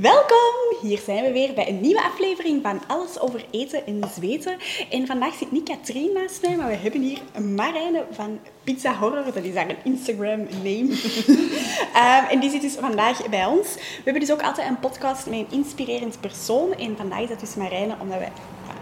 Welkom! 0.00 0.76
Hier 0.80 0.98
zijn 0.98 1.24
we 1.24 1.32
weer 1.32 1.54
bij 1.54 1.68
een 1.68 1.80
nieuwe 1.80 2.02
aflevering 2.02 2.62
van 2.62 2.80
Alles 2.86 3.20
over 3.20 3.44
eten 3.50 3.86
en 3.86 4.00
zweten. 4.14 4.56
En 4.90 5.06
vandaag 5.06 5.34
zit 5.34 5.52
niet 5.52 5.68
Katrien 5.68 6.12
naast 6.12 6.42
mij, 6.42 6.56
maar 6.56 6.68
we 6.68 6.74
hebben 6.74 7.00
hier 7.00 7.18
Marijne 7.54 8.04
van 8.10 8.38
Pizza 8.64 8.94
Horror. 8.94 9.24
Dat 9.24 9.44
is 9.44 9.54
haar 9.54 9.76
Instagram-name. 9.84 10.88
um, 10.88 12.28
en 12.32 12.40
die 12.40 12.50
zit 12.50 12.60
dus 12.60 12.74
vandaag 12.74 13.28
bij 13.28 13.46
ons. 13.46 13.74
We 13.74 14.00
hebben 14.04 14.20
dus 14.20 14.32
ook 14.32 14.42
altijd 14.42 14.68
een 14.68 14.78
podcast 14.78 15.26
met 15.26 15.38
een 15.38 15.46
inspirerend 15.50 16.20
persoon. 16.20 16.74
En 16.74 16.96
vandaag 16.96 17.20
is 17.20 17.28
dat 17.28 17.40
dus 17.40 17.54
Marijne, 17.54 17.94
omdat 18.00 18.18
we 18.18 18.26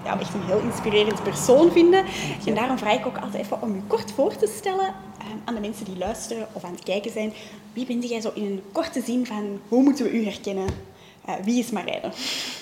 ja, 0.04 0.20
echt 0.20 0.34
een 0.34 0.44
heel 0.44 0.60
inspirerend 0.60 1.22
persoon 1.22 1.72
vinden. 1.72 2.04
En 2.46 2.54
daarom 2.54 2.78
vraag 2.78 2.98
ik 2.98 3.06
ook 3.06 3.18
altijd 3.18 3.44
even 3.44 3.62
om 3.62 3.74
u 3.74 3.82
kort 3.86 4.12
voor 4.12 4.36
te 4.36 4.52
stellen 4.56 4.86
um, 4.86 5.42
aan 5.44 5.54
de 5.54 5.60
mensen 5.60 5.84
die 5.84 5.98
luisteren 5.98 6.46
of 6.52 6.64
aan 6.64 6.74
het 6.74 6.84
kijken 6.84 7.10
zijn. 7.10 7.32
Wie 7.72 7.86
bent 7.86 8.08
jij 8.08 8.20
zo 8.20 8.30
in 8.34 8.44
een 8.44 8.62
korte 8.72 9.00
zin 9.00 9.26
van 9.26 9.60
hoe 9.68 9.82
moeten 9.82 10.04
we 10.04 10.12
u 10.12 10.24
herkennen? 10.24 10.89
Uh, 11.28 11.34
wie 11.44 11.58
is 11.58 11.70
Marijne? 11.70 12.10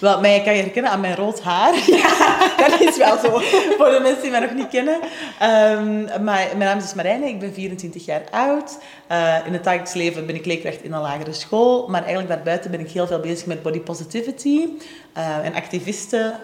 Wel, 0.01 0.21
mij 0.21 0.43
kan 0.43 0.55
je 0.55 0.63
herkennen 0.63 0.91
aan 0.91 1.01
mijn 1.01 1.17
rood 1.17 1.41
haar. 1.41 1.75
Ja, 1.87 2.69
dat 2.69 2.81
is 2.81 2.97
wel 2.97 3.19
zo. 3.19 3.31
Voor 3.77 3.91
de 3.91 3.99
mensen 4.03 4.23
die 4.23 4.31
mij 4.31 4.41
nog 4.41 4.55
niet 4.55 4.69
kennen. 4.69 4.95
Um, 4.95 6.25
maar, 6.25 6.47
mijn 6.47 6.59
naam 6.59 6.79
is 6.79 6.95
Marijne, 6.95 7.29
ik 7.29 7.39
ben 7.39 7.55
24 7.55 8.05
jaar 8.05 8.23
oud. 8.31 8.79
Uh, 9.13 9.37
in 9.47 9.53
het 9.53 9.65
dagelijks 9.65 9.93
leven 9.93 10.27
ben 10.27 10.35
ik 10.35 10.47
leerkracht 10.47 10.83
in 10.83 10.93
een 10.93 11.01
lagere 11.01 11.33
school. 11.33 11.89
Maar 11.89 12.01
eigenlijk 12.01 12.29
daarbuiten 12.29 12.71
ben 12.71 12.81
ik 12.81 12.91
heel 12.91 13.07
veel 13.07 13.21
bezig 13.21 13.47
met 13.47 13.63
body 13.63 13.81
positivity. 13.81 14.67
Uh, 15.17 15.45
en 15.45 15.55
activisten, 15.55 16.41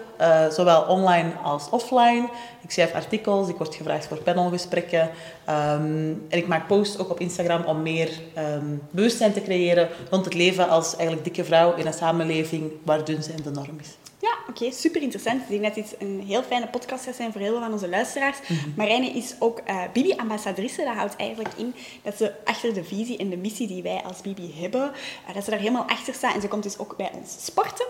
zowel 0.49 0.81
online 0.81 1.31
als 1.43 1.69
offline. 1.69 2.29
Ik 2.61 2.71
schrijf 2.71 2.93
artikels, 2.93 3.49
ik 3.49 3.55
word 3.55 3.75
gevraagd 3.75 4.07
voor 4.07 4.17
panelgesprekken. 4.17 5.01
Um, 5.01 6.25
en 6.29 6.37
ik 6.37 6.47
maak 6.47 6.67
posts 6.67 6.97
ook 6.97 7.09
op 7.09 7.19
Instagram 7.19 7.63
om 7.63 7.81
meer 7.81 8.09
um, 8.37 8.81
bewustzijn 8.89 9.33
te 9.33 9.41
creëren 9.41 9.89
rond 10.09 10.25
het 10.25 10.33
leven 10.33 10.69
als 10.69 10.95
eigenlijk 10.95 11.23
dikke 11.23 11.43
vrouw 11.43 11.75
in 11.75 11.85
een 11.85 11.93
samenleving 11.93 12.71
waar 12.83 13.05
dun 13.05 13.23
zijn 13.23 13.41
de 13.43 13.51
norm 13.51 13.79
is. 13.81 14.04
Ja, 14.25 14.37
oké, 14.47 14.49
okay, 14.49 14.71
super 14.71 15.01
interessant. 15.01 15.41
Ik 15.41 15.47
denk 15.49 15.63
dat 15.63 15.75
dit 15.75 15.95
een 15.99 16.23
heel 16.27 16.43
fijne 16.43 16.67
podcast 16.67 17.03
gaat 17.03 17.15
zijn 17.15 17.31
voor 17.31 17.41
heel 17.41 17.51
veel 17.51 17.61
van 17.61 17.71
onze 17.71 17.89
luisteraars. 17.89 18.37
Mm 18.47 18.57
-hmm. 18.57 18.73
Marijne 18.75 19.09
is 19.09 19.35
ook 19.39 19.61
uh, 19.69 19.81
Bibi-ambassadrice. 19.93 20.83
Dat 20.83 20.95
houdt 20.95 21.15
eigenlijk 21.15 21.49
in 21.57 21.75
dat 22.03 22.17
ze 22.17 22.31
achter 22.43 22.73
de 22.73 22.83
visie 22.83 23.17
en 23.17 23.29
de 23.29 23.37
missie 23.37 23.67
die 23.67 23.83
wij 23.83 24.01
als 24.03 24.21
Bibi 24.21 24.53
hebben, 24.61 24.91
uh, 25.27 25.33
dat 25.33 25.43
ze 25.43 25.49
daar 25.49 25.59
helemaal 25.59 25.87
achter 25.87 26.13
staat. 26.13 26.35
En 26.35 26.41
ze 26.41 26.47
komt 26.47 26.63
dus 26.63 26.77
ook 26.77 26.97
bij 26.97 27.11
ons 27.13 27.37
sporten. 27.39 27.85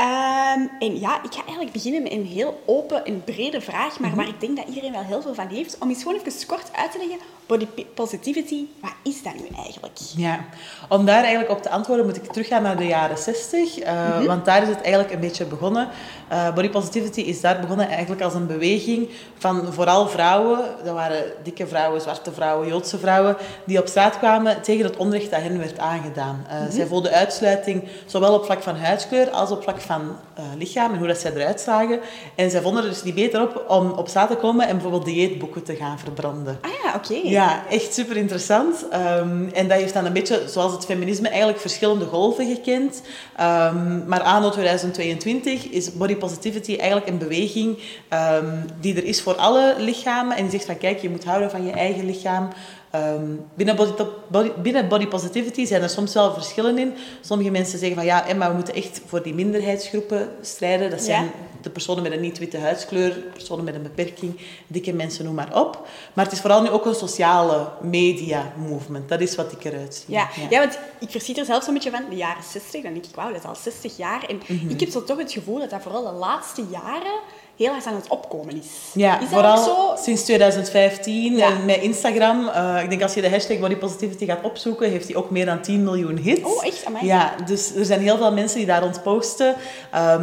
Um, 0.00 0.70
en 0.78 1.00
ja, 1.00 1.22
ik 1.22 1.32
ga 1.32 1.40
eigenlijk 1.40 1.72
beginnen 1.72 2.02
met 2.02 2.12
een 2.12 2.26
heel 2.26 2.62
open 2.66 3.04
en 3.04 3.24
brede 3.24 3.60
vraag, 3.60 3.98
maar 3.98 4.10
mm 4.10 4.16
-hmm. 4.16 4.24
waar 4.24 4.34
ik 4.34 4.40
denk 4.40 4.56
dat 4.56 4.68
iedereen 4.68 4.92
wel 4.92 5.04
heel 5.04 5.22
veel 5.22 5.34
van 5.34 5.48
heeft. 5.48 5.76
Om 5.78 5.88
eens 5.88 6.02
gewoon 6.02 6.20
even 6.24 6.46
kort 6.46 6.72
uit 6.72 6.92
te 6.92 6.98
leggen, 6.98 7.18
body 7.46 7.66
positivity, 7.94 8.66
wat 8.80 8.92
is 9.02 9.22
dat 9.22 9.34
nu 9.34 9.56
eigenlijk? 9.56 9.96
Ja, 10.16 10.44
om 10.88 11.04
daar 11.04 11.22
eigenlijk 11.22 11.50
op 11.50 11.62
te 11.62 11.70
antwoorden 11.70 12.06
moet 12.06 12.16
ik 12.16 12.32
teruggaan 12.32 12.62
naar 12.62 12.76
de 12.76 12.86
jaren 12.86 13.18
60. 13.18 13.78
Uh, 13.78 13.92
mm 13.92 14.12
-hmm. 14.12 14.26
Want 14.26 14.44
daar 14.44 14.62
is 14.62 14.68
het 14.68 14.80
eigenlijk 14.80 15.12
een 15.14 15.20
beetje 15.20 15.44
begonnen. 15.44 15.67
Uh, 15.76 16.54
body 16.54 16.68
positivity 16.68 17.20
is 17.20 17.40
daar 17.40 17.60
begonnen 17.60 17.88
eigenlijk 17.88 18.22
als 18.22 18.34
een 18.34 18.46
beweging 18.46 19.08
van 19.38 19.72
vooral 19.72 20.08
vrouwen, 20.08 20.58
dat 20.84 20.94
waren 20.94 21.24
dikke 21.42 21.66
vrouwen, 21.66 22.00
zwarte 22.00 22.32
vrouwen, 22.32 22.68
Joodse 22.68 22.98
vrouwen, 22.98 23.36
die 23.64 23.78
op 23.80 23.86
straat 23.86 24.18
kwamen 24.18 24.62
tegen 24.62 24.84
het 24.84 24.96
onrecht 24.96 25.30
dat 25.30 25.40
hen 25.40 25.58
werd 25.58 25.78
aangedaan. 25.78 26.46
Uh. 26.50 26.54
Zij 26.70 26.86
voelden 26.86 27.12
uitsluiting 27.12 27.84
zowel 28.06 28.34
op 28.34 28.44
vlak 28.44 28.62
van 28.62 28.76
huidskleur 28.76 29.30
als 29.30 29.50
op 29.50 29.62
vlak 29.62 29.80
van 29.80 30.02
uh, 30.38 30.44
lichaam 30.58 30.92
en 30.92 30.98
hoe 30.98 31.06
dat 31.06 31.18
zij 31.18 31.32
eruit 31.32 31.60
zagen. 31.60 32.00
En 32.34 32.50
zij 32.50 32.60
vonden 32.60 32.82
er 32.82 32.88
dus 32.88 33.02
niet 33.02 33.14
beter 33.14 33.42
op 33.42 33.64
om 33.68 33.90
op 33.90 34.08
straat 34.08 34.30
te 34.30 34.36
komen 34.36 34.66
en 34.66 34.72
bijvoorbeeld 34.72 35.04
dieetboeken 35.04 35.62
te 35.62 35.76
gaan 35.76 35.98
verbranden. 35.98 36.58
Ah 36.60 36.70
ja, 36.84 36.94
oké. 36.94 37.12
Okay. 37.12 37.30
Ja, 37.30 37.62
echt 37.70 37.94
super 37.94 38.16
interessant. 38.16 38.86
Um, 38.92 39.50
en 39.52 39.68
dat 39.68 39.78
heeft 39.78 39.94
dan 39.94 40.04
een 40.04 40.12
beetje, 40.12 40.42
zoals 40.46 40.72
het 40.72 40.84
feminisme, 40.84 41.28
eigenlijk 41.28 41.60
verschillende 41.60 42.04
golven 42.04 42.46
gekend. 42.54 43.02
Um, 43.40 44.04
maar 44.06 44.20
anno 44.20 44.50
2022 44.50 45.57
is 45.64 45.92
body 45.92 46.16
positivity 46.16 46.76
eigenlijk 46.76 47.10
een 47.10 47.18
beweging 47.18 47.78
um, 48.12 48.64
die 48.80 48.96
er 48.96 49.04
is 49.04 49.22
voor 49.22 49.34
alle 49.34 49.74
lichamen. 49.78 50.36
En 50.36 50.42
die 50.42 50.50
zegt 50.50 50.64
van 50.64 50.78
kijk, 50.78 50.98
je 50.98 51.10
moet 51.10 51.24
houden 51.24 51.50
van 51.50 51.64
je 51.64 51.72
eigen 51.72 52.04
lichaam. 52.04 52.48
Um, 52.94 53.40
binnen, 53.54 53.76
body, 53.76 53.92
body, 54.28 54.50
binnen 54.62 54.88
body 54.88 55.06
positivity 55.06 55.66
zijn 55.66 55.82
er 55.82 55.88
soms 55.88 56.14
wel 56.14 56.32
verschillen 56.32 56.78
in. 56.78 56.94
Sommige 57.20 57.50
mensen 57.50 57.78
zeggen 57.78 57.96
van 57.96 58.06
ja, 58.06 58.24
maar 58.36 58.48
we 58.48 58.54
moeten 58.54 58.74
echt 58.74 59.00
voor 59.06 59.22
die 59.22 59.34
minderheidsgroepen 59.34 60.28
strijden. 60.40 60.90
Dat 60.90 61.02
zijn 61.02 61.24
ja. 61.24 61.30
De 61.62 61.70
personen 61.70 62.02
met 62.02 62.12
een 62.12 62.20
niet-witte 62.20 62.58
huidskleur, 62.58 63.10
personen 63.10 63.64
met 63.64 63.74
een 63.74 63.82
beperking, 63.82 64.40
dikke 64.66 64.92
mensen, 64.92 65.24
noem 65.24 65.34
maar 65.34 65.60
op. 65.60 65.88
Maar 66.12 66.24
het 66.24 66.34
is 66.34 66.40
vooral 66.40 66.62
nu 66.62 66.68
ook 66.68 66.86
een 66.86 66.94
sociale 66.94 67.68
media 67.80 68.52
movement. 68.56 69.08
Dat 69.08 69.20
is 69.20 69.34
wat 69.34 69.52
ik 69.52 69.64
eruit 69.64 69.94
zie. 69.94 70.14
Ja, 70.14 70.28
ja. 70.36 70.46
ja 70.50 70.58
want 70.58 70.78
ik 70.98 71.10
verschiet 71.10 71.38
er 71.38 71.44
zelfs 71.44 71.66
een 71.66 71.74
beetje 71.74 71.90
van 71.90 72.04
de 72.10 72.16
jaren 72.16 72.42
60. 72.42 72.82
Dan 72.82 72.92
denk 72.92 73.04
ik, 73.04 73.14
wauw, 73.14 73.32
dat 73.32 73.38
is 73.38 73.48
al 73.48 73.54
60 73.54 73.96
jaar. 73.96 74.24
En 74.28 74.40
mm 74.46 74.58
-hmm. 74.58 74.68
ik 74.68 74.80
heb 74.80 74.90
zo 74.90 75.04
toch 75.04 75.18
het 75.18 75.32
gevoel 75.32 75.58
dat 75.58 75.70
dat 75.70 75.82
vooral 75.82 76.04
de 76.04 76.18
laatste 76.18 76.64
jaren 76.70 77.20
heel 77.58 77.74
erg 77.74 77.86
aan 77.86 77.94
het 77.94 78.08
opkomen 78.08 78.56
is. 78.56 78.66
Ja, 78.92 79.20
is 79.20 79.28
vooral 79.28 79.64
zo? 79.64 80.02
sinds 80.02 80.24
2015 80.24 81.36
ja. 81.36 81.46
en 81.46 81.64
met 81.64 81.76
Instagram. 81.76 82.48
Uh, 82.48 82.82
ik 82.82 82.88
denk 82.88 83.02
als 83.02 83.14
je 83.14 83.20
de 83.20 83.30
hashtag 83.30 83.58
body 83.58 83.76
positivity 83.76 84.26
gaat 84.26 84.42
opzoeken, 84.42 84.90
heeft 84.90 85.06
hij 85.06 85.16
ook 85.16 85.30
meer 85.30 85.46
dan 85.46 85.60
10 85.60 85.82
miljoen 85.82 86.16
hits. 86.16 86.42
Oh, 86.42 86.66
echt? 86.66 86.84
Amai. 86.84 87.06
Ja, 87.06 87.34
dus 87.46 87.74
er 87.74 87.84
zijn 87.84 88.00
heel 88.00 88.16
veel 88.16 88.32
mensen 88.32 88.58
die 88.58 88.66
daar 88.66 88.82
rond 88.82 89.02
posten. 89.02 89.48
Um, 89.48 89.56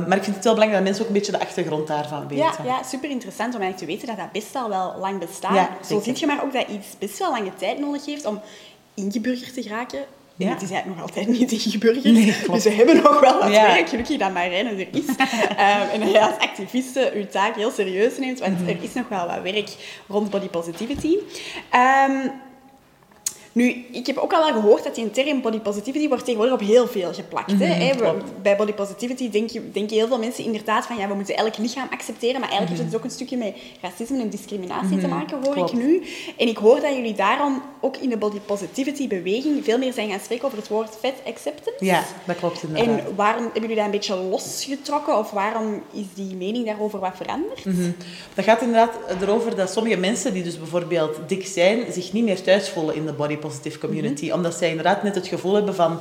maar 0.08 0.18
ik 0.18 0.24
vind 0.24 0.36
het 0.36 0.44
heel 0.44 0.54
belangrijk 0.54 0.72
dat 0.72 0.84
mensen 0.84 1.02
ook 1.02 1.08
een 1.08 1.14
beetje 1.14 1.32
de 1.32 1.40
achtergrond 1.40 1.88
daarvan 1.88 2.28
weten. 2.28 2.46
Ja, 2.46 2.54
ja 2.64 2.84
super 2.84 3.10
interessant 3.10 3.56
om 3.56 3.62
eigenlijk 3.62 3.92
te 3.92 3.98
weten 3.98 4.08
dat 4.08 4.26
dat 4.26 4.42
best 4.42 4.56
al 4.56 4.70
wel 4.70 4.96
lang 5.00 5.20
bestaat. 5.20 5.56
Ja, 5.56 5.70
Zo 5.88 6.02
zie 6.02 6.20
je 6.20 6.26
maar 6.26 6.44
ook 6.44 6.54
dat 6.54 6.68
iets 6.68 6.88
best 7.00 7.20
wel 7.20 7.32
lange 7.32 7.56
tijd 7.56 7.80
nodig 7.80 8.06
heeft 8.06 8.26
om 8.26 8.42
ingeburgerd 8.94 9.54
te 9.54 9.62
geraken. 9.62 10.00
Ja. 10.38 10.50
Het 10.50 10.62
is 10.62 10.72
eigenlijk 10.72 11.00
nog 11.00 11.10
altijd 11.10 11.28
niet 11.28 11.52
ingeburgerd. 11.52 12.04
Nee, 12.04 12.36
dus 12.52 12.64
we 12.64 12.70
hebben 12.70 12.96
nog 12.96 13.20
wel 13.20 13.40
wat 13.40 13.52
ja. 13.52 13.68
werk. 13.68 13.90
Gelukkig 13.90 14.18
dat 14.18 14.34
Marijne 14.34 14.70
er 14.70 14.88
is. 14.92 15.08
um, 15.08 15.90
en 15.94 16.00
dat 16.00 16.12
je 16.12 16.22
als 16.22 16.38
activiste 16.38 17.12
je 17.16 17.28
taak 17.28 17.56
heel 17.56 17.72
serieus 17.72 18.18
neemt. 18.18 18.40
Want 18.40 18.52
mm 18.52 18.58
-hmm. 18.58 18.68
er 18.68 18.84
is 18.84 18.94
nog 18.94 19.08
wel 19.08 19.28
wat 19.28 19.42
werk 19.42 19.70
rond 20.08 20.30
body 20.30 20.48
positivity. 20.48 21.18
Um, 22.08 22.32
nu, 23.56 23.86
ik 23.92 24.08
heb 24.08 24.18
ook 24.18 24.34
al 24.34 24.54
gehoord 24.54 24.84
dat 24.84 24.96
die 24.96 25.12
term 25.12 25.42
body 25.42 25.60
positivity 25.60 26.08
wordt 26.08 26.26
tegenwoordig 26.26 26.56
op 26.62 26.68
heel 26.68 26.88
veel 26.88 27.14
geplakt. 27.14 27.52
Mm 27.52 27.58
-hmm, 27.60 27.70
hè? 27.70 27.94
Bij 28.42 28.56
body 28.56 28.74
positivity 28.74 29.30
denken, 29.30 29.72
denken 29.74 29.98
heel 29.98 30.08
veel 30.08 30.20
mensen 30.20 30.44
inderdaad 30.44 30.86
van 30.86 30.98
ja, 30.98 31.08
we 31.08 31.14
moeten 31.14 31.36
elk 31.36 31.58
lichaam 31.58 31.88
accepteren, 31.92 32.40
maar 32.40 32.50
eigenlijk 32.50 32.82
mm 32.82 32.88
-hmm. 32.88 32.92
heeft 32.92 32.92
het 32.92 32.96
ook 32.96 33.04
een 33.04 33.12
stukje 33.12 33.38
met 33.38 33.56
racisme 33.82 34.22
en 34.22 34.30
discriminatie 34.30 34.86
mm 34.86 34.92
-hmm, 34.92 35.02
te 35.02 35.08
maken, 35.08 35.44
hoor 35.44 35.54
klopt. 35.54 35.72
ik 35.72 35.78
nu. 35.78 36.04
En 36.38 36.48
ik 36.48 36.58
hoor 36.58 36.80
dat 36.80 36.96
jullie 36.96 37.14
daarom 37.14 37.62
ook 37.80 37.98
in 37.98 38.10
de 38.10 38.18
body 38.18 38.40
positivity 38.46 39.08
beweging 39.08 39.64
veel 39.64 39.78
meer 39.78 39.94
zijn 39.94 40.10
gaan 40.10 40.20
spreken 40.20 40.46
over 40.46 40.58
het 40.58 40.68
woord 40.68 40.90
fat 41.00 41.14
acceptance. 41.26 41.86
Ja, 41.86 42.04
dat 42.26 42.36
klopt 42.36 42.64
inderdaad. 42.64 42.98
En 42.98 43.16
waarom 43.16 43.44
hebben 43.44 43.62
jullie 43.62 43.76
dat 43.76 43.86
een 43.86 43.92
beetje 43.92 44.16
losgetrokken 44.16 45.18
of 45.18 45.32
waarom 45.32 45.82
is 45.94 46.06
die 46.14 46.36
mening 46.36 46.66
daarover 46.66 47.00
wat 47.00 47.14
veranderd? 47.16 47.64
Dat 48.34 48.46
gaat 48.46 48.62
inderdaad 48.62 49.22
erover 49.22 49.56
dat 49.56 49.72
sommige 49.72 49.98
mensen 49.98 50.34
die 50.34 50.44
dus 50.44 50.58
bijvoorbeeld 50.58 51.20
dik 51.28 51.46
zijn, 51.46 51.94
zich 51.94 52.14
niet 52.14 52.24
meer 52.24 52.42
thuis 52.42 52.70
voelen 52.70 52.96
in 52.96 53.06
de 53.06 53.14
body 53.14 53.38
positive 53.48 53.80
community. 53.80 54.24
Mm 54.24 54.30
-hmm. 54.30 54.38
Omdat 54.38 54.54
zij 54.54 54.70
inderdaad 54.70 55.04
net 55.04 55.16
het 55.16 55.28
gevoel 55.28 55.54
hebben 55.54 55.76
van... 55.76 56.00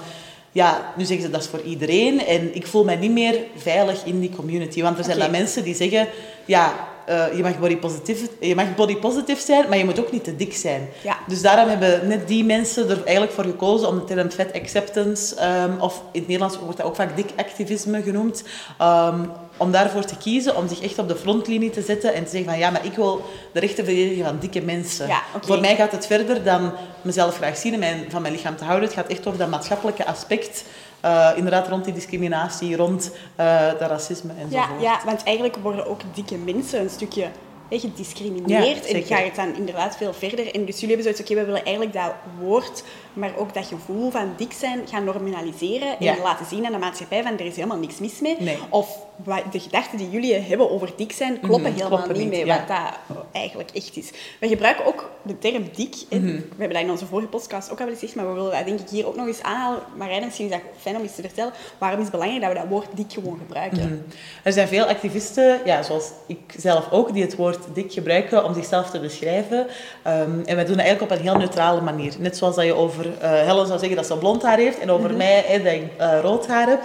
Ja, 0.52 0.92
nu 0.96 1.04
zeggen 1.04 1.26
ze 1.26 1.32
dat 1.32 1.42
is 1.42 1.48
voor 1.48 1.62
iedereen. 1.62 2.26
En 2.26 2.54
ik 2.54 2.66
voel 2.66 2.84
mij 2.84 2.96
niet 2.96 3.10
meer 3.10 3.38
veilig 3.56 4.04
in 4.04 4.20
die 4.20 4.30
community. 4.36 4.82
Want 4.82 4.98
er 4.98 5.04
zijn 5.04 5.16
okay. 5.16 5.28
dan 5.28 5.40
mensen 5.40 5.64
die 5.64 5.74
zeggen... 5.74 6.08
Ja, 6.44 6.72
uh, 7.08 7.36
je, 7.36 7.42
mag 7.42 7.58
body 7.58 7.76
positive, 7.76 8.28
je 8.40 8.54
mag 8.54 8.74
body 8.74 8.96
positive 8.96 9.40
zijn, 9.40 9.68
maar 9.68 9.78
je 9.78 9.84
moet 9.84 10.00
ook 10.00 10.12
niet 10.12 10.24
te 10.24 10.36
dik 10.36 10.54
zijn. 10.54 10.88
Ja. 11.02 11.18
Dus 11.26 11.42
daarom 11.42 11.68
hebben 11.68 12.08
net 12.08 12.28
die 12.28 12.44
mensen 12.44 12.88
er 12.88 13.02
eigenlijk 13.04 13.32
voor 13.32 13.44
gekozen 13.44 13.88
om 13.88 13.98
de 13.98 14.04
term 14.04 14.30
fat 14.30 14.52
acceptance... 14.52 15.36
Um, 15.64 15.80
of 15.80 16.02
in 16.12 16.20
het 16.20 16.28
Nederlands 16.28 16.58
wordt 16.58 16.76
dat 16.76 16.86
ook 16.86 16.96
vaak 16.96 17.16
dik 17.16 17.30
activisme 17.36 18.02
genoemd... 18.02 18.44
Um, 18.82 19.30
om 19.56 19.72
daarvoor 19.72 20.04
te 20.04 20.16
kiezen, 20.16 20.56
om 20.56 20.68
zich 20.68 20.80
echt 20.80 20.98
op 20.98 21.08
de 21.08 21.16
frontlinie 21.16 21.70
te 21.70 21.82
zetten 21.82 22.14
en 22.14 22.24
te 22.24 22.30
zeggen 22.30 22.50
van 22.50 22.58
ja, 22.58 22.70
maar 22.70 22.84
ik 22.84 22.94
wil 22.94 23.24
de 23.52 23.60
rechten 23.60 23.84
verdedigen 23.84 24.24
van 24.24 24.38
dikke 24.38 24.60
mensen. 24.60 25.06
Ja, 25.06 25.22
okay. 25.34 25.46
Voor 25.46 25.60
mij 25.60 25.76
gaat 25.76 25.92
het 25.92 26.06
verder 26.06 26.44
dan 26.44 26.72
mezelf 27.02 27.36
graag 27.36 27.56
zien 27.56 27.72
en 27.72 27.78
mijn, 27.78 28.04
van 28.08 28.22
mijn 28.22 28.34
lichaam 28.34 28.56
te 28.56 28.64
houden. 28.64 28.88
Het 28.88 28.98
gaat 28.98 29.08
echt 29.08 29.26
over 29.26 29.38
dat 29.38 29.48
maatschappelijke 29.48 30.06
aspect, 30.06 30.64
uh, 31.04 31.30
inderdaad 31.36 31.68
rond 31.68 31.84
die 31.84 31.94
discriminatie, 31.94 32.76
rond 32.76 33.10
uh, 33.40 33.66
dat 33.78 33.90
racisme 33.90 34.32
enzovoort. 34.38 34.80
Ja, 34.80 34.90
ja, 34.90 35.00
want 35.04 35.22
eigenlijk 35.22 35.56
worden 35.56 35.86
ook 35.86 36.00
dikke 36.14 36.36
mensen 36.36 36.80
een 36.80 36.90
stukje 36.90 37.28
gediscrimineerd. 37.70 38.88
Ja, 38.88 38.94
en 38.94 39.02
ga 39.02 39.16
het 39.16 39.34
dan 39.34 39.56
inderdaad 39.56 39.96
veel 39.96 40.12
verder. 40.12 40.54
En 40.54 40.64
dus 40.64 40.80
jullie 40.80 40.96
hebben 40.96 41.02
zoiets, 41.02 41.20
oké, 41.20 41.30
okay, 41.30 41.44
we 41.44 41.50
willen 41.50 41.64
eigenlijk 41.64 41.96
dat 41.96 42.12
woord, 42.40 42.82
maar 43.12 43.36
ook 43.36 43.54
dat 43.54 43.66
gevoel 43.66 44.10
van 44.10 44.34
dik 44.36 44.52
zijn 44.52 44.80
gaan 44.88 45.04
normaliseren. 45.04 45.88
En 45.88 46.04
Ja. 46.04 46.16
laten 46.22 46.46
zien 46.46 46.66
aan 46.66 46.72
de 46.72 46.78
maatschappij 46.78 47.22
van 47.22 47.38
er 47.38 47.46
is 47.46 47.56
helemaal 47.56 47.78
niks 47.78 47.98
mis 47.98 48.20
mee. 48.20 48.36
Nee. 48.38 48.58
Of 48.68 48.98
de 49.50 49.60
gedachten 49.60 49.98
die 49.98 50.10
jullie 50.10 50.34
hebben 50.34 50.70
over 50.70 50.90
dik 50.96 51.12
zijn, 51.12 51.40
kloppen 51.40 51.70
Mhm, 51.70 51.74
helemaal 51.78 51.98
kloppen 52.02 52.18
niet 52.18 52.28
mee 52.30 52.46
ja. 52.46 52.58
wat 52.58 52.68
dat 52.68 53.16
eigenlijk 53.32 53.70
echt 53.74 53.96
is. 53.96 54.10
We 54.40 54.48
gebruiken 54.48 54.86
ook 54.86 55.10
de 55.22 55.38
term 55.38 55.68
dik. 55.76 55.94
Mhm. 56.10 56.24
We 56.26 56.42
hebben 56.58 56.72
dat 56.76 56.82
in 56.82 56.90
onze 56.90 57.06
vorige 57.06 57.28
podcast 57.28 57.72
ook 57.72 57.80
al 57.80 57.86
gezegd, 57.88 58.14
maar 58.14 58.26
we 58.28 58.32
willen 58.34 58.50
dat 58.52 58.64
denk 58.66 58.80
ik 58.80 58.88
hier 58.88 59.06
ook 59.06 59.16
nog 59.16 59.26
eens 59.26 59.42
aanhalen. 59.42 59.78
Marijn, 59.96 60.24
misschien 60.24 60.44
is 60.46 60.52
dat 60.52 60.60
fijn 60.80 60.96
om 60.96 61.02
eens 61.02 61.14
te 61.14 61.22
vertellen. 61.22 61.52
Waarom 61.78 61.98
is 61.98 62.04
het 62.04 62.12
belangrijk 62.12 62.42
dat 62.44 62.52
we 62.52 62.58
dat 62.58 62.68
woord 62.68 62.86
dik 62.94 63.12
gewoon 63.12 63.38
gebruiken? 63.38 63.78
Mhm. 63.78 63.94
Er 64.42 64.52
zijn 64.52 64.68
veel 64.68 64.84
activisten, 64.84 65.60
ja, 65.64 65.82
zoals 65.82 66.10
ik 66.26 66.38
zelf 66.56 66.88
ook, 66.90 67.12
die 67.12 67.22
het 67.22 67.36
woord 67.36 67.58
dik 67.74 67.92
gebruiken 67.92 68.44
om 68.44 68.54
zichzelf 68.54 68.90
te 68.90 69.00
beschrijven. 69.00 69.66
Ehm, 70.02 70.40
en 70.44 70.56
wij 70.56 70.64
doen 70.64 70.76
dat 70.76 70.84
eigenlijk 70.86 71.02
op 71.02 71.18
een 71.18 71.24
heel 71.24 71.36
neutrale 71.36 71.80
manier. 71.80 72.12
Net 72.18 72.36
zoals 72.36 72.54
dat 72.56 72.64
je 72.64 72.74
over 72.74 73.18
eh, 73.18 73.30
Helen 73.30 73.66
zou 73.66 73.78
zeggen 73.78 73.96
dat 73.96 74.06
ze 74.06 74.16
blond 74.18 74.42
haar 74.42 74.58
heeft 74.58 74.78
en 74.78 74.90
over 74.90 75.14
mij 75.14 75.44
hè, 75.46 75.62
dat 75.62 75.72
ik 75.72 75.82
eh, 75.98 76.18
rood 76.22 76.46
haar 76.46 76.68
heb. 76.68 76.80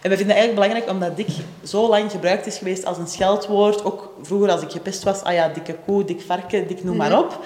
En 0.00 0.10
we 0.10 0.16
vinden 0.16 0.36
het 0.36 0.44
eigenlijk 0.44 0.54
belangrijk 0.54 0.90
omdat 0.90 1.16
dik 1.16 1.44
zo 1.64 1.88
lang 1.88 2.10
gebruikt 2.10 2.46
is 2.46 2.58
geweest 2.58 2.84
als 2.84 2.98
een 2.98 3.06
scheldwoord. 3.06 3.84
Ook 3.84 4.12
vroeger 4.22 4.50
als 4.50 4.62
ik 4.62 4.70
gepest 4.70 5.02
was, 5.02 5.22
ah 5.22 5.32
ja, 5.32 5.48
dikke 5.48 5.76
koe, 5.86 6.04
dik 6.04 6.20
varken, 6.20 6.66
dik 6.66 6.84
noem 6.84 6.96
maar 6.96 7.18
op. 7.18 7.44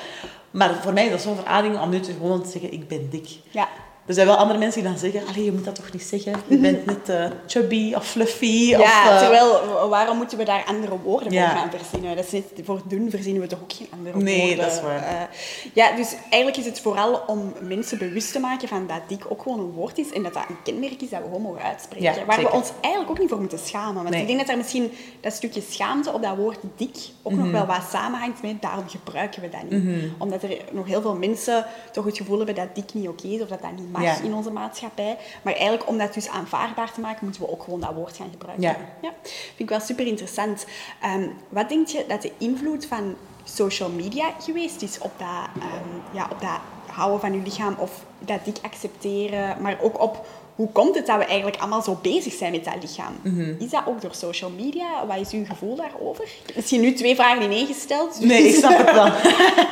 Maar 0.51 0.75
voor 0.83 0.93
mij 0.93 1.05
is 1.05 1.11
dat 1.11 1.21
zo'n 1.21 1.37
verademing 1.37 1.81
om 1.81 1.91
nu 1.91 2.01
te 2.01 2.13
gewoon 2.13 2.43
te 2.43 2.51
zeggen, 2.51 2.73
ik 2.73 2.89
ben 2.89 3.11
dik. 3.11 3.29
Ja. 3.51 3.69
Er 4.07 4.15
zijn 4.15 4.27
wel 4.27 4.37
andere 4.37 4.59
mensen 4.59 4.83
die 4.83 4.91
dan 4.91 4.99
zeggen, 4.99 5.27
allee, 5.27 5.45
je 5.45 5.53
moet 5.53 5.65
dat 5.65 5.75
toch 5.75 5.93
niet 5.93 6.03
zeggen. 6.03 6.35
Je 6.47 6.57
bent 6.57 6.87
net 7.07 7.09
uh, 7.09 7.27
chubby 7.47 7.95
of 7.95 8.07
fluffy. 8.07 8.47
Ja, 8.47 8.81
of, 8.81 9.13
uh... 9.13 9.19
terwijl, 9.19 9.89
waarom 9.89 10.17
moeten 10.17 10.39
we 10.39 10.45
daar 10.45 10.65
andere 10.65 10.99
woorden 11.03 11.33
voor 11.33 11.41
gaan 11.41 11.71
verzinnen? 11.71 12.17
Dat 12.17 12.25
is 12.25 12.33
niet, 12.33 12.45
voor 12.65 12.83
doen 12.89 13.11
verzinnen 13.11 13.43
we 13.43 13.49
toch 13.49 13.63
ook 13.63 13.73
geen 13.73 13.87
andere 13.91 14.17
nee, 14.17 14.37
woorden? 14.39 14.57
Nee, 14.57 14.67
dat 14.67 14.73
is 14.73 14.83
waar. 14.83 14.99
Uh, 14.99 15.37
ja, 15.73 15.97
dus 15.97 16.15
eigenlijk 16.31 16.57
is 16.57 16.65
het 16.65 16.81
vooral 16.81 17.23
om 17.27 17.53
mensen 17.61 17.99
bewust 17.99 18.33
te 18.33 18.39
maken 18.39 18.69
van 18.69 18.87
dat 18.87 19.01
dik 19.09 19.25
ook 19.29 19.43
gewoon 19.43 19.59
een 19.59 19.71
woord 19.71 19.99
is 19.99 20.13
en 20.13 20.23
dat 20.23 20.35
dat 20.35 20.45
een 20.49 20.63
kenmerk 20.63 21.03
is 21.03 21.11
dat 21.11 21.21
we 21.21 21.25
gewoon 21.25 21.43
mogen 21.43 21.63
uitspreken. 21.63 22.15
Ja, 22.15 22.25
waar 22.25 22.41
we 22.41 22.53
ons 22.53 22.71
eigenlijk 22.81 23.11
ook 23.11 23.19
niet 23.19 23.29
voor 23.29 23.41
moeten 23.41 23.59
schamen. 23.59 23.95
Want 23.95 24.09
nee. 24.09 24.21
ik 24.21 24.27
denk 24.27 24.39
dat 24.39 24.49
er 24.49 24.57
misschien 24.57 24.93
dat 25.21 25.33
stukje 25.33 25.63
schaamte 25.71 26.13
op 26.13 26.23
dat 26.23 26.37
woord 26.37 26.59
dik 26.77 26.97
ook 27.23 27.33
mm 27.33 27.39
-hmm. 27.39 27.51
nog 27.51 27.67
wel 27.67 27.77
wat 27.77 27.87
samenhangt 27.91 28.43
met 28.43 28.63
daarom 28.63 28.89
gebruiken 28.89 29.43
we 29.43 29.49
dat 29.49 29.63
niet. 29.63 29.85
Mm 29.85 29.95
-hmm. 29.95 30.15
Omdat 30.19 30.43
er 30.43 30.57
nog 30.71 30.87
heel 30.87 31.01
veel 31.01 31.17
mensen 31.17 31.67
toch 31.93 32.05
het 32.05 32.17
gevoel 32.17 32.37
hebben 32.37 32.55
dat 32.55 32.75
dik 32.75 32.95
niet 32.95 33.09
oké 33.09 33.25
okay 33.25 33.37
is 33.37 33.43
of 33.43 33.49
dat 33.49 33.63
dat 33.63 33.73
niet 33.77 33.93
ja. 34.03 34.21
in 34.21 34.35
onze 34.35 34.51
maatschappij. 34.51 35.19
Maar 35.43 35.53
eigenlijk 35.53 35.89
om 35.89 35.99
dat 35.99 36.15
dus 36.15 36.29
aanvaardbaar 36.29 36.93
te 36.93 37.01
maken, 37.01 37.25
moeten 37.25 37.43
we 37.43 37.51
ook 37.51 37.63
gewoon 37.63 37.81
dat 37.81 37.95
woord 37.95 38.17
gaan 38.17 38.31
gebruiken. 38.31 38.65
Ja. 38.65 38.77
ja. 39.03 39.13
Vind 39.23 39.59
ik 39.59 39.69
wel 39.69 39.81
super 39.81 40.07
interessant. 40.07 40.67
Um, 41.05 41.33
wat 41.49 41.69
denk 41.69 41.87
je 41.89 42.05
dat 42.09 42.23
de 42.23 42.33
invloed 42.39 42.87
van 42.87 43.15
social 43.45 43.91
media 43.91 44.33
geweest 44.41 44.83
is 44.83 44.99
op 44.99 45.13
dat, 45.19 45.63
um, 45.63 46.03
ja, 46.13 46.29
op 46.33 46.41
dat 46.41 46.59
houden 46.87 47.21
van 47.21 47.33
je 47.33 47.43
lichaam 47.43 47.75
of 47.79 48.05
dat 48.19 48.45
dik 48.45 48.59
accepteren, 48.63 49.63
maar 49.63 49.79
ook 49.81 50.01
op 50.01 50.27
hoe 50.55 50.69
komt 50.73 50.95
het 50.95 51.07
dat 51.07 51.19
we 51.19 51.25
eigenlijk 51.25 51.61
allemaal 51.61 51.83
zo 51.83 51.99
bezig 52.03 52.33
zijn 52.33 52.53
met 52.53 52.65
dat 52.65 52.75
lichaam? 52.81 53.17
Mm 53.23 53.35
-hmm. 53.39 53.57
Is 53.59 53.71
dat 53.71 53.83
ook 53.87 54.01
door 54.01 54.15
social 54.15 54.51
media? 54.51 55.07
Wat 55.07 55.17
is 55.17 55.31
uw 55.31 55.45
gevoel 55.45 55.77
daarover? 55.77 56.29
Misschien 56.55 56.81
nu 56.81 56.93
twee 56.93 57.15
vragen 57.15 57.43
in 57.43 57.51
één 57.51 57.67
gesteld. 57.67 58.21
Nee, 58.21 58.49
ik 58.49 58.55
snap 58.55 58.79
het 58.79 58.93
wel. 58.93 59.11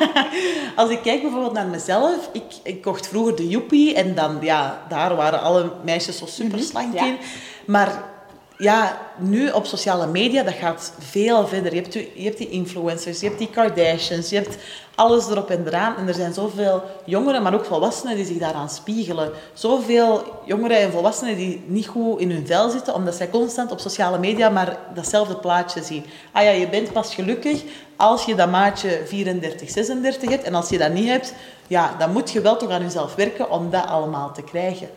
Als 0.83 0.89
ik 0.89 1.01
kijk 1.01 1.21
bijvoorbeeld 1.21 1.53
naar 1.53 1.67
mezelf, 1.67 2.29
ik, 2.31 2.43
ik 2.63 2.81
kocht 2.81 3.07
vroeger 3.07 3.35
de 3.35 3.47
Joepie 3.47 3.93
en 3.93 4.15
dan, 4.15 4.37
ja, 4.41 4.85
daar 4.89 5.15
waren 5.15 5.41
alle 5.41 5.71
meisjes 5.83 6.17
zo 6.17 6.25
super 6.25 6.59
slank 6.59 6.93
in. 6.93 7.17
Maar 7.65 8.12
ja, 8.57 8.97
nu 9.17 9.49
op 9.49 9.65
sociale 9.65 10.07
media, 10.07 10.43
dat 10.43 10.53
gaat 10.53 10.93
veel 10.99 11.47
verder. 11.47 11.73
Je 11.75 11.81
hebt, 11.81 11.93
je 11.93 12.23
hebt 12.23 12.37
die 12.37 12.49
influencers, 12.49 13.19
je 13.19 13.25
hebt 13.25 13.39
die 13.39 13.49
Kardashians, 13.49 14.29
je 14.29 14.35
hebt 14.35 14.57
alles 14.95 15.29
erop 15.29 15.49
en 15.49 15.67
eraan. 15.67 15.95
En 15.95 16.07
er 16.07 16.13
zijn 16.13 16.33
zoveel 16.33 16.83
jongeren, 17.05 17.41
maar 17.41 17.53
ook 17.53 17.65
volwassenen 17.65 18.15
die 18.15 18.25
zich 18.25 18.37
daaraan 18.37 18.69
spiegelen. 18.69 19.31
Zoveel 19.53 20.23
jongeren 20.45 20.77
en 20.77 20.91
volwassenen 20.91 21.35
die 21.35 21.63
niet 21.65 21.87
goed 21.87 22.19
in 22.19 22.31
hun 22.31 22.47
vel 22.47 22.69
zitten, 22.69 22.93
omdat 22.93 23.15
zij 23.15 23.29
constant 23.29 23.71
op 23.71 23.79
sociale 23.79 24.19
media 24.19 24.49
maar 24.49 24.77
datzelfde 24.93 25.35
plaatje 25.35 25.83
zien. 25.83 26.05
Ah 26.31 26.43
ja, 26.43 26.49
je 26.49 26.69
bent 26.69 26.91
pas 26.91 27.15
gelukkig 27.15 27.63
als 27.95 28.25
je 28.25 28.35
dat 28.35 28.49
maatje 28.49 29.01
34, 29.05 29.69
36 29.69 30.29
hebt. 30.29 30.43
En 30.43 30.55
als 30.55 30.69
je 30.69 30.77
dat 30.77 30.91
niet 30.91 31.07
hebt, 31.07 31.33
ja, 31.67 31.95
dan 31.97 32.11
moet 32.11 32.31
je 32.31 32.41
wel 32.41 32.57
toch 32.57 32.69
aan 32.69 32.81
jezelf 32.81 33.15
werken 33.15 33.51
om 33.51 33.69
dat 33.69 33.87
allemaal 33.87 34.31
te 34.33 34.41
krijgen. 34.41 34.89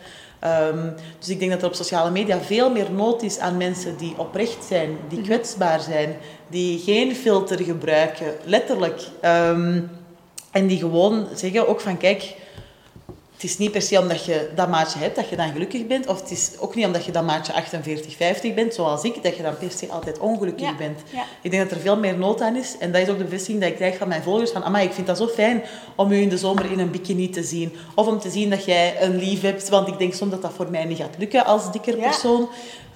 Um, 0.46 0.94
dus 1.18 1.28
ik 1.28 1.38
denk 1.38 1.50
dat 1.50 1.62
er 1.62 1.68
op 1.68 1.74
sociale 1.74 2.10
media 2.10 2.40
veel 2.40 2.70
meer 2.70 2.90
nood 2.90 3.22
is 3.22 3.38
aan 3.38 3.56
mensen 3.56 3.96
die 3.96 4.14
oprecht 4.16 4.64
zijn, 4.64 4.96
die 5.08 5.20
kwetsbaar 5.20 5.80
zijn, 5.80 6.16
die 6.48 6.78
geen 6.78 7.16
filter 7.16 7.64
gebruiken, 7.64 8.34
letterlijk. 8.44 9.00
Um, 9.24 9.90
en 10.50 10.66
die 10.66 10.78
gewoon 10.78 11.26
zeggen 11.34 11.68
ook 11.68 11.80
van 11.80 11.96
kijk, 11.96 12.34
het 13.36 13.44
is 13.44 13.58
niet 13.58 13.72
per 13.72 13.82
se 13.82 13.98
omdat 13.98 14.24
je 14.24 14.50
dat 14.54 14.68
maatje 14.68 14.98
hebt 14.98 15.16
dat 15.16 15.28
je 15.28 15.36
dan 15.36 15.52
gelukkig 15.52 15.86
bent. 15.86 16.06
Of 16.06 16.20
het 16.20 16.30
is 16.30 16.50
ook 16.58 16.74
niet 16.74 16.86
omdat 16.86 17.04
je 17.04 17.12
dat 17.12 17.24
maatje 17.24 17.52
48, 17.52 18.16
50 18.16 18.54
bent, 18.54 18.74
zoals 18.74 19.02
ik, 19.02 19.22
dat 19.22 19.36
je 19.36 19.42
dan 19.42 19.56
per 19.56 19.70
se 19.70 19.88
altijd 19.88 20.18
ongelukkig 20.18 20.66
ja, 20.66 20.76
bent. 20.76 21.00
Ja. 21.10 21.24
Ik 21.42 21.50
denk 21.50 21.62
dat 21.62 21.72
er 21.72 21.84
veel 21.84 21.96
meer 21.96 22.18
nood 22.18 22.40
aan 22.40 22.56
is. 22.56 22.76
En 22.78 22.92
dat 22.92 23.02
is 23.02 23.08
ook 23.08 23.18
de 23.18 23.24
bevestiging 23.24 23.60
dat 23.60 23.70
ik 23.70 23.76
krijg 23.76 23.96
van 23.96 24.08
mijn 24.08 24.22
volgers. 24.22 24.50
Van, 24.50 24.76
ik 24.76 24.92
vind 24.92 25.06
dat 25.06 25.16
zo 25.16 25.26
fijn 25.26 25.62
om 25.96 26.12
u 26.12 26.20
in 26.20 26.28
de 26.28 26.38
zomer 26.38 26.72
in 26.72 26.78
een 26.78 26.90
bikini 26.90 27.30
te 27.30 27.42
zien. 27.42 27.72
Of 27.94 28.06
om 28.06 28.18
te 28.18 28.30
zien 28.30 28.50
dat 28.50 28.64
jij 28.64 29.02
een 29.02 29.16
lief 29.16 29.40
hebt. 29.40 29.68
Want 29.68 29.88
ik 29.88 29.98
denk 29.98 30.14
soms 30.14 30.30
dat 30.30 30.42
dat 30.42 30.52
voor 30.52 30.70
mij 30.70 30.84
niet 30.84 30.98
gaat 30.98 31.14
lukken 31.18 31.44
als 31.44 31.72
dikker 31.72 31.96
persoon. 31.96 32.48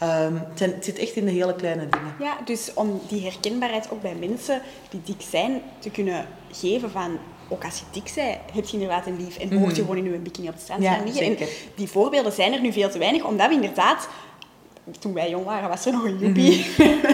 Um, 0.02 0.42
het 0.58 0.84
zit 0.84 0.98
echt 0.98 1.16
in 1.16 1.25
de 1.25 1.31
hele 1.31 1.54
kleine 1.54 1.88
dingen. 1.88 2.14
Ja, 2.19 2.38
dus 2.44 2.70
om 2.75 3.00
die 3.08 3.22
herkenbaarheid 3.22 3.90
ook 3.90 4.02
bij 4.02 4.14
mensen 4.14 4.62
die 4.90 5.00
dik 5.04 5.26
zijn 5.31 5.62
te 5.78 5.90
kunnen 5.90 6.26
geven 6.50 6.90
van 6.90 7.19
ook 7.50 7.64
als 7.64 7.79
je 7.79 7.85
dik 7.91 8.12
bent, 8.14 8.37
heb 8.52 8.64
je 8.64 8.73
inderdaad 8.73 9.06
een 9.06 9.17
lief 9.17 9.38
en 9.38 9.58
hoort 9.58 9.76
je 9.76 9.82
gewoon 9.82 9.97
in 9.97 10.05
je 10.05 10.19
bikini 10.19 10.49
op 10.49 10.55
de 10.55 10.61
strand 10.61 10.82
liggen. 11.05 11.23
En 11.26 11.49
die 11.75 11.88
voorbeelden 11.88 12.32
zijn 12.32 12.52
er 12.52 12.61
nu 12.61 12.73
veel 12.73 12.91
te 12.91 12.99
weinig, 12.99 13.25
omdat 13.25 13.49
we 13.49 13.55
inderdaad... 13.55 14.08
Toen 14.99 15.14
wij 15.14 15.31
jong 15.31 15.44
waren, 15.44 15.69
was 15.69 15.87
er 15.87 15.93
nog 15.93 16.05
een 16.05 16.19
joepie. 16.19 16.67
Mm 16.76 16.87
-hmm. 16.87 17.11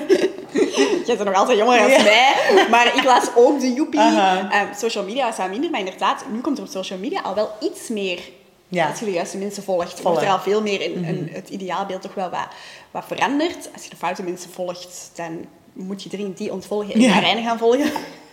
je 1.06 1.14
bent 1.16 1.24
nog 1.24 1.34
altijd 1.34 1.58
jonger 1.58 1.78
dan 1.78 1.90
ja. 1.90 2.02
mij, 2.02 2.66
maar 2.70 2.96
ik 2.96 3.04
las 3.04 3.28
ook 3.34 3.60
de 3.60 3.72
joepie. 3.72 4.00
Um, 4.00 4.48
social 4.76 5.04
media 5.04 5.26
was 5.26 5.36
wat 5.36 5.50
minder, 5.50 5.70
maar 5.70 5.80
inderdaad, 5.80 6.24
nu 6.32 6.40
komt 6.40 6.58
er 6.58 6.64
op 6.64 6.70
social 6.70 6.98
media 6.98 7.20
al 7.20 7.34
wel 7.34 7.50
iets 7.60 7.88
meer... 7.88 8.20
Ja. 8.68 8.88
Als 8.88 8.98
je 8.98 9.04
de 9.04 9.10
juiste 9.10 9.38
mensen 9.38 9.62
volgt, 9.62 10.02
wordt 10.02 10.22
er 10.22 10.28
al 10.28 10.38
veel 10.38 10.62
meer 10.62 10.80
in, 10.80 10.98
mm 10.98 11.04
-hmm. 11.04 11.28
het 11.32 11.48
ideaalbeeld 11.48 12.02
toch 12.02 12.14
wel 12.14 12.30
wat, 12.30 12.48
wat 12.90 13.04
veranderd. 13.06 13.68
Als 13.72 13.84
je 13.84 13.90
de 13.90 13.96
foute 13.96 14.22
mensen 14.22 14.50
volgt, 14.50 15.10
dan 15.14 15.44
moet 15.72 16.02
je 16.02 16.08
dringend 16.08 16.36
die 16.36 16.52
ontvolgen 16.52 16.94
en 16.94 17.00
ja. 17.00 17.20
Gaan 17.20 17.58
volgen. 17.58 17.90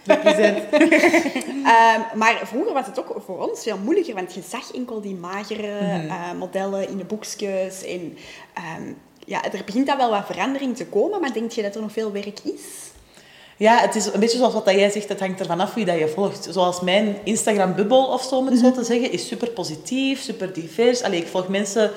Um, 0.07 0.57
maar 2.21 2.39
vroeger 2.43 2.73
was 2.73 2.85
het 2.85 2.99
ook 2.99 3.21
voor 3.25 3.49
ons 3.49 3.63
veel 3.63 3.77
moeilijker, 3.77 4.15
want 4.15 4.33
je 4.33 4.41
zag 4.49 4.73
enkel 4.73 5.01
die 5.01 5.15
magere 5.15 5.81
mm. 5.81 6.05
uh, 6.05 6.31
modellen 6.37 6.89
in 6.89 6.97
de 6.97 7.05
boekjes. 7.05 7.83
En, 7.85 8.17
um, 8.79 8.97
ja, 9.25 9.43
er 9.43 9.61
begint 9.65 9.87
dan 9.87 9.97
wel 9.97 10.09
wat 10.09 10.25
verandering 10.25 10.75
te 10.75 10.85
komen, 10.85 11.21
maar 11.21 11.33
denk 11.33 11.51
je 11.51 11.61
dat 11.61 11.75
er 11.75 11.81
nog 11.81 11.91
veel 11.91 12.11
werk 12.11 12.39
is? 12.43 12.91
Ja, 13.57 13.77
het 13.77 13.95
is 13.95 14.05
een 14.05 14.19
beetje 14.19 14.37
zoals 14.37 14.53
wat 14.53 14.69
jij 14.69 14.91
zegt, 14.91 15.09
het 15.09 15.19
hangt 15.19 15.39
ervan 15.39 15.59
af 15.59 15.73
wie 15.73 15.85
dat 15.85 15.99
je 15.99 16.07
volgt. 16.07 16.47
Zoals 16.49 16.81
mijn 16.81 17.17
Instagram-bubbel, 17.23 18.05
of 18.05 18.23
zo, 18.23 18.35
om 18.35 18.45
het 18.45 18.59
zo 18.59 18.71
te 18.71 18.83
zeggen, 18.83 19.11
is 19.11 19.27
super 19.27 19.49
positief, 19.49 20.21
super 20.21 20.53
divers. 20.53 21.03
Allee, 21.03 21.19
ik 21.19 21.27
volg 21.27 21.47
mensen 21.47 21.91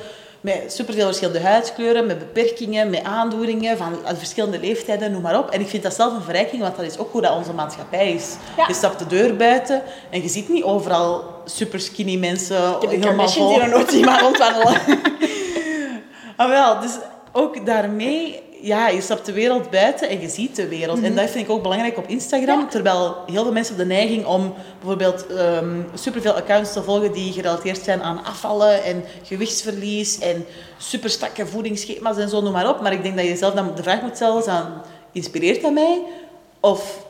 met 0.47 0.73
superveel 0.73 1.07
verschillende 1.07 1.41
huidskleuren, 1.41 2.07
met 2.07 2.19
beperkingen, 2.19 2.91
met 2.91 3.03
aandoeningen 3.03 3.77
van 3.77 3.99
verschillende 4.15 4.61
leeftijden, 4.61 5.13
noem 5.13 5.23
maar 5.23 5.39
op. 5.39 5.51
En 5.51 5.61
ik 5.61 5.69
vind 5.69 5.83
dat 5.83 5.95
zelf 5.95 6.15
een 6.15 6.23
verrijking, 6.23 6.63
want 6.63 6.77
dat 6.77 6.85
is 6.85 6.99
ook 6.99 7.13
hoe 7.13 7.21
dat 7.21 7.37
onze 7.37 7.53
maatschappij 7.53 8.13
is. 8.13 8.37
Ja. 8.57 8.65
Je 8.67 8.75
stapt 8.75 8.99
de 8.99 9.07
deur 9.07 9.37
buiten 9.37 9.83
en 10.11 10.23
je 10.23 10.29
ziet 10.29 10.49
niet 10.49 10.63
overal 10.63 11.25
super 11.45 11.81
skinny 11.81 12.17
mensen. 12.17 12.57
Ik 12.81 12.91
heb 12.91 13.03
helemaal 13.03 13.29
vol. 13.29 13.49
die 13.49 13.61
er 13.61 13.69
nooit 13.69 13.91
zien 13.91 14.05
maar 14.05 14.21
rondwandelen. 14.21 14.81
ah, 16.37 16.49
wel, 16.49 16.81
dus 16.81 16.99
ook 17.33 17.67
daarmee 17.67 18.43
ja, 18.61 18.89
je 18.89 19.01
stapt 19.01 19.27
de 19.27 19.33
wereld 19.33 19.71
buiten 19.71 20.09
en 20.09 20.21
je 20.21 20.29
ziet 20.29 20.57
de 20.57 20.69
wereld. 20.69 20.97
Mm 20.97 21.05
-hmm. 21.05 21.17
En 21.17 21.23
dat 21.23 21.31
vind 21.31 21.45
ik 21.45 21.51
ook 21.51 21.63
belangrijk 21.63 21.99
op 21.99 22.09
Instagram. 22.09 22.61
Ja. 22.61 22.67
Terwijl 22.67 23.17
heel 23.27 23.43
veel 23.43 23.53
mensen 23.53 23.77
hebben 23.77 23.97
de 23.97 24.01
neiging 24.01 24.27
om 24.27 24.55
bijvoorbeeld 24.79 25.27
um, 25.31 25.87
superveel 25.95 26.33
accounts 26.33 26.73
te 26.73 26.83
volgen 26.83 27.13
die 27.13 27.33
gerelateerd 27.33 27.85
zijn 27.85 28.03
aan 28.03 28.25
afvallen 28.25 28.85
en 28.85 29.05
gewichtsverlies 29.23 30.19
en 30.19 30.47
super 30.79 31.11
strakke 31.11 31.47
voedingsschema's 31.47 32.17
en 32.17 32.29
zo, 32.29 32.41
noem 32.41 32.53
maar 32.53 32.69
op. 32.69 32.81
Maar 32.81 32.93
ik 32.93 33.03
denk 33.03 33.17
dat 33.17 33.27
je 33.27 33.37
zelf 33.37 33.55
dan 33.55 33.75
de 33.75 33.83
vraag 33.83 34.03
moet 34.03 34.17
stellen, 34.17 34.47
aan, 34.47 34.83
inspireert 35.13 35.63
dat 35.63 35.73
mij? 35.73 36.03
Of 36.61 37.06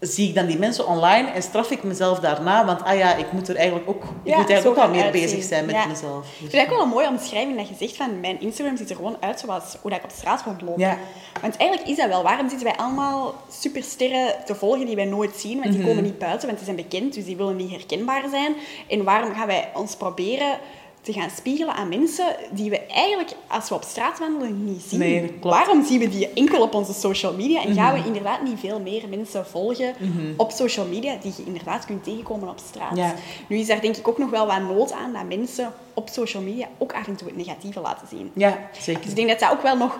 zie 0.00 0.28
ik 0.28 0.34
dan 0.34 0.46
die 0.46 0.58
mensen 0.58 0.86
online 0.86 1.28
en 1.30 1.42
straf 1.42 1.70
ik 1.70 1.82
mezelf 1.82 2.18
daarna. 2.18 2.64
Want 2.64 2.82
ah 2.82 2.96
ja, 2.96 3.14
ik 3.14 3.32
moet 3.32 3.48
er 3.48 3.56
eigenlijk 3.56 3.88
ook, 3.88 4.02
ik 4.02 4.08
ja, 4.24 4.38
moet 4.38 4.50
eigenlijk 4.50 4.78
ook 4.78 4.84
al 4.84 4.90
meer 4.90 5.04
uitzien. 5.04 5.22
bezig 5.22 5.42
zijn 5.42 5.66
met 5.66 5.74
ja. 5.74 5.86
mezelf. 5.86 6.22
Dus. 6.22 6.44
Ik 6.44 6.50
vind 6.50 6.52
het 6.52 6.62
ook 6.62 6.76
wel 6.76 6.82
een 6.82 6.88
mooie 6.88 7.08
omschrijving 7.08 7.56
dat 7.56 7.68
je 7.68 7.74
zegt 7.78 7.96
van 7.96 8.20
mijn 8.20 8.40
Instagram 8.40 8.76
ziet 8.76 8.90
er 8.90 8.96
gewoon 8.96 9.16
uit 9.20 9.40
zoals 9.40 9.76
hoe 9.80 9.90
dat 9.90 9.98
ik 9.98 10.04
op 10.04 10.10
straat 10.10 10.42
rondloop. 10.42 10.78
Ja. 10.78 10.98
Want 11.40 11.56
eigenlijk 11.56 11.90
is 11.90 11.96
dat 11.96 12.08
wel. 12.08 12.22
Waarom 12.22 12.48
zitten 12.48 12.66
wij 12.66 12.76
allemaal 12.76 13.34
supersterren 13.50 14.34
te 14.44 14.54
volgen 14.54 14.86
die 14.86 14.96
wij 14.96 15.04
nooit 15.04 15.36
zien? 15.36 15.58
Want 15.58 15.64
die 15.64 15.72
mm 15.72 15.78
-hmm. 15.78 15.88
komen 15.88 16.02
niet 16.02 16.18
buiten, 16.18 16.46
want 16.46 16.56
die 16.56 16.74
zijn 16.74 16.88
bekend, 16.88 17.14
dus 17.14 17.24
die 17.24 17.36
willen 17.36 17.56
niet 17.56 17.70
herkenbaar 17.70 18.24
zijn. 18.30 18.54
En 18.88 19.04
waarom 19.04 19.34
gaan 19.34 19.46
wij 19.46 19.70
ons 19.74 19.96
proberen 19.96 20.58
te 21.00 21.12
gaan 21.12 21.30
spiegelen 21.30 21.74
aan 21.74 21.88
mensen 21.88 22.36
die 22.50 22.70
we 22.70 22.80
eigenlijk, 22.86 23.30
als 23.46 23.68
we 23.68 23.74
op 23.74 23.82
straat 23.82 24.18
wandelen, 24.18 24.64
niet 24.64 24.82
zien. 24.88 24.98
Nee, 24.98 25.38
Waarom 25.40 25.84
zien 25.84 25.98
we 25.98 26.08
die 26.08 26.32
enkel 26.32 26.62
op 26.62 26.74
onze 26.74 26.92
social 26.92 27.34
media 27.34 27.62
en 27.62 27.74
gaan 27.74 27.94
we 27.94 28.06
inderdaad 28.06 28.42
niet 28.42 28.58
veel 28.58 28.80
meer 28.80 29.08
mensen 29.08 29.46
volgen 29.46 29.94
mm 29.98 30.12
-hmm. 30.12 30.34
op 30.36 30.50
social 30.50 30.86
media 30.86 31.16
die 31.22 31.32
je 31.36 31.44
inderdaad 31.44 31.84
kunt 31.84 32.04
tegenkomen 32.04 32.48
op 32.48 32.58
straat? 32.68 32.96
Ja. 32.96 33.14
Nu 33.48 33.56
is 33.56 33.66
daar 33.66 33.80
denk 33.80 33.96
ik 33.96 34.08
ook 34.08 34.18
nog 34.18 34.30
wel 34.30 34.46
wat 34.46 34.60
nood 34.60 34.92
aan 34.92 35.12
dat 35.12 35.28
mensen 35.28 35.72
op 35.94 36.08
social 36.08 36.42
media 36.42 36.68
ook 36.78 36.92
af 36.92 37.06
en 37.06 37.16
toe 37.16 37.28
het 37.28 37.36
negatieve 37.36 37.80
laten 37.80 38.08
zien. 38.08 38.30
Ja, 38.34 38.58
zeker. 38.78 39.00
Dus 39.00 39.10
ik 39.10 39.16
denk 39.16 39.28
dat 39.28 39.38
dat 39.38 39.50
ook 39.50 39.62
wel 39.62 39.76
nog... 39.76 39.98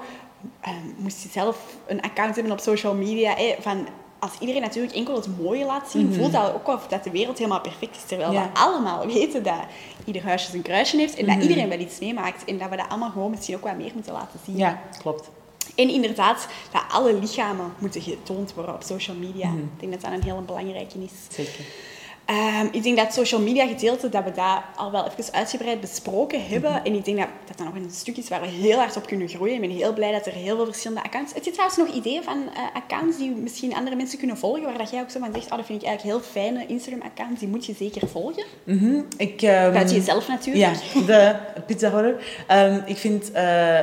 Um, 0.68 0.94
moest 0.96 1.22
je 1.22 1.28
zelf 1.28 1.76
een 1.86 2.00
account 2.00 2.34
hebben 2.34 2.52
op 2.52 2.58
social 2.58 2.94
media, 2.94 3.36
eh, 3.36 3.52
van 3.60 3.86
als 4.20 4.32
iedereen 4.40 4.62
natuurlijk 4.62 4.94
enkel 4.94 5.14
het 5.14 5.38
mooie 5.38 5.64
laat 5.64 5.90
zien, 5.90 6.02
mm 6.02 6.08
-hmm. 6.08 6.18
voelt 6.18 6.32
dat 6.32 6.52
ook 6.52 6.68
of 6.68 6.86
dat 6.86 7.04
de 7.04 7.10
wereld 7.10 7.38
helemaal 7.38 7.60
perfect 7.60 7.96
is. 7.96 8.04
Terwijl 8.04 8.32
ja. 8.32 8.42
we 8.42 8.60
allemaal 8.60 9.06
weten 9.06 9.42
dat 9.42 9.60
ieder 10.04 10.22
huisje 10.22 10.50
zijn 10.50 10.62
kruisje 10.62 10.96
heeft 10.96 11.14
en 11.14 11.24
mm 11.24 11.30
-hmm. 11.30 11.38
dat 11.38 11.48
iedereen 11.48 11.68
wel 11.68 11.78
iets 11.78 11.98
meemaakt. 11.98 12.44
En 12.44 12.58
dat 12.58 12.68
we 12.68 12.76
dat 12.76 12.88
allemaal 12.88 13.10
gewoon 13.10 13.30
misschien 13.30 13.56
ook 13.56 13.62
wat 13.62 13.76
meer 13.76 13.90
moeten 13.94 14.12
laten 14.12 14.40
zien. 14.44 14.56
Ja, 14.56 14.82
klopt. 14.98 15.30
En 15.74 15.88
inderdaad, 15.88 16.48
dat 16.72 16.82
alle 16.90 17.14
lichamen 17.14 17.72
moeten 17.78 18.02
getoond 18.02 18.54
worden 18.54 18.74
op 18.74 18.82
social 18.82 19.16
media. 19.16 19.46
Mm 19.46 19.52
-hmm. 19.52 19.70
Ik 19.74 19.80
denk 19.80 19.92
dat 19.92 20.00
dat 20.00 20.12
een 20.12 20.22
heel 20.22 20.42
belangrijke 20.46 20.98
is. 20.98 21.12
Zeker. 21.36 21.64
Ehm, 22.30 22.66
ik 22.70 22.82
denk 22.82 22.96
dat 22.96 23.06
het 23.06 23.14
social 23.14 23.40
media 23.40 23.66
gedeelte, 23.66 24.08
dat 24.08 24.24
we 24.24 24.32
dat 24.32 24.62
al 24.76 24.90
wel 24.90 25.08
even 25.18 25.32
uitgebreid 25.32 25.80
besproken 25.80 26.46
hebben. 26.46 26.70
Mhm. 26.70 26.84
En 26.84 26.94
ik 26.94 27.04
denk 27.04 27.18
dat 27.18 27.28
dat 27.46 27.56
dan 27.56 27.66
nog 27.66 27.74
een 27.74 27.90
stuk 27.90 28.16
is 28.16 28.28
waar 28.28 28.40
we 28.40 28.46
heel 28.46 28.78
hard 28.78 28.96
op 28.96 29.06
kunnen 29.06 29.28
groeien. 29.28 29.54
Ik 29.54 29.60
ben 29.60 29.70
heel 29.70 29.92
blij 29.92 30.12
dat 30.12 30.26
er 30.26 30.32
heel 30.32 30.56
veel 30.56 30.64
verschillende 30.64 31.02
accounts... 31.02 31.34
Heb 31.34 31.44
je 31.44 31.50
trouwens 31.50 31.78
nog 31.78 31.88
ideeën 31.88 32.22
van 32.22 32.38
uh, 32.38 32.58
accounts 32.74 33.16
die 33.16 33.30
misschien 33.30 33.74
andere 33.74 33.96
mensen 33.96 34.18
kunnen 34.18 34.38
volgen, 34.38 34.62
waar 34.62 34.78
dat 34.78 34.90
jij 34.90 35.00
ook 35.00 35.10
zo 35.10 35.18
van 35.18 35.32
zegt, 35.32 35.50
oh, 35.50 35.56
dat 35.56 35.66
vind 35.66 35.82
ik 35.82 35.88
eigenlijk 35.88 36.16
heel 36.16 36.30
fijne 36.42 36.66
Instagram-accounts, 36.66 37.40
die 37.40 37.48
moet 37.48 37.66
je 37.66 37.74
zeker 37.74 38.08
volgen? 38.08 38.44
Mm 38.64 39.06
ik, 39.16 39.42
um, 39.42 39.72
Buiten 39.72 39.96
jezelf 39.96 40.28
natuurlijk. 40.28 40.76
Ja, 40.94 41.06
de 41.06 41.36
pizza 41.66 41.90
horror. 41.90 42.22
Um, 42.50 42.82
ik 42.86 42.96
vind... 42.96 43.30
Uh, 43.34 43.78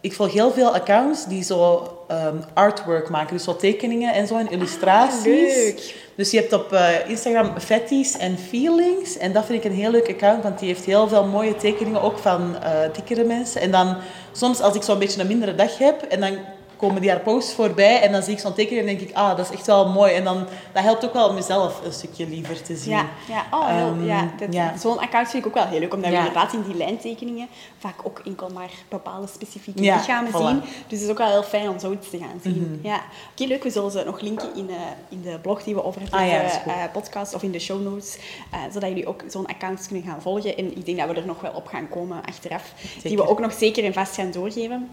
ik 0.00 0.12
volg 0.12 0.32
heel 0.32 0.52
veel 0.52 0.74
accounts 0.74 1.26
die 1.26 1.42
zo 1.42 1.88
um, 2.10 2.44
artwork 2.54 3.08
maken, 3.08 3.36
dus 3.36 3.44
zo 3.44 3.56
tekeningen 3.56 4.14
en 4.14 4.26
zo 4.26 4.36
en 4.36 4.50
illustraties. 4.50 5.52
Ah, 5.52 5.64
leuk. 5.64 5.94
Dus 6.14 6.30
je 6.30 6.36
hebt 6.36 6.52
op 6.52 6.72
uh, 6.72 7.08
Instagram 7.08 7.60
Fatties 7.60 8.18
and 8.18 8.40
Feelings 8.48 9.16
en 9.16 9.32
dat 9.32 9.44
vind 9.44 9.64
ik 9.64 9.70
een 9.70 9.76
heel 9.76 9.90
leuk 9.90 10.08
account, 10.08 10.42
want 10.42 10.58
die 10.58 10.68
heeft 10.68 10.84
heel 10.84 11.08
veel 11.08 11.24
mooie 11.24 11.56
tekeningen 11.56 12.02
ook 12.02 12.18
van 12.18 12.56
uh, 12.62 12.70
dikkere 12.92 13.24
mensen. 13.24 13.60
En 13.60 13.70
dan 13.70 13.96
soms 14.32 14.60
als 14.60 14.74
ik 14.74 14.82
zo'n 14.82 14.98
beetje 14.98 15.20
een 15.20 15.26
mindere 15.26 15.54
dag 15.54 15.78
heb 15.78 16.02
en 16.02 16.20
dan 16.20 16.38
komen 16.80 17.00
die 17.00 17.10
haar 17.10 17.20
posts 17.20 17.52
voorbij 17.52 18.00
en 18.00 18.12
dan 18.12 18.22
zie 18.22 18.32
ik 18.32 18.38
zo'n 18.38 18.54
tekening 18.54 18.88
en 18.88 18.96
denk 18.96 19.10
ik, 19.10 19.16
ah, 19.16 19.36
dat 19.36 19.50
is 19.50 19.56
echt 19.56 19.66
wel 19.66 19.88
mooi. 19.88 20.12
En 20.12 20.24
dan, 20.24 20.46
dat 20.72 20.82
helpt 20.82 21.04
ook 21.04 21.12
wel 21.12 21.28
om 21.28 21.34
mezelf 21.34 21.84
een 21.84 21.92
stukje 21.92 22.28
liever 22.28 22.62
te 22.62 22.76
zien. 22.76 22.92
Ja, 22.92 23.06
ja. 23.28 23.46
Oh, 23.50 23.66
heel, 23.66 23.94
ja, 24.04 24.30
ja. 24.50 24.76
Zo'n 24.78 24.98
account 24.98 25.28
vind 25.28 25.44
ik 25.44 25.48
ook 25.48 25.62
wel 25.62 25.66
heel 25.66 25.80
leuk, 25.80 25.94
omdat 25.94 26.10
we 26.10 26.16
inderdaad 26.16 26.52
in 26.52 26.62
die 26.62 26.74
lijntekeningen 26.74 27.48
vaak 27.78 27.94
ook 28.02 28.20
enkel 28.24 28.48
maar 28.54 28.70
bepaalde 28.88 29.26
specifieke 29.26 29.80
lichamen 29.80 30.32
zien. 30.32 30.60
Dus 30.60 30.98
het 30.98 31.00
is 31.00 31.08
ook 31.08 31.18
wel 31.18 31.30
heel 31.30 31.42
fijn 31.42 31.68
om 31.68 31.78
zoiets 31.78 32.10
te 32.10 32.18
gaan 32.18 32.40
zien. 32.42 32.78
Mhm. 32.80 32.86
ja. 32.86 33.00
Oké, 33.32 33.44
leuk. 33.44 33.62
We 33.62 33.70
zullen 33.70 33.90
ze 33.90 34.02
nog 34.04 34.20
linken 34.20 34.48
in, 34.54 34.70
uh, 34.70 34.76
in 35.08 35.22
de 35.22 35.38
blog 35.42 35.62
die 35.62 35.74
we 35.74 35.84
over 35.84 36.00
hebben, 36.00 36.20
ah, 36.20 36.66
uh, 36.66 36.92
podcast 36.92 37.34
of 37.34 37.42
in 37.42 37.50
de 37.50 37.58
show 37.58 37.82
notes, 37.82 38.18
uh, 38.54 38.58
zodat 38.72 38.88
jullie 38.88 39.06
ook 39.06 39.22
zo'n 39.28 39.46
account 39.46 39.86
kunnen 39.86 40.04
gaan 40.04 40.22
volgen. 40.22 40.56
En 40.56 40.76
ik 40.76 40.86
denk 40.86 40.98
dat 40.98 41.08
we 41.08 41.14
er 41.14 41.26
nog 41.26 41.40
wel 41.40 41.52
op 41.52 41.66
gaan 41.66 41.88
komen 41.88 42.22
achteraf, 42.24 42.72
die 43.02 43.16
we 43.16 43.28
ook 43.28 43.40
nog 43.40 43.52
zeker 43.52 43.84
en 43.84 43.92
vast 43.92 44.14
gaan 44.14 44.30
doorgeven. 44.30 44.88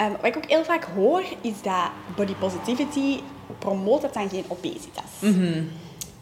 Um, 0.00 0.10
wat 0.10 0.24
ik 0.24 0.36
ook 0.36 0.48
heel 0.48 0.64
vaak 0.64 0.84
hoor, 0.94 1.22
is 1.40 1.62
dat 1.62 1.90
body 2.16 2.34
positivity 2.34 3.20
promoot 3.58 4.02
dat 4.02 4.14
dan 4.14 4.28
geen 4.28 4.44
obesitas. 4.48 5.10
Mm 5.18 5.70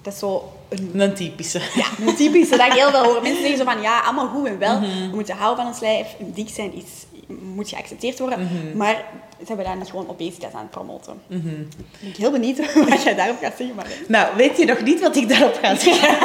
Dat 0.02 0.12
is 0.12 0.18
zo 0.18 0.52
een... 0.68 1.00
Een 1.00 1.14
typische. 1.14 1.60
Ja, 1.74 2.06
een 2.06 2.16
typische. 2.16 2.56
dat 2.56 2.66
ik 2.66 2.72
heel 2.72 2.90
veel 2.90 3.04
hoor. 3.04 3.22
Mensen 3.22 3.40
zeggen 3.40 3.58
zo 3.58 3.64
van, 3.64 3.82
ja, 3.82 4.00
allemaal 4.00 4.28
goed 4.28 4.46
en 4.46 4.58
wel. 4.58 4.80
Mhm. 4.80 5.10
We 5.10 5.14
moeten 5.14 5.36
houden 5.36 5.64
van 5.64 5.72
ons 5.72 5.80
lijf. 5.80 6.16
Dik 6.18 6.48
zijn 6.48 6.74
is, 6.74 7.06
moet 7.54 7.68
geaccepteerd 7.68 8.18
worden. 8.18 8.40
Mhm. 8.40 8.76
Maar 8.76 9.04
ze 9.38 9.44
hebben 9.46 9.64
daar 9.64 9.76
niet 9.76 9.90
gewoon 9.90 10.08
obesitas 10.08 10.52
aan 10.52 10.60
het 10.60 10.70
promoten. 10.70 11.20
Mm 11.26 11.68
ben 12.00 12.10
ik 12.10 12.16
heel 12.16 12.30
benieuwd 12.30 12.74
wat 12.88 13.02
jij 13.02 13.14
daarop 13.14 13.38
gaat 13.40 13.56
zeggen. 13.56 13.76
Maar... 13.76 13.86
Nou, 14.08 14.36
weet 14.36 14.58
je 14.58 14.64
nog 14.64 14.82
niet 14.82 15.00
wat 15.00 15.16
ik 15.16 15.28
daarop 15.28 15.58
ga 15.62 15.74
zeggen? 15.74 16.16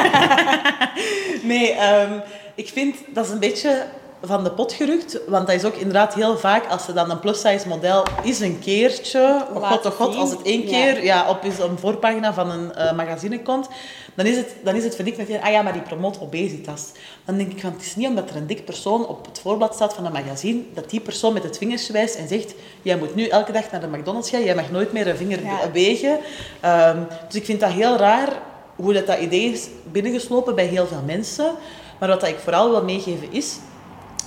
nee, 1.51 1.75
um, 2.01 2.21
ik 2.55 2.67
vind 2.67 2.95
dat 3.07 3.25
is 3.25 3.31
een 3.31 3.39
beetje 3.39 3.85
van 4.23 4.43
de 4.43 4.51
pot 4.51 4.73
gerukt. 4.73 5.19
Want 5.27 5.47
dat 5.47 5.55
is 5.55 5.65
ook 5.65 5.75
inderdaad 5.75 6.13
heel 6.13 6.37
vaak, 6.37 6.71
als 6.71 6.85
ze 6.85 6.93
dan 6.93 7.11
een 7.11 7.19
plus-size 7.19 7.67
model 7.67 8.05
is 8.23 8.39
een 8.39 8.59
keertje, 8.59 9.45
oh 9.53 9.69
god 9.69 9.85
oh 9.85 9.91
god, 9.91 10.15
als 10.15 10.29
het 10.29 10.41
één 10.41 10.65
keer 10.65 11.03
ja. 11.03 11.29
op 11.29 11.43
een 11.43 11.77
voorpagina 11.77 12.33
van 12.33 12.51
een 12.51 12.71
uh, 12.77 12.93
magazine 12.93 13.41
komt, 13.41 13.67
dan 14.15 14.25
is 14.25 14.37
het, 14.37 14.55
dan 14.63 14.75
is 14.75 14.83
het 14.83 14.95
verdikt 14.95 15.17
met, 15.17 15.41
ah 15.41 15.51
ja, 15.51 15.61
maar 15.61 15.73
die 15.73 15.81
promoot 15.81 16.19
obesitas. 16.21 16.91
Dan 17.25 17.37
denk 17.37 17.51
ik 17.51 17.59
van, 17.59 17.71
het 17.71 17.81
is 17.81 17.95
niet 17.95 18.07
omdat 18.07 18.29
er 18.29 18.35
een 18.35 18.47
dik 18.47 18.65
persoon 18.65 19.07
op 19.07 19.25
het 19.25 19.39
voorblad 19.39 19.73
staat 19.73 19.93
van 19.93 20.05
een 20.05 20.11
magazine, 20.11 20.61
dat 20.73 20.89
die 20.89 20.99
persoon 20.99 21.33
met 21.33 21.43
het 21.43 21.57
vingertje 21.57 21.93
wijst 21.93 22.15
en 22.15 22.27
zegt, 22.27 22.53
jij 22.81 22.97
moet 22.97 23.15
nu 23.15 23.27
elke 23.27 23.51
dag 23.51 23.71
naar 23.71 23.81
de 23.81 23.87
McDonald's 23.87 24.29
gaan, 24.29 24.43
jij 24.43 24.55
mag 24.55 24.71
nooit 24.71 24.91
meer 24.91 25.07
een 25.07 25.17
vinger 25.17 25.39
wegen. 25.73 26.19
Um, 26.65 27.07
dus 27.27 27.35
ik 27.35 27.45
vind 27.45 27.59
dat 27.59 27.71
heel 27.71 27.97
raar, 27.97 28.29
hoe 28.75 28.93
dat, 28.93 29.07
dat 29.07 29.19
idee 29.19 29.51
is 29.51 29.67
binnengeslopen 29.91 30.55
bij 30.55 30.65
heel 30.65 30.87
veel 30.87 31.03
mensen. 31.05 31.51
Maar 31.99 32.09
wat 32.09 32.27
ik 32.27 32.39
vooral 32.39 32.69
wil 32.69 32.83
meegeven 32.83 33.31
is, 33.31 33.57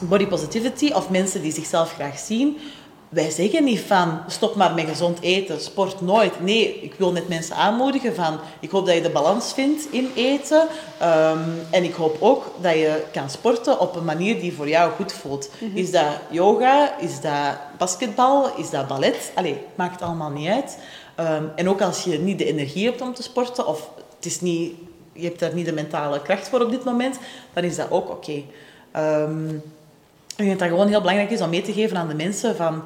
body 0.00 0.26
positivity 0.26 0.92
of 0.92 1.10
mensen 1.10 1.42
die 1.42 1.52
zichzelf 1.52 1.92
graag 1.92 2.18
zien, 2.18 2.58
wij 3.14 3.30
zeggen 3.30 3.64
niet 3.64 3.80
van 3.80 4.20
stop 4.26 4.54
maar 4.54 4.74
met 4.74 4.88
gezond 4.88 5.20
eten, 5.20 5.60
sport 5.60 6.00
nooit. 6.00 6.40
Nee, 6.40 6.80
ik 6.82 6.94
wil 6.94 7.12
net 7.12 7.28
mensen 7.28 7.56
aanmoedigen 7.56 8.14
van 8.14 8.38
ik 8.60 8.70
hoop 8.70 8.86
dat 8.86 8.94
je 8.94 9.02
de 9.02 9.10
balans 9.10 9.52
vindt 9.52 9.86
in 9.90 10.10
eten. 10.14 10.68
Ehm, 10.98 11.48
en 11.70 11.84
ik 11.84 11.94
hoop 11.94 12.16
ook 12.20 12.44
dat 12.60 12.72
je 12.72 13.02
kan 13.12 13.30
sporten 13.30 13.80
op 13.80 13.96
een 13.96 14.04
manier 14.04 14.40
die 14.40 14.52
voor 14.52 14.68
jou 14.68 14.92
goed 14.92 15.12
voelt. 15.12 15.50
Mhm. 15.58 15.76
Is 15.76 15.90
dat 15.90 16.06
yoga? 16.30 16.98
Is 16.98 17.20
dat 17.20 17.56
basketbal? 17.78 18.56
Is 18.56 18.70
dat 18.70 18.88
ballet? 18.88 19.32
Allee, 19.34 19.58
maakt 19.74 20.02
allemaal 20.02 20.30
niet 20.30 20.48
uit. 20.48 20.78
Ehm, 21.14 21.44
en 21.56 21.68
ook 21.68 21.80
als 21.80 22.04
je 22.04 22.18
niet 22.18 22.38
de 22.38 22.44
energie 22.44 22.84
hebt 22.84 23.00
om 23.00 23.14
te 23.14 23.22
sporten 23.22 23.66
of 23.66 23.90
het 24.16 24.26
is 24.26 24.40
niet, 24.40 24.72
je 25.12 25.24
hebt 25.24 25.38
daar 25.38 25.54
niet 25.54 25.66
de 25.66 25.72
mentale 25.72 26.22
kracht 26.22 26.48
voor 26.48 26.60
op 26.60 26.70
dit 26.70 26.84
moment, 26.84 27.18
dan 27.52 27.64
is 27.64 27.76
dat 27.76 27.90
ook 27.90 28.10
oké. 28.10 28.30
Okay. 28.30 28.46
Ehm, 28.92 29.56
ik 30.36 30.44
denk 30.44 30.50
dat 30.50 30.60
het 30.60 30.68
gewoon 30.68 30.88
heel 30.88 31.00
belangrijk 31.00 31.30
is 31.30 31.40
om 31.40 31.50
mee 31.50 31.62
te 31.62 31.72
geven 31.72 31.96
aan 31.96 32.08
de 32.08 32.14
mensen 32.14 32.56
van... 32.56 32.82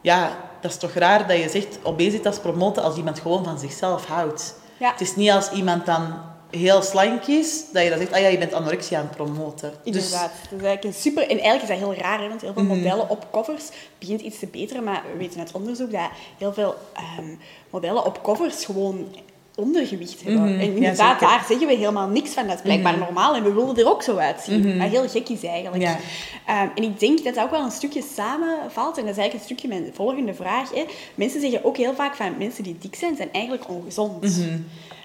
Ja, 0.00 0.36
dat 0.60 0.70
is 0.70 0.76
toch 0.76 0.92
raar 0.92 1.26
dat 1.26 1.38
je 1.38 1.48
zegt 1.48 1.78
obesitas 1.82 2.38
promoten 2.38 2.82
als 2.82 2.96
iemand 2.96 3.20
gewoon 3.20 3.44
van 3.44 3.58
zichzelf 3.58 4.06
houdt. 4.06 4.54
Ja. 4.78 4.90
Het 4.90 5.00
is 5.00 5.16
niet 5.16 5.30
als 5.30 5.50
iemand 5.50 5.86
dan 5.86 6.14
heel 6.50 6.82
slank 6.82 7.26
is, 7.26 7.64
dat 7.72 7.82
je 7.82 7.88
dan 7.88 7.98
zegt, 7.98 8.12
ah 8.12 8.20
ja, 8.20 8.28
je 8.28 8.38
bent 8.38 8.52
anorexia 8.52 8.98
aan 8.98 9.06
het 9.06 9.16
promoten. 9.16 9.70
Dus- 9.70 9.94
Inderdaad. 9.94 10.30
Dus... 10.32 10.50
Dat 10.50 10.58
is 10.58 10.64
eigenlijk 10.64 10.84
een 10.84 10.94
super... 10.94 11.22
En 11.22 11.38
eigenlijk 11.38 11.62
is 11.62 11.68
dat 11.68 11.78
heel 11.78 12.02
raar, 12.02 12.20
hè, 12.20 12.28
want 12.28 12.40
heel 12.40 12.52
veel 12.52 12.62
mhm. 12.62 12.76
modellen 12.76 13.08
op 13.08 13.26
covers 13.30 13.68
begint 13.98 14.20
iets 14.20 14.38
te 14.38 14.46
beteren, 14.46 14.84
maar 14.84 15.02
we 15.12 15.18
weten 15.18 15.40
uit 15.40 15.52
onderzoek 15.52 15.92
dat 15.92 16.10
heel 16.38 16.52
veel 16.52 16.74
um, 17.18 17.38
modellen 17.70 18.04
op 18.04 18.22
covers 18.22 18.64
gewoon 18.64 19.16
ondergewicht 19.56 20.22
hebben. 20.22 20.42
Mhm. 20.42 20.60
En 20.60 20.74
inderdaad, 20.74 21.20
daar 21.20 21.44
zeggen 21.48 21.66
we 21.66 21.74
helemaal 21.74 22.08
niks 22.08 22.30
van. 22.30 22.46
Dat 22.46 22.56
is 22.56 22.62
blijkbaar 22.62 22.92
mhm. 22.92 23.02
normaal 23.02 23.34
en 23.34 23.42
we 23.42 23.52
willen 23.52 23.76
er 23.76 23.88
ook 23.88 24.02
zo 24.02 24.16
uitzien. 24.16 24.66
Mm 24.66 24.76
Maar 24.76 24.88
heel 24.88 25.08
gek 25.08 25.28
is 25.28 25.44
eigenlijk. 25.44 25.82
Ja. 25.82 25.98
Ehm, 26.46 26.68
en 26.74 26.82
ik 26.82 27.00
denk 27.00 27.24
dat 27.24 27.34
dat 27.34 27.44
ook 27.44 27.50
wel 27.50 27.64
een 27.64 27.70
stukje 27.70 28.02
samenvalt. 28.14 28.98
En 28.98 29.04
dat 29.04 29.12
is 29.12 29.18
eigenlijk 29.18 29.34
een 29.34 29.56
stukje 29.56 29.68
mijn 29.68 29.90
volgende 29.94 30.34
vraag. 30.34 30.74
Hè. 30.74 30.84
Mensen 31.14 31.40
zeggen 31.40 31.64
ook 31.64 31.76
heel 31.76 31.94
vaak 31.94 32.14
van 32.14 32.38
mensen 32.38 32.64
die 32.64 32.76
dik 32.78 32.94
zijn, 32.94 33.16
zijn 33.16 33.32
eigenlijk 33.32 33.68
ongezond. 33.68 34.22
Mhm. 34.22 34.58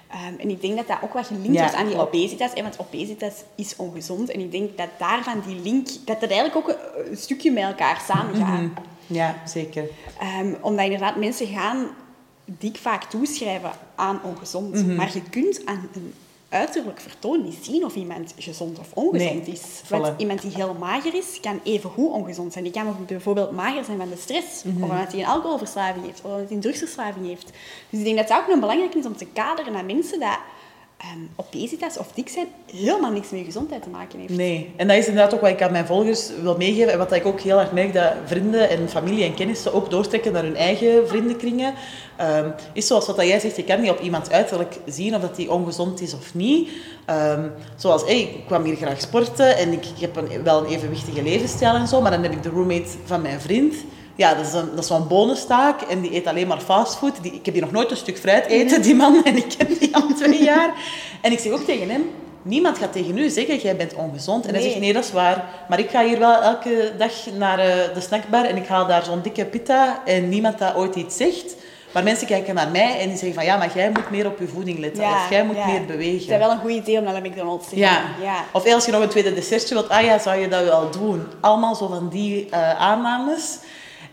Ehm, 0.08 0.34
en 0.38 0.50
ik 0.50 0.62
denk 0.62 0.76
dat 0.76 0.88
dat 0.88 0.98
ook 1.02 1.14
wat 1.14 1.28
gelinkt 1.28 1.54
ja, 1.54 1.66
is 1.66 1.74
aan 1.74 1.88
die 1.88 2.00
obesitas. 2.00 2.54
Want 2.54 2.80
obesitas 2.80 3.34
is 3.56 3.76
ongezond. 3.76 4.32
En 4.32 4.40
ik 4.40 4.52
denk 4.52 4.78
dat 4.78 4.90
daarvan 4.98 5.44
die 5.48 5.62
link, 5.64 5.88
dat 6.06 6.22
dat 6.22 6.30
eigenlijk 6.30 6.56
ook 6.56 6.78
een, 7.10 7.18
stukje 7.18 7.52
met 7.52 7.64
elkaar 7.64 8.02
samengaat. 8.08 8.62
Ja, 9.08 9.36
zeker. 9.46 9.84
Um, 10.42 10.58
omdat 10.62 10.86
inderdaad 10.86 11.16
mensen 11.16 11.48
gaan 11.48 11.88
dik 12.46 12.78
vaak 12.78 13.04
toeschrijven 13.04 13.72
aan 13.96 14.20
ongezond. 14.24 14.74
Mhm. 14.74 14.96
Maar 14.96 15.14
je 15.14 15.22
kunt 15.22 15.66
aan 15.66 15.90
een 15.94 16.14
uiterlijk 16.50 17.00
vertoon 17.00 17.44
niet 17.44 17.58
zien 17.62 17.86
of 17.86 17.96
iemand 17.96 18.34
gezond 18.38 18.80
of 18.80 18.92
ongezond 18.94 19.48
is. 19.48 19.82
Want 19.90 20.14
iemand 20.18 20.42
die 20.42 20.52
heel 20.56 20.76
mager 20.80 21.14
is, 21.14 21.40
kan 21.42 21.60
even 21.64 21.90
goed 21.90 22.12
ongezond 22.12 22.52
zijn. 22.52 22.64
Die 22.64 22.74
kan 22.74 23.06
bijvoorbeeld 23.08 23.52
mager 23.52 23.84
zijn 23.84 23.98
van 23.98 24.10
de 24.10 24.18
stress, 24.18 24.64
mhm. 24.64 24.84
of 24.84 24.90
omdat 24.90 25.12
hij 25.12 25.22
een 25.22 25.28
alcoholverslaving 25.28 26.06
heeft, 26.06 26.22
of 26.24 26.32
omdat 26.32 26.48
hij 26.48 26.56
een 26.56 26.62
drugsverslaving 26.62 27.26
heeft. 27.26 27.52
Dus 27.90 28.00
ik 28.00 28.06
denk 28.06 28.18
dat 28.18 28.30
het 28.30 28.38
ook 28.38 28.48
nog 28.48 28.60
belangrijk 28.60 28.96
is 28.96 29.06
om 29.06 29.18
te 29.18 29.26
kaderen 29.26 29.74
naar 29.74 29.86
mensen 29.86 30.20
dat 30.20 30.38
um, 31.14 31.30
obesitas 31.36 31.98
of 31.98 32.12
dik 32.14 32.30
zijn 32.30 32.48
helemaal 32.76 33.12
niks 33.12 33.30
met 33.30 33.42
gezondheid 33.46 33.84
te 33.84 33.90
maken 33.90 34.20
heeft. 34.20 34.34
Nee, 34.34 34.74
en 34.76 34.88
dat 34.88 34.98
is 34.98 35.08
inderdaad 35.08 35.34
ook 35.34 35.42
wat 35.42 35.50
ik 35.50 35.62
aan 35.62 35.72
mijn 35.72 35.86
volgers 35.86 36.30
wil 36.42 36.58
meegeven. 36.58 36.92
En 36.92 36.98
wat 36.98 37.14
ik 37.14 37.26
ook 37.26 37.40
heel 37.40 37.60
erg 37.60 37.72
merk, 37.72 37.94
dat 37.94 38.14
vrienden 38.26 38.70
en 38.70 38.90
familie 38.90 39.24
en 39.24 39.34
kennissen 39.34 39.74
ook 39.74 39.90
doortrekken 39.90 40.32
naar 40.32 40.44
hun 40.44 40.56
eigen 40.56 41.08
vriendenkringen. 41.08 41.74
Um, 42.22 42.54
is 42.74 42.88
zoals 42.88 43.08
wat 43.08 43.16
jij 43.16 43.40
zegt, 43.40 43.56
je 43.56 43.64
kan 43.64 43.82
niet 43.82 43.92
op 43.92 44.00
iemand 44.00 44.32
uiterlijk 44.32 44.80
zien 44.86 45.16
of 45.16 45.22
dat 45.22 45.36
die 45.36 45.52
ongezond 45.52 46.02
is 46.02 46.14
of 46.14 46.34
niet. 46.34 46.70
Um, 47.10 47.52
zoals, 47.76 48.02
hey, 48.02 48.22
ik 48.22 48.46
kwam 48.46 48.64
hier 48.64 48.76
graag 48.76 49.02
sporten 49.02 49.58
en 49.58 49.72
ik, 49.72 49.86
ik 49.86 50.00
heb 50.00 50.16
een, 50.16 50.44
wel 50.44 50.66
een 50.66 50.72
evenwichtige 50.72 51.24
levensstijl 51.24 51.76
en 51.76 51.88
zo, 51.88 52.02
maar 52.02 52.12
dan 52.12 52.24
heb 52.24 52.32
ik 52.32 52.44
de 52.44 52.50
roommate 52.50 52.90
van 53.06 53.22
mijn 53.22 53.42
vriend 53.42 53.76
ja, 54.16 54.34
dat 54.34 54.46
is, 54.46 54.54
een, 54.54 54.70
dat 54.70 54.80
is 54.80 54.88
zo'n 54.88 55.08
bonustaak 55.08 55.82
en 55.82 56.02
die 56.02 56.16
eet 56.16 56.28
alleen 56.28 56.48
maar 56.48 56.60
fastfood. 56.60 57.24
Die, 57.24 57.34
ik 57.34 57.46
heb 57.46 57.54
die 57.54 57.64
nog 57.64 57.72
nooit 57.72 57.92
een 57.92 57.98
stuk 57.98 58.18
fruit 58.18 58.46
eten, 58.46 58.82
die 58.82 58.96
man, 58.96 59.22
en 59.24 59.38
ik 59.38 59.54
ken 59.58 59.78
die 59.80 59.96
al 59.96 60.08
twee 60.18 60.44
jaar. 60.44 60.74
En 61.22 61.32
ik 61.32 61.40
zeg 61.40 61.52
ook 61.52 61.66
tegen 61.66 61.90
hem, 61.90 62.10
niemand 62.42 62.78
gaat 62.78 62.94
tegen 62.94 63.18
u 63.18 63.30
zeggen, 63.30 63.58
jij 63.58 63.76
bent 63.76 63.94
ongezond. 63.94 64.46
En 64.46 64.54
hij 64.54 64.64
zegt, 64.64 64.80
nee, 64.80 64.94
dat 64.94 65.04
is 65.04 65.12
waar. 65.12 65.66
Maar 65.70 65.80
ik 65.80 65.90
ga 65.90 66.04
hier 66.04 66.20
wel 66.20 66.42
elke 66.42 66.94
dag 66.98 67.12
naar 67.38 67.60
uh, 67.60 67.66
de 67.94 68.02
snackbar 68.02 68.46
en 68.46 68.58
ik 68.58 68.68
haal 68.68 68.88
daar 68.88 69.04
zo'n 69.04 69.22
dikke 69.22 69.46
pita 69.46 70.02
en 70.06 70.30
niemand 70.30 70.58
dat 70.58 70.76
ooit 70.76 70.96
iets 70.96 71.18
zegt. 71.18 71.56
Maar 71.94 72.04
mensen 72.04 72.28
kijken 72.28 72.56
naar 72.56 72.70
mij 72.70 73.00
en 73.00 73.08
die 73.08 73.18
zeggen 73.18 73.34
van 73.34 73.46
ja, 73.46 73.58
maar 73.58 73.72
jij 73.76 73.90
moet 73.90 74.10
meer 74.10 74.26
op 74.26 74.40
je 74.40 74.48
voeding 74.48 74.80
letten. 74.80 75.04
of 75.04 75.30
jij 75.30 75.46
moet 75.46 75.66
meer 75.66 75.86
bewegen. 75.86 76.20
Het 76.20 76.30
is 76.30 76.38
wel 76.38 76.52
een 76.52 76.60
goed 76.60 76.72
idee 76.72 76.98
om 76.98 77.04
naar 77.04 77.24
de 77.24 77.30
McDonald's 77.30 77.70
te 77.70 77.76
gaan. 77.76 78.04
Ja. 78.22 78.44
Of 78.52 78.74
als 78.74 78.86
je 78.86 78.92
nog 78.92 79.02
een 79.02 79.10
tweede 79.10 79.34
dessertje 79.34 79.74
wilt, 79.74 79.90
ah 79.90 80.04
ja, 80.04 80.20
zou 80.20 80.40
je 80.40 80.48
dat 80.48 80.64
wel 80.64 80.92
doen. 80.92 81.28
Allemaal 81.40 81.76
zo 81.76 81.88
van 81.88 82.10
die 82.10 82.48
uh, 82.54 82.80
aannames. 82.80 83.58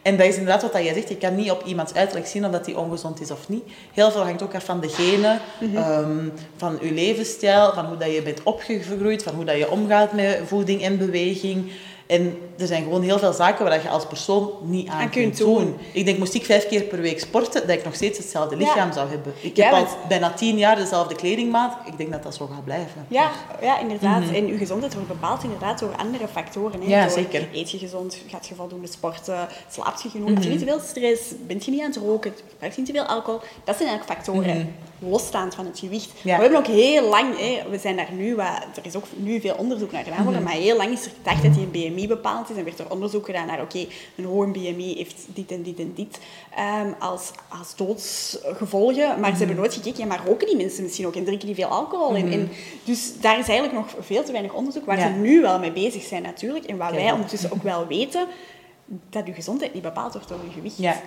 En 0.09 0.17
dat 0.17 0.27
is 0.27 0.37
inderdaad 0.37 0.63
wat 0.63 0.83
jij 0.83 0.95
zegt. 0.95 1.09
Je 1.09 1.17
kan 1.17 1.35
niet 1.35 1.51
op 1.51 1.63
iemands 1.65 1.95
uiterlijk 1.95 2.27
zien 2.27 2.45
of 2.45 2.51
dat 2.51 2.67
hij 2.67 2.75
ongezond 2.75 3.21
is 3.21 3.31
of 3.31 3.49
niet. 3.49 3.63
Heel 3.93 4.11
veel 4.11 4.23
hangt 4.23 4.43
ook 4.43 4.55
af 4.55 4.65
van 4.65 4.81
de 4.81 4.89
genen, 4.89 5.41
mhm. 5.61 5.77
ehm, 5.77 6.29
van 6.57 6.79
je 6.81 6.93
levensstijl, 6.93 7.73
van 7.73 7.85
hoe 7.85 7.97
dat 7.97 8.15
je 8.15 8.23
bent 8.23 8.43
opgegroeid, 8.43 9.23
van 9.23 9.35
hoe 9.35 9.45
dat 9.45 9.57
je 9.57 9.71
omgaat 9.71 10.13
met 10.13 10.41
voeding 10.47 10.83
en 10.83 10.99
beweging. 10.99 11.73
En 12.09 12.39
er 12.59 12.67
zijn 12.67 12.83
gewoon 12.83 13.03
heel 13.03 13.19
veel 13.19 13.33
zaken 13.33 13.65
waar 13.65 13.83
je 13.83 13.89
als 13.89 14.07
persoon 14.07 14.51
niet 14.63 14.89
aan, 14.89 15.11
kunt 15.11 15.37
doen. 15.37 15.77
Ik 15.93 16.05
denk, 16.05 16.19
moest 16.19 16.35
ik 16.35 16.45
vijf 16.45 16.69
keer 16.69 16.83
per 16.83 17.01
week 17.01 17.21
sporten, 17.21 17.67
dat 17.67 17.77
ik 17.77 17.85
nog 17.85 17.95
steeds 17.95 18.19
hetzelfde 18.19 18.57
lichaam 18.57 18.93
zou 18.93 19.09
hebben. 19.09 19.33
Ik 19.41 19.57
heb 19.57 19.73
al 19.73 19.87
bijna 20.09 20.33
tien 20.33 20.59
jaar 20.59 20.77
dezelfde 20.77 21.15
kledingmaat. 21.15 21.77
Ik 21.87 21.97
denk 21.97 22.13
dat 22.13 22.23
dat 22.23 22.35
zo 22.35 22.47
gaat 22.47 22.65
blijven. 22.65 23.07
Ja, 23.09 23.31
ja 23.61 23.81
inderdaad. 23.81 24.21
Mhm. 24.21 24.35
En 24.35 24.47
je 24.47 24.57
gezondheid 24.57 24.95
wordt 24.95 25.09
bepaald 25.09 25.43
inderdaad 25.43 25.79
door 25.79 25.97
andere 25.97 26.29
factoren. 26.29 26.81
Hè. 26.81 26.89
Ja, 26.89 27.03
door, 27.03 27.11
zeker. 27.11 27.49
Eet 27.53 27.71
je 27.71 27.79
gezond, 27.79 28.19
gaat 28.29 28.47
je 28.47 28.55
voldoende 28.55 28.89
sporten, 28.89 29.49
slaapt 29.71 30.03
je 30.03 30.09
genoeg, 30.09 30.29
heb 30.29 30.43
je 30.43 30.49
niet 30.49 30.59
te 30.59 30.65
veel 30.65 30.81
stress, 30.81 31.23
bent 31.47 31.65
je 31.65 31.71
niet 31.71 31.81
aan 31.81 31.91
het 31.91 31.97
roken, 31.97 32.33
gebruik 32.51 32.73
je 32.73 32.81
niet 32.81 32.87
te 32.87 32.97
veel 32.97 33.07
alcohol. 33.07 33.41
Dat 33.65 33.77
zijn 33.77 33.89
eigenlijk 33.89 34.19
factoren. 34.19 34.57
Mhm 34.57 34.67
losstaand 34.99 35.55
van 35.55 35.67
het 35.67 35.79
gewicht. 35.79 36.11
we 36.23 36.31
hebben 36.31 36.59
ook 36.59 36.67
heel 36.67 37.09
lang, 37.09 37.39
hè, 37.39 37.71
we 37.71 37.79
zijn 37.79 37.97
daar 37.97 38.13
nu, 38.13 38.35
wat, 38.35 38.47
er 38.75 38.87
is 38.87 38.97
ook 38.97 39.05
nu 39.17 39.41
veel 39.41 39.55
onderzoek 39.55 39.93
naar 39.93 40.05
gedaan 40.05 40.23
worden, 40.23 40.43
mhm. 40.43 40.51
maar 40.51 40.61
heel 40.61 40.77
lang 40.77 40.93
is 40.93 41.05
er 41.05 41.11
gedacht 41.17 41.43
dat 41.43 41.55
die 41.55 41.63
een 41.63 41.95
BMI 41.95 42.09
bepaald 42.09 42.51
is 42.51 42.57
en 42.57 42.65
werd 42.65 42.79
er 42.79 42.91
onderzoek 42.91 43.27
gedaan 43.27 43.47
naar, 43.47 43.61
oké, 43.61 43.87
een 44.17 44.25
hoge 44.25 44.47
BMI 44.47 44.95
heeft 44.97 45.27
dit 45.27 45.53
en 45.53 45.63
dit 45.63 45.79
en 45.79 45.93
dit 45.95 46.19
um, 46.85 46.95
als, 46.99 47.31
als 47.49 47.77
doodsgevolgen, 47.77 49.21
maar 49.21 49.31
ze 49.31 49.37
hebben 49.37 49.57
mhm. 49.57 49.57
nooit 49.57 49.75
gekeken, 49.75 49.99
ja, 49.99 50.07
maar 50.07 50.27
roken 50.27 50.47
die 50.47 50.57
mensen 50.57 50.83
misschien 50.83 51.07
ook 51.07 51.17
en 51.17 51.25
drinken 51.25 51.47
die 51.47 51.57
veel 51.57 51.69
alcohol? 51.69 52.15
en, 52.15 52.33
en, 52.33 52.51
dus 52.85 53.21
daar 53.21 53.39
is 53.39 53.49
eigenlijk 53.49 53.73
nog 53.73 54.05
veel 54.05 54.25
te 54.25 54.33
weinig 54.33 54.53
onderzoek 54.53 54.85
waar 54.85 55.01
ze 55.01 55.09
nu 55.09 55.41
wel 55.41 55.59
mee 55.59 55.73
bezig 55.73 56.03
zijn 56.03 56.23
natuurlijk 56.23 56.65
en 56.65 56.77
wat 56.77 56.91
wij 56.91 57.13
ondertussen 57.13 57.53
ook 57.53 57.63
wel 57.63 57.87
weten, 57.87 58.27
dat 59.11 59.27
je 59.27 59.33
gezondheid 59.33 59.75
niet 59.75 59.83
bepaald 59.83 60.13
wordt 60.13 60.29
door 60.29 60.39
je 60.45 60.53
gewicht. 60.53 60.79
Ja. 60.79 61.03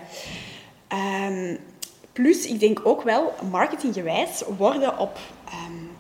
Um, 1.28 1.60
Plus, 2.14 2.46
ik 2.46 2.60
denk 2.60 2.80
ook 2.84 3.02
wel, 3.02 3.34
marketinggewijs 3.52 4.44
worden 4.58 4.98
op 4.98 5.18
um, 5.46 5.92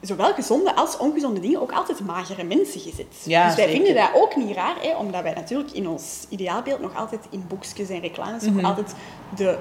zowel 0.00 0.34
gezonde 0.34 0.76
als 0.76 0.96
ongezonde 0.96 1.40
dingen 1.40 1.60
ook 1.60 1.72
altijd 1.72 2.00
magere 2.00 2.44
mensen 2.44 2.80
gezet. 2.80 3.22
Ja, 3.24 3.46
dus 3.46 3.56
wij 3.56 3.68
vinden 3.68 3.94
dat 3.94 4.10
ook 4.14 4.36
niet 4.36 4.56
raar, 4.56 4.76
hè, 4.80 4.96
omdat 4.96 5.22
wij 5.22 5.34
natuurlijk 5.34 5.72
in 5.72 5.88
ons 5.88 6.26
ideaalbeeld 6.28 6.80
nog 6.80 6.96
altijd 6.96 7.26
in 7.30 7.44
boekjes 7.48 7.88
en 7.88 8.00
reclames 8.00 8.42
nog 8.42 8.54
mhm. 8.54 8.64
altijd 8.64 8.94
de 9.36 9.58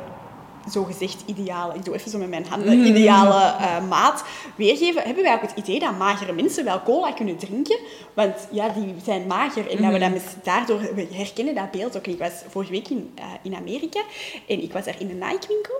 zogezegd 0.70 1.24
ideale, 1.26 1.76
ik 1.76 1.86
doe 1.86 1.96
even 1.96 2.12
zo 2.12 2.18
met 2.18 2.30
mijn 2.30 2.46
handen, 2.46 2.78
mhm. 2.80 2.88
ideale 2.88 3.56
uh, 3.60 3.88
maat 3.88 4.24
weergeven, 4.56 5.02
hebben 5.02 5.24
wij 5.24 5.34
ook 5.34 5.42
het 5.42 5.54
idee 5.56 5.80
dat 5.80 5.98
magere 5.98 6.34
mensen 6.34 6.66
wel 6.66 6.84
cola 6.84 7.12
kunnen 7.12 7.38
drinken. 7.38 7.80
Want 8.14 8.48
ja, 8.52 8.70
die 8.70 8.96
zijn 9.04 9.28
mager 9.28 9.70
en 9.70 9.82
dat 9.82 9.92
we 9.92 9.98
mhm. 9.98 10.14
dat 10.14 10.36
daardoor 10.44 10.80
we 10.96 11.08
herkennen 11.12 11.56
dat 11.56 11.72
beeld 11.72 11.98
ook. 11.98 12.08
Ik 12.08 12.20
was 12.20 12.32
vorige 12.50 12.72
week 12.72 12.88
in, 12.88 13.14
uh, 13.20 13.26
in 13.42 13.56
Amerika 13.56 14.02
en 14.48 14.64
ik 14.64 14.74
was 14.74 14.86
daar 14.86 14.96
in 15.00 15.10
een 15.10 15.18
Nike-winkel. 15.18 15.76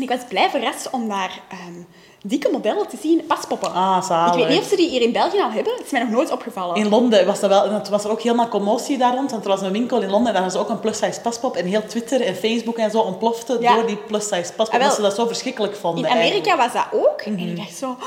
En 0.00 0.06
ik 0.06 0.18
was 0.18 0.28
blij 0.28 0.50
verrast 0.50 0.90
om 0.90 1.08
daar 1.08 1.40
um, 1.68 1.86
dikke 2.22 2.48
modellen 2.52 2.88
te 2.88 2.96
zien, 3.00 3.26
paspoppen. 3.26 3.72
Ah, 3.72 4.02
zalig. 4.02 4.34
Ik 4.34 4.40
weet 4.40 4.48
niet 4.48 4.60
of 4.60 4.68
ze 4.68 4.76
die 4.76 4.88
hier 4.88 5.00
in 5.00 5.12
België 5.12 5.40
al 5.40 5.50
hebben. 5.50 5.72
Het 5.72 5.84
is 5.84 5.90
mij 5.90 6.00
nog 6.00 6.10
nooit 6.10 6.32
opgevallen. 6.32 6.76
In 6.76 6.88
Londen 6.88 7.26
was, 7.26 7.40
dat 7.40 7.50
wel, 7.50 7.72
het 7.72 7.88
was 7.88 8.04
er 8.04 8.10
ook 8.10 8.20
helemaal 8.20 8.48
commotie 8.48 8.98
daar 8.98 9.14
rond. 9.14 9.30
Want 9.30 9.44
er 9.44 9.50
was 9.50 9.60
een 9.62 9.72
winkel 9.72 10.00
in 10.00 10.10
Londen 10.10 10.28
en 10.28 10.34
daar 10.34 10.50
was 10.50 10.56
ook 10.56 10.68
een 10.68 10.80
plus-size 10.80 11.20
paspop. 11.20 11.56
En 11.56 11.66
heel 11.66 11.86
Twitter 11.86 12.20
en 12.20 12.34
Facebook 12.34 12.76
en 12.76 12.90
zo 12.90 13.00
ontplofte 13.00 13.58
door 13.58 13.86
die 13.86 13.96
plus-size 13.96 14.52
paspop. 14.52 14.68
Ah, 14.68 14.80
omdat 14.80 14.94
ze 14.94 15.02
dat 15.02 15.14
zo 15.14 15.26
verschrikkelijk 15.26 15.76
vonden. 15.76 16.04
In 16.04 16.10
Amerika 16.10 16.56
was 16.56 16.72
dat 16.72 16.86
ook. 16.92 17.20
En 17.20 17.38
ik 17.38 17.56
dacht 17.56 17.76
zo... 17.76 17.96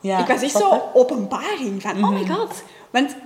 Ja, 0.00 0.18
ik 0.18 0.26
was 0.26 0.42
echt 0.42 0.56
zo 0.56 0.82
openbaring 0.94 1.82
van, 1.82 2.04
oh 2.04 2.10
my 2.10 2.20
mhm. 2.20 2.32
god. 2.32 2.62
Want 2.90 3.16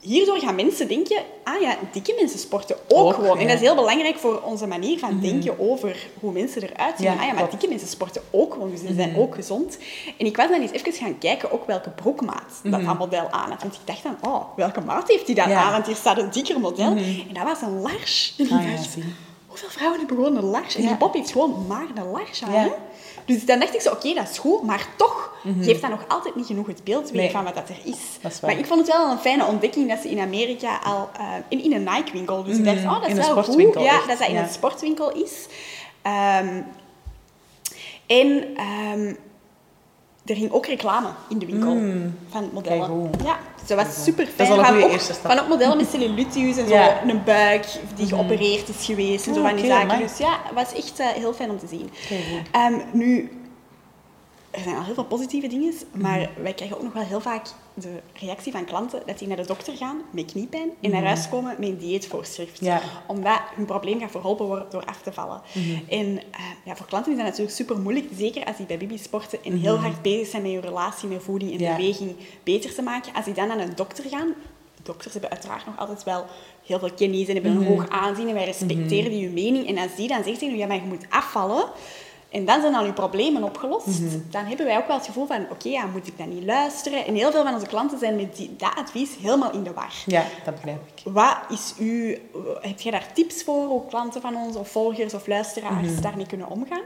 hierdoor 0.00 0.38
gaan 0.38 0.54
mensen 0.54 0.88
denken, 0.88 1.22
ah 1.44 1.60
ja, 1.60 1.76
dikke 1.92 2.14
mensen 2.18 2.38
sporten 2.38 2.76
ook, 2.88 3.14
gewoon. 3.14 3.38
En 3.38 3.46
dat 3.46 3.56
is 3.56 3.60
heel 3.60 3.74
belangrijk 3.74 4.18
voor 4.18 4.40
onze 4.40 4.66
manier 4.66 4.98
van 4.98 5.14
mhm. 5.14 5.22
denken 5.22 5.58
over 5.58 6.06
hoe 6.20 6.32
mensen 6.32 6.62
eruit 6.62 6.94
zien. 6.98 7.08
ah 7.08 7.24
ja, 7.24 7.32
maar 7.32 7.50
dikke 7.50 7.68
mensen 7.68 7.88
sporten 7.88 8.22
ook 8.30 8.52
gewoon, 8.52 8.70
dus 8.70 8.80
ze 8.80 8.94
zijn 8.94 9.10
mhm. 9.10 9.20
ook 9.20 9.34
gezond. 9.34 9.78
En 10.18 10.26
ik 10.26 10.36
was 10.36 10.48
dan 10.48 10.60
eens 10.60 10.70
even 10.70 10.92
gaan 10.92 11.18
kijken 11.18 11.52
ook 11.52 11.66
welke 11.66 11.90
broekmaat 11.90 12.60
dat 12.62 12.80
mm 12.80 12.96
model 12.98 13.30
aan 13.30 13.50
had. 13.50 13.62
Want 13.62 13.74
ik 13.74 13.80
dacht 13.84 14.02
dan, 14.02 14.16
oh, 14.20 14.44
welke 14.56 14.80
maat 14.80 15.08
heeft 15.08 15.26
hij 15.26 15.34
dan 15.34 15.52
aan? 15.52 15.72
Want 15.72 15.86
hier 15.86 15.96
staat 15.96 16.18
een 16.18 16.30
dikker 16.30 16.60
model. 16.60 16.96
En 16.96 17.32
dat 17.32 17.42
was 17.42 17.60
een 17.60 17.80
large. 17.80 18.32
En 18.38 18.44
ik 18.44 18.50
ah, 18.50 18.70
dacht, 18.70 18.96
hoeveel 19.46 19.68
vrouwen 19.68 19.98
hebben 19.98 20.16
gewoon 20.16 20.36
een 20.36 20.44
large? 20.44 20.78
En 20.78 20.86
die 20.86 20.96
pop 20.96 21.14
heeft 21.14 21.32
gewoon 21.32 21.66
maar 21.66 21.86
een 21.94 22.10
large 22.10 22.44
aan. 22.44 22.70
Dus 23.28 23.46
dan 23.46 23.58
dacht 23.58 23.74
ik 23.74 23.80
zo, 23.80 23.90
oké, 23.92 24.14
dat 24.14 24.30
is 24.30 24.38
goed, 24.38 24.62
maar 24.62 24.86
toch 24.96 25.32
mhm. 25.42 25.62
geeft 25.62 25.80
dat 25.80 25.90
nog 25.90 26.04
altijd 26.08 26.34
niet 26.34 26.46
genoeg 26.46 26.66
het 26.66 26.84
beeld 26.84 27.10
weer 27.10 27.30
van 27.30 27.44
wat 27.44 27.54
dat 27.54 27.68
er 27.68 27.80
is. 27.84 28.40
maar 28.42 28.58
ik 28.58 28.66
vond 28.66 28.80
het 28.80 28.96
wel 28.96 29.10
een 29.10 29.18
fijne 29.18 29.44
ontdekking 29.44 29.88
dat 29.88 30.00
ze 30.00 30.10
in 30.10 30.18
Amerika 30.18 30.78
al 30.84 31.10
uh, 31.20 31.26
in, 31.48 31.64
in 31.64 31.72
een 31.72 31.84
Nike-winkel, 31.84 32.44
dus 32.44 32.58
ik 32.58 32.64
dacht, 32.64 32.76
mhm. 32.76 32.88
oh, 32.88 33.00
dat 33.00 33.10
is 33.10 33.16
wel 33.16 33.42
goed. 33.42 33.74
Ja, 33.74 34.06
dat 34.06 34.18
dat 34.18 34.28
in 34.28 34.36
een 34.36 34.48
sportwinkel 34.48 35.12
is. 35.12 35.46
Um, 36.02 36.66
en 38.06 38.26
um, 38.96 39.16
er 40.24 40.36
ging 40.36 40.52
ook 40.52 40.66
reclame 40.66 41.08
in 41.28 41.38
de 41.38 41.46
winkel 41.46 41.74
mm. 41.74 42.18
van 42.28 42.50
modellen. 42.52 43.10
Ja, 43.24 43.38
dat 43.68 43.86
was 43.86 44.04
super 44.04 44.26
fijn. 44.26 44.48
Dat 44.48 44.58
is 44.58 44.64
al 44.66 44.74
een 44.74 44.90
eerste 44.90 45.12
stap. 45.12 45.30
Van 45.30 45.40
ook 45.40 45.48
modellen 45.48 45.76
met 45.76 45.88
cellulitius 45.90 46.56
en 46.56 46.68
zo, 46.68 46.74
een 47.06 47.24
buik 47.24 47.66
die 47.94 48.04
mm. 48.04 48.10
geopereerd 48.10 48.68
is 48.68 48.84
geweest 48.84 49.26
en 49.26 49.34
zo 49.34 49.42
van 49.42 49.56
die 49.56 49.66
zaken. 49.66 49.98
Dus 49.98 50.18
ja, 50.18 50.38
het 50.42 50.54
was 50.54 50.72
echt 50.74 51.00
uh, 51.00 51.06
heel 51.06 51.32
fijn 51.32 51.50
om 51.50 51.58
te 51.58 51.66
zien. 51.66 51.90
Um, 52.72 52.82
nu, 52.92 53.30
er 54.50 54.60
zijn 54.60 54.76
al 54.76 54.84
heel 54.84 54.94
veel 54.94 55.04
positieve 55.04 55.46
dingen, 55.46 55.74
maar 55.92 56.18
mhm. 56.18 56.42
wij 56.42 56.54
krijgen 56.54 56.76
ook 56.76 56.82
nog 56.82 56.92
wel 56.92 57.02
heel 57.02 57.20
vaak 57.20 57.46
de 57.74 58.00
reactie 58.12 58.52
van 58.52 58.64
klanten 58.64 59.02
dat 59.06 59.18
die 59.18 59.28
naar 59.28 59.36
de 59.36 59.46
dokter 59.46 59.76
gaan 59.76 60.00
met 60.10 60.32
kniepijn 60.32 60.70
en 60.80 60.90
naar 60.90 61.00
mhm. 61.00 61.08
huis 61.08 61.28
komen 61.28 61.56
met 61.58 61.68
een 61.68 61.78
dieetvoorschrift. 61.78 62.62
Omdat 63.06 63.40
hun 63.54 63.64
probleem 63.64 64.00
gaat 64.00 64.10
verholpen 64.10 64.46
worden 64.46 64.66
door 64.70 64.84
af 64.84 65.00
te 65.02 65.12
vallen. 65.12 65.40
Mhm. 65.52 65.78
En 65.88 66.06
uh, 66.06 66.20
ja, 66.64 66.76
voor 66.76 66.86
klanten 66.86 67.12
is 67.12 67.18
dat 67.18 67.26
natuurlijk 67.26 67.56
super 67.56 67.78
moeilijk, 67.78 68.06
zeker 68.16 68.44
als 68.44 68.56
die 68.56 68.66
bij 68.66 68.78
Bibi 68.78 68.98
sporten 68.98 69.44
en 69.44 69.60
heel 69.60 69.76
hard 69.76 70.02
bezig 70.02 70.26
zijn 70.26 70.42
met 70.42 70.52
hun 70.52 70.60
relatie 70.60 71.08
met 71.08 71.22
voeding 71.22 71.50
en 71.50 71.76
beweging 71.76 72.16
beter 72.42 72.74
te 72.74 72.82
maken. 72.82 73.14
Als 73.14 73.24
die 73.24 73.34
dan 73.34 73.48
naar 73.48 73.58
een 73.58 73.76
dokter 73.76 74.04
gaan, 74.08 74.34
dokters 74.82 75.12
hebben 75.12 75.30
uiteraard 75.30 75.66
nog 75.66 75.78
altijd 75.78 76.04
wel 76.04 76.26
heel 76.64 76.78
veel 76.78 76.92
kennis 76.92 77.28
en 77.28 77.34
hebben 77.34 77.56
een 77.56 77.66
hoog 77.66 77.88
aanzien 77.88 78.28
en 78.28 78.34
wij 78.34 78.44
respecteren 78.44 79.10
die 79.10 79.24
hun 79.24 79.34
mening. 79.34 79.66
En 79.66 79.78
als 79.78 79.96
die 79.96 80.08
dan 80.08 80.24
zegt, 80.24 80.40
ja, 80.40 80.66
maar 80.66 80.76
je 80.76 80.82
moet 80.82 81.06
afvallen 81.08 81.64
en 82.30 82.44
dan 82.44 82.60
zijn 82.60 82.74
al 82.74 82.84
je 82.84 82.92
problemen 82.92 83.42
opgelost. 83.42 83.86
Mhm. 83.86 84.18
Dan 84.30 84.44
hebben 84.44 84.66
wij 84.66 84.76
ook 84.76 84.86
wel 84.86 84.96
het 84.96 85.06
gevoel 85.06 85.26
van, 85.26 85.46
oké, 85.50 85.68
ja, 85.68 85.86
moet 85.86 86.06
ik 86.06 86.18
dan 86.18 86.28
niet 86.28 86.44
luisteren? 86.44 87.06
En 87.06 87.14
heel 87.14 87.30
veel 87.30 87.44
van 87.44 87.54
onze 87.54 87.66
klanten 87.66 87.98
zijn 87.98 88.16
met 88.16 88.36
die, 88.36 88.56
dat 88.56 88.74
advies 88.76 89.10
helemaal 89.20 89.52
in 89.52 89.62
de 89.62 89.72
war. 89.72 89.92
Ja, 90.06 90.24
dat 90.44 90.54
begrijp 90.54 90.80
ik. 90.94 91.12
Wat 91.12 91.36
is 91.48 91.74
u, 91.78 92.18
heb 92.60 92.80
jij 92.80 92.92
daar 92.92 93.12
tips 93.12 93.42
voor, 93.42 93.66
hoe 93.66 93.86
klanten 93.86 94.20
van 94.20 94.36
ons, 94.36 94.56
of 94.56 94.68
volgers 94.68 95.14
of 95.14 95.26
luisteraars 95.26 95.88
mm 95.88 96.00
daarmee 96.00 96.26
kunnen 96.26 96.48
omgaan? 96.48 96.82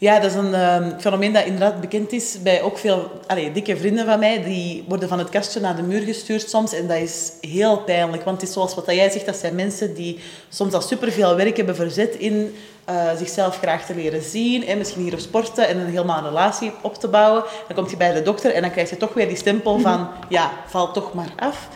Ja, 0.00 0.20
dat 0.20 0.30
is 0.30 0.36
een 0.36 0.74
um, 0.74 1.00
fenomeen 1.00 1.32
dat 1.32 1.44
inderdaad 1.44 1.80
bekend 1.80 2.12
is 2.12 2.42
bij 2.42 2.62
ook 2.62 2.78
veel 2.78 3.10
allez, 3.26 3.52
dikke 3.52 3.76
vrienden 3.76 4.06
van 4.06 4.18
mij. 4.18 4.42
Die 4.42 4.84
worden 4.88 5.08
van 5.08 5.18
het 5.18 5.28
kastje 5.28 5.60
naar 5.60 5.76
de 5.76 5.82
muur 5.82 6.00
gestuurd 6.00 6.50
soms. 6.50 6.72
En 6.72 6.86
dat 6.86 6.96
is 6.96 7.32
heel 7.40 7.78
pijnlijk. 7.78 8.24
Want 8.24 8.40
het 8.40 8.48
is 8.48 8.54
zoals 8.54 8.74
wat 8.74 8.86
jij 8.86 9.10
zegt, 9.10 9.26
dat 9.26 9.36
zijn 9.36 9.54
mensen 9.54 9.94
die 9.94 10.20
soms 10.48 10.72
al 10.72 10.80
superveel 10.80 11.36
werk 11.36 11.56
hebben 11.56 11.76
verzet 11.76 12.14
in 12.14 12.54
uh, 12.90 13.10
zichzelf 13.16 13.58
graag 13.58 13.86
te 13.86 13.94
leren 13.94 14.22
zien. 14.22 14.66
En 14.66 14.78
misschien 14.78 15.02
hier 15.02 15.12
op 15.12 15.18
sporten 15.18 15.68
en 15.68 15.78
een 15.78 15.86
helemaal 15.86 16.24
relatie 16.24 16.72
op 16.82 16.94
te 16.94 17.08
bouwen. 17.08 17.44
Dan 17.66 17.76
komt 17.76 17.90
je 17.90 17.96
bij 17.96 18.12
de 18.12 18.22
dokter 18.22 18.52
en 18.54 18.62
dan 18.62 18.70
krijg 18.70 18.90
je 18.90 18.96
toch 18.96 19.14
weer 19.14 19.28
die 19.28 19.36
stempel 19.36 19.78
van... 19.78 20.08
Ja, 20.28 20.50
val 20.66 20.92
toch 20.92 21.14
maar 21.14 21.32
af. 21.36 21.68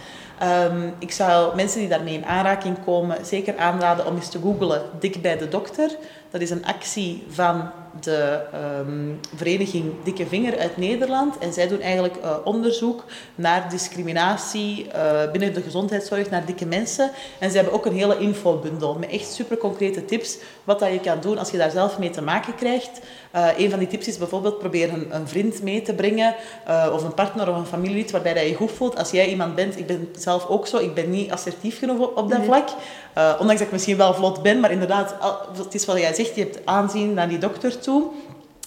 Um, 0.71 0.95
ik 0.99 1.13
zou 1.13 1.57
mensen 1.57 1.79
die 1.79 1.89
daarmee 1.89 2.15
in 2.15 2.27
aanraking 2.27 2.77
komen 2.85 3.27
zeker 3.27 3.57
aanraden 3.57 4.07
om 4.07 4.17
eens 4.17 4.29
te 4.29 4.39
googlen 4.43 4.83
dik 4.99 5.23
bij 5.23 5.39
de 5.39 5.49
dokter. 5.49 5.91
Dat 6.33 6.40
is 6.40 6.51
een 6.51 6.66
actie 6.66 7.23
van 7.29 7.71
de 8.01 8.40
um, 8.81 9.21
vereniging 9.35 9.92
Dikke 10.05 10.27
Vinger 10.27 10.59
uit 10.59 10.77
Nederland. 10.77 11.38
En 11.38 11.53
zij 11.53 11.68
doen 11.68 11.81
eigenlijk 11.81 12.16
uh, 12.16 12.37
onderzoek 12.45 13.05
naar 13.35 13.71
discriminatie 13.71 14.87
uh, 14.87 15.31
binnen 15.31 15.55
de 15.55 15.62
gezondheidszorg 15.62 16.31
naar 16.31 16.47
dikke 16.47 16.66
mensen. 16.66 17.11
En 17.38 17.51
ze 17.51 17.57
hebben 17.57 17.75
ook 17.75 17.87
een 17.87 17.95
hele 17.95 18.18
infobundel 18.18 18.95
met 18.95 19.11
echt 19.11 19.33
super 19.33 19.57
concrete 19.57 20.05
tips 20.05 20.38
wat 20.64 20.79
dat 20.79 20.92
je 20.92 21.01
kan 21.01 21.21
doen 21.21 21.38
als 21.38 21.51
je 21.51 21.59
daar 21.59 21.71
zelf 21.71 21.99
mee 21.99 22.11
te 22.11 22.23
maken 22.23 22.55
krijgt. 22.55 23.01
Uh, 23.35 23.47
een 23.59 23.71
van 23.71 23.79
die 23.79 23.88
tips 23.88 24.09
is 24.09 24.18
bijvoorbeeld 24.18 24.59
probeer 24.59 24.92
een, 24.92 25.14
een 25.14 25.29
vriend 25.29 25.62
mee 25.62 25.83
te 25.83 25.95
brengen 25.95 26.35
of 26.92 27.05
een 27.05 27.14
partner 27.14 27.51
of 27.51 27.57
een 27.57 27.66
familielid 27.66 28.11
waarbij 28.11 28.35
dat 28.35 28.49
je 28.49 28.55
goed 28.55 28.73
voelt. 28.73 28.97
Als 28.97 29.11
jij 29.11 29.29
iemand 29.29 29.55
bent, 29.55 29.79
ik 29.79 29.87
ben 29.87 30.09
zelf 30.18 30.47
ook 30.47 30.66
zo, 30.66 30.77
ik 30.77 30.95
ben 30.95 31.11
niet 31.11 31.31
assertief 31.31 31.79
genoeg 31.79 31.99
op, 31.99 32.16
op 32.16 32.31
dat 32.31 32.45
vlak. 32.45 32.68
Ondanks 33.14 33.59
dat 33.59 33.61
ik 33.61 33.72
misschien 33.72 33.96
wel 33.96 34.14
vlot 34.14 34.42
ben, 34.42 34.61
maar 34.61 34.70
inderdaad, 34.70 35.14
het 35.57 35.75
is 35.75 35.85
wat 35.85 35.98
jij 35.98 36.14
zegt, 36.14 36.35
je 36.35 36.40
hebt 36.40 36.59
aanzien 36.64 37.14
naar 37.14 37.29
die 37.29 37.38
dokter 37.38 37.79
toe. 37.79 38.05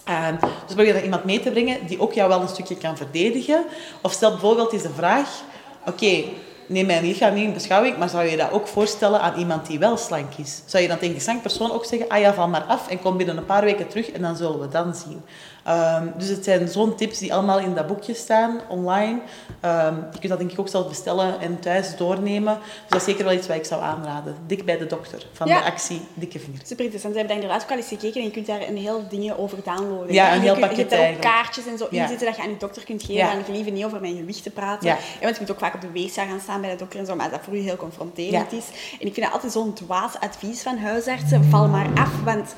Uh, 0.10 0.28
dus 0.66 0.76
probeer 0.76 0.94
dan 0.94 1.04
iemand 1.04 1.24
mee 1.24 1.40
te 1.40 1.52
brengen 1.52 1.88
die 1.88 2.00
ook 2.00 2.14
jou 2.14 2.30
wel 2.30 2.42
een 2.42 2.48
stukje 2.48 2.78
kan 2.78 2.98
verdedigen. 2.98 3.66
Of 4.02 4.12
stel 4.12 4.30
bijvoorbeeld 4.32 4.74
eens 4.74 4.82
de 4.82 4.94
vraag: 4.96 5.30
Oké, 5.86 6.24
neem 6.66 6.86
mijn 6.86 7.06
lichaam 7.06 7.34
niet 7.34 7.44
in 7.44 7.54
beschouwing, 7.54 7.98
maar 7.98 8.10
zou 8.10 8.26
je 8.26 8.38
dat 8.38 8.52
ook 8.52 8.68
voorstellen 8.68 9.22
aan 9.22 9.40
iemand 9.40 9.68
die 9.68 9.80
wel 9.80 9.98
slank 9.98 10.34
is? 10.38 10.62
Zou 10.66 10.84
je 10.84 10.90
dan 10.90 10.98
tegen 10.98 11.14
die 11.14 11.24
slank 11.24 11.42
persoon 11.42 11.72
ook 11.72 11.86
zeggen: 11.86 12.10
Ah 12.10 12.20
ja, 12.20 12.34
val 12.34 12.48
maar 12.48 12.64
af 12.64 12.88
en 12.90 13.00
kom 13.02 13.18
binnen 13.18 13.38
een 13.38 13.46
paar 13.46 13.64
weken 13.64 13.88
terug 13.88 14.12
en 14.12 14.22
dan 14.22 14.36
zullen 14.36 14.60
we 14.60 14.68
dan 14.68 14.96
zien. 14.96 15.22
Ehm, 15.66 16.08
dus 16.18 16.28
het 16.28 16.44
zijn 16.44 16.68
zo'n 16.68 16.96
tips 16.96 17.18
die 17.20 17.34
allemaal 17.34 17.60
in 17.60 17.74
dat 17.74 17.88
boekje 17.88 18.14
staan, 18.14 18.62
online. 18.70 19.20
Um, 19.62 19.96
je 20.12 20.20
kunt 20.20 20.30
dat 20.30 20.38
denk 20.38 20.52
ik 20.52 20.60
ook 20.60 20.68
zelf 20.68 20.88
bestellen 20.88 21.40
en 21.40 21.60
thuis 21.60 21.98
doornemen. 21.98 22.58
Dus 22.64 22.90
dat 22.90 23.00
is 23.00 23.06
zeker 23.06 23.24
wel 23.24 23.34
iets 23.34 23.48
wat 23.48 23.56
ik 23.56 23.66
zou 23.66 23.82
aanraden. 23.82 24.36
Dik 24.48 24.66
bij 24.66 24.78
de 24.78 24.86
dokter, 24.86 25.26
van 25.34 25.48
de 25.48 25.64
actie 25.64 26.02
Dikke 26.14 26.40
Vinger. 26.40 26.60
Super 26.64 26.84
interessant. 26.84 27.14
We 27.14 27.20
hebben 27.20 27.36
daar 27.36 27.44
inderdaad 27.44 27.64
ook 27.64 27.72
al 27.72 27.78
eens 27.78 27.88
gekeken 27.88 28.22
en 28.22 28.28
je 28.28 28.32
kunt 28.32 28.48
daar 28.48 28.68
een 28.68 28.78
heel 28.78 29.04
dingen 29.10 29.38
over 29.38 29.58
downloaden. 29.64 30.14
Ja, 30.14 30.36
een 30.36 30.42
heel 30.42 30.60
pakket 30.60 30.90
Je 30.92 30.96
hebt 30.96 31.16
ook 31.16 31.22
kaartjes 31.22 31.68
en 31.68 31.78
zo 31.78 31.88
in 31.90 32.08
zitten 32.08 32.28
dat 32.28 32.36
je 32.36 32.42
aan 32.42 32.50
je 32.50 32.58
dokter 32.58 32.84
kunt 32.84 33.04
geven. 33.04 33.30
En 33.30 33.44
gelieve 33.44 33.70
niet 33.70 33.86
over 33.86 34.02
mijn 34.02 34.16
gewicht 34.16 34.44
te 34.44 34.52
praten. 34.52 34.88
Ja. 34.88 34.98
want 35.22 35.32
je 35.32 35.38
kunt 35.38 35.52
ook 35.52 35.60
vaak 35.60 35.74
op 35.74 35.82
de 35.82 35.92
weegschaal 35.92 36.28
gaan 36.28 36.40
staan 36.40 36.62
bij 36.62 36.70
de 36.70 36.76
dokter 36.78 37.00
en 37.00 37.06
zo, 37.06 37.16
maar 37.16 37.30
dat 37.30 37.40
voor 37.44 37.56
u 37.56 37.60
heel 37.60 37.78
confronterend 37.78 38.52
is. 38.52 38.66
En 39.00 39.08
ik 39.08 39.14
vind 39.14 39.26
dat 39.26 39.32
altijd 39.32 39.52
zo'n 39.52 39.74
dwaas 39.74 40.20
advies 40.20 40.62
van 40.62 40.78
huisartsen. 40.78 41.44
Val 41.44 41.68
maar 41.68 41.88
af, 41.96 42.24
want 42.24 42.56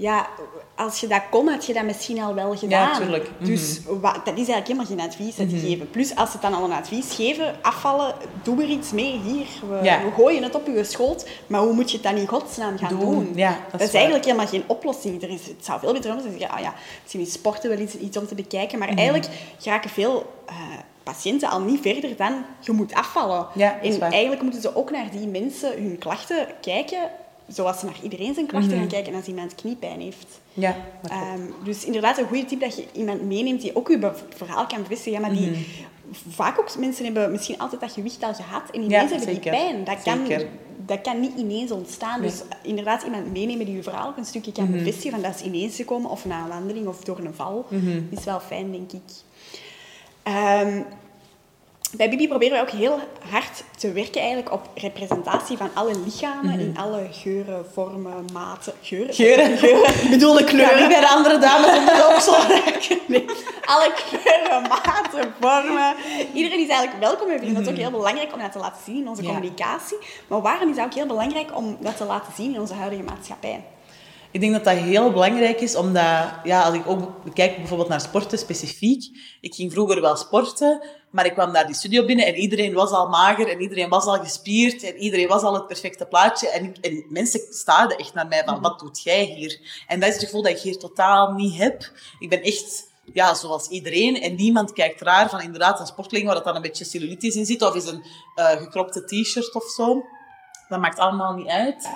ja, 0.00 0.28
als 0.76 1.00
je 1.00 1.06
dat 1.06 1.22
kon, 1.30 1.48
had 1.48 1.66
je 1.66 1.72
dat 1.72 1.84
misschien 1.84 2.20
al 2.20 2.34
wel 2.34 2.56
gedaan. 2.56 2.88
Ja, 2.88 2.96
tuurlijk. 2.96 3.30
Dus 3.38 3.80
mhm. 3.80 4.00
dat 4.00 4.12
is 4.26 4.48
eigenlijk 4.48 4.66
helemaal 4.66 4.86
geen 4.86 5.00
advies 5.00 5.36
dat 5.36 5.48
die 5.48 5.58
mhm. 5.58 5.66
geven. 5.66 5.90
Plus, 5.90 6.16
als 6.16 6.30
ze 6.30 6.38
dan 6.40 6.54
al 6.54 6.64
een 6.64 6.72
advies 6.72 7.14
geven, 7.14 7.56
afvallen, 7.62 8.14
doe 8.42 8.62
er 8.62 8.68
iets 8.68 8.90
mee. 8.90 9.20
Hier, 9.20 9.46
we, 9.68 9.80
we 9.80 10.10
gooien 10.16 10.42
het 10.42 10.54
op 10.54 10.66
je 10.66 10.84
schoot. 10.84 11.28
Maar 11.46 11.60
hoe 11.60 11.72
moet 11.72 11.90
je 11.90 11.96
het 11.96 12.06
dan 12.06 12.16
in 12.16 12.26
godsnaam 12.26 12.78
gaan 12.78 12.98
doen? 12.98 13.32
Ja, 13.34 13.58
dat, 13.70 13.80
is, 13.80 13.94
eigenlijk 13.94 14.24
helemaal 14.24 14.46
geen 14.46 14.64
oplossing. 14.66 15.22
Er 15.22 15.30
is, 15.30 15.46
het 15.46 15.64
zou 15.64 15.80
veel 15.80 15.92
beter 15.92 16.20
zijn. 16.20 16.38
Ja, 16.38 16.48
ah 16.48 16.60
ja, 16.60 16.74
misschien 17.02 17.20
is 17.20 17.32
sporten 17.32 17.70
wel 17.70 17.78
iets, 17.78 17.94
iets 17.94 18.16
om 18.16 18.26
te 18.26 18.34
bekijken. 18.34 18.78
Maar 18.78 18.88
mm 18.88 18.94
-hmm. 18.94 19.02
eigenlijk 19.02 19.34
geraken 19.58 19.90
veel... 19.90 20.32
Uh, 20.50 20.54
patiënten 21.02 21.48
al 21.48 21.60
niet 21.60 21.80
verder 21.80 22.16
dan 22.16 22.44
je 22.60 22.72
moet 22.72 22.94
afvallen. 22.94 23.46
Ja, 23.54 23.80
en 23.80 24.00
eigenlijk 24.00 24.42
moeten 24.42 24.60
ze 24.60 24.76
ook 24.76 24.90
naar 24.90 25.10
die 25.10 25.26
mensen 25.26 25.72
hun 25.82 25.98
klachten 25.98 26.46
kijken 26.60 27.10
zoals 27.48 27.78
ze 27.78 27.84
naar 27.84 27.98
iedereen 28.02 28.34
zijn 28.34 28.46
klachten 28.46 28.70
gaan 28.70 28.80
mhm. 28.80 28.88
kijken 28.88 29.14
als 29.14 29.26
iemand 29.26 29.54
kniepijn 29.54 30.00
heeft. 30.00 30.40
Ja, 30.52 30.76
um, 31.36 31.54
dus 31.64 31.84
inderdaad 31.84 32.18
een 32.18 32.26
goede 32.26 32.44
tip 32.44 32.60
dat 32.60 32.76
je 32.76 32.84
iemand 32.92 33.22
meeneemt 33.22 33.60
die 33.60 33.76
ook 33.76 33.88
je 33.88 34.12
verhaal 34.36 34.66
kan 34.66 34.82
bevestigen, 34.82 35.20
maar 35.20 35.32
die 35.32 35.50
mhm. 35.50 35.60
vaak 36.28 36.58
ook 36.58 36.78
mensen 36.78 37.04
hebben 37.04 37.30
misschien 37.30 37.58
altijd 37.58 37.80
dat 37.80 37.92
gewicht 37.92 38.22
al 38.22 38.34
gehad 38.34 38.70
en 38.70 38.82
ineens 38.82 39.10
hebben 39.10 39.28
die 39.28 39.50
pijn. 39.50 39.84
Dat 39.84 40.02
kan, 40.02 40.26
dat 40.86 41.00
kan 41.00 41.20
niet 41.20 41.36
ineens 41.36 41.70
ontstaan. 41.70 42.22
Dus 42.22 42.42
inderdaad 42.62 43.02
iemand 43.02 43.32
meenemen 43.32 43.66
die 43.66 43.74
je 43.74 43.82
verhaal 43.82 44.08
ook 44.08 44.16
een 44.16 44.24
stukje 44.24 44.52
kan 44.52 44.64
mhm. 44.64 44.72
bevestigen 44.72 45.10
van 45.10 45.22
dat 45.22 45.34
is 45.34 45.42
ineens 45.42 45.76
gekomen 45.76 46.10
of 46.10 46.24
na 46.24 46.42
een 46.42 46.48
wandeling 46.48 46.86
of 46.86 47.04
door 47.04 47.18
een 47.18 47.34
val, 47.34 47.66
is 48.10 48.24
wel 48.24 48.40
fijn, 48.40 48.72
denk 48.72 48.92
ik. 48.92 49.02
Um, 50.64 50.84
bij 51.96 52.10
Bibi 52.10 52.28
proberen 52.28 52.58
we 52.58 52.62
ook 52.62 52.78
heel 52.78 53.00
hard 53.30 53.64
te 53.76 53.92
werken 53.92 54.20
eigenlijk 54.20 54.52
op 54.52 54.70
representatie 54.74 55.56
van 55.56 55.70
alle 55.74 56.00
lichamen 56.04 56.50
mhm. 56.50 56.60
in 56.60 56.76
alle 56.76 57.06
geuren, 57.10 57.66
vormen, 57.72 58.24
maten. 58.32 58.72
Geuren? 58.82 59.14
Geuren? 59.14 59.58
geuren. 59.58 60.02
Ik 60.04 60.10
bedoel 60.10 60.32
de 60.32 60.44
kleuren. 60.44 60.78
Ja, 60.78 60.88
bij 60.88 61.00
de 61.00 61.08
andere 61.08 61.38
dames 61.38 61.78
om 61.78 61.84
de 61.84 62.12
opzol 62.14 62.56
nee. 63.06 63.24
Alle 63.64 63.92
kleuren, 63.92 64.62
maten, 64.62 65.34
vormen. 65.40 65.94
Iedereen 66.34 66.60
is 66.60 66.68
eigenlijk 66.68 67.00
welkom. 67.00 67.28
We 67.28 67.38
vinden 67.38 67.56
het 67.56 67.66
ook 67.66 67.72
mhm. 67.72 67.82
heel 67.82 67.90
belangrijk 67.90 68.32
om 68.32 68.40
dat 68.40 68.52
te 68.52 68.58
laten 68.58 68.82
zien 68.84 68.96
in 68.96 69.08
onze 69.08 69.22
communicatie. 69.22 69.98
Maar 70.26 70.40
waarom 70.40 70.70
is 70.70 70.76
het 70.76 70.84
ook 70.84 70.94
heel 70.94 71.06
belangrijk 71.06 71.56
om 71.56 71.76
dat 71.80 71.96
te 71.96 72.04
laten 72.04 72.32
zien 72.36 72.54
in 72.54 72.60
onze 72.60 72.74
huidige 72.74 73.02
maatschappij? 73.02 73.64
Ik 74.30 74.40
denk 74.40 74.52
dat 74.52 74.64
dat 74.64 74.76
heel 74.76 75.12
belangrijk 75.12 75.60
is, 75.60 75.76
omdat 75.76 76.24
ja, 76.44 76.62
als 76.62 76.74
ik 76.74 76.82
ook 76.86 77.12
kijk 77.34 77.56
bijvoorbeeld 77.56 77.88
naar 77.88 78.00
sporten 78.00 78.38
specifiek. 78.38 79.16
Ik 79.40 79.54
ging 79.54 79.72
vroeger 79.72 80.00
wel 80.00 80.16
sporten, 80.16 80.82
maar 81.10 81.26
ik 81.26 81.32
kwam 81.32 81.52
daar 81.52 81.66
die 81.66 81.74
studio 81.74 82.04
binnen 82.04 82.26
en 82.26 82.34
iedereen 82.34 82.74
was 82.74 82.90
al 82.90 83.08
mager 83.08 83.48
en 83.48 83.60
iedereen 83.60 83.88
was 83.88 84.04
al 84.04 84.18
gespierd 84.18 84.82
en 84.82 84.96
iedereen 84.96 85.28
was 85.28 85.42
al 85.42 85.54
het 85.54 85.66
perfecte 85.66 86.06
plaatje. 86.06 86.48
En, 86.48 86.74
en 86.80 87.04
mensen 87.08 87.40
staarden 87.50 87.98
echt 87.98 88.14
naar 88.14 88.26
mij 88.26 88.42
van, 88.44 88.54
mhm. 88.54 88.62
wat 88.62 88.78
doet 88.78 89.02
jij 89.02 89.24
hier? 89.24 89.60
En 89.86 90.00
dat 90.00 90.08
is 90.08 90.14
het 90.14 90.24
gevoel 90.24 90.42
dat 90.42 90.52
ik 90.52 90.58
hier 90.58 90.78
totaal 90.78 91.32
niet 91.32 91.58
heb. 91.58 91.90
Ik 92.18 92.28
ben 92.28 92.42
echt 92.42 92.86
ja, 93.12 93.34
zoals 93.34 93.68
iedereen. 93.68 94.20
En 94.20 94.34
niemand 94.34 94.72
kijkt 94.72 95.00
raar 95.00 95.28
van 95.28 95.40
inderdaad 95.40 95.80
een 95.80 95.86
sportling 95.86 96.24
waar 96.26 96.34
dat 96.34 96.44
dan 96.44 96.56
een 96.56 96.62
beetje 96.62 96.84
cellulitis 96.84 97.34
in 97.34 97.46
zit. 97.46 97.62
Of 97.62 97.74
is 97.74 97.86
een 97.86 98.04
uh, 98.36 98.48
gekropte 98.48 99.04
t-shirt 99.04 99.54
of 99.54 99.64
zo. 99.64 100.04
Dat 100.68 100.80
maakt 100.80 100.98
allemaal 100.98 101.34
niet 101.34 101.48
uit. 101.48 101.88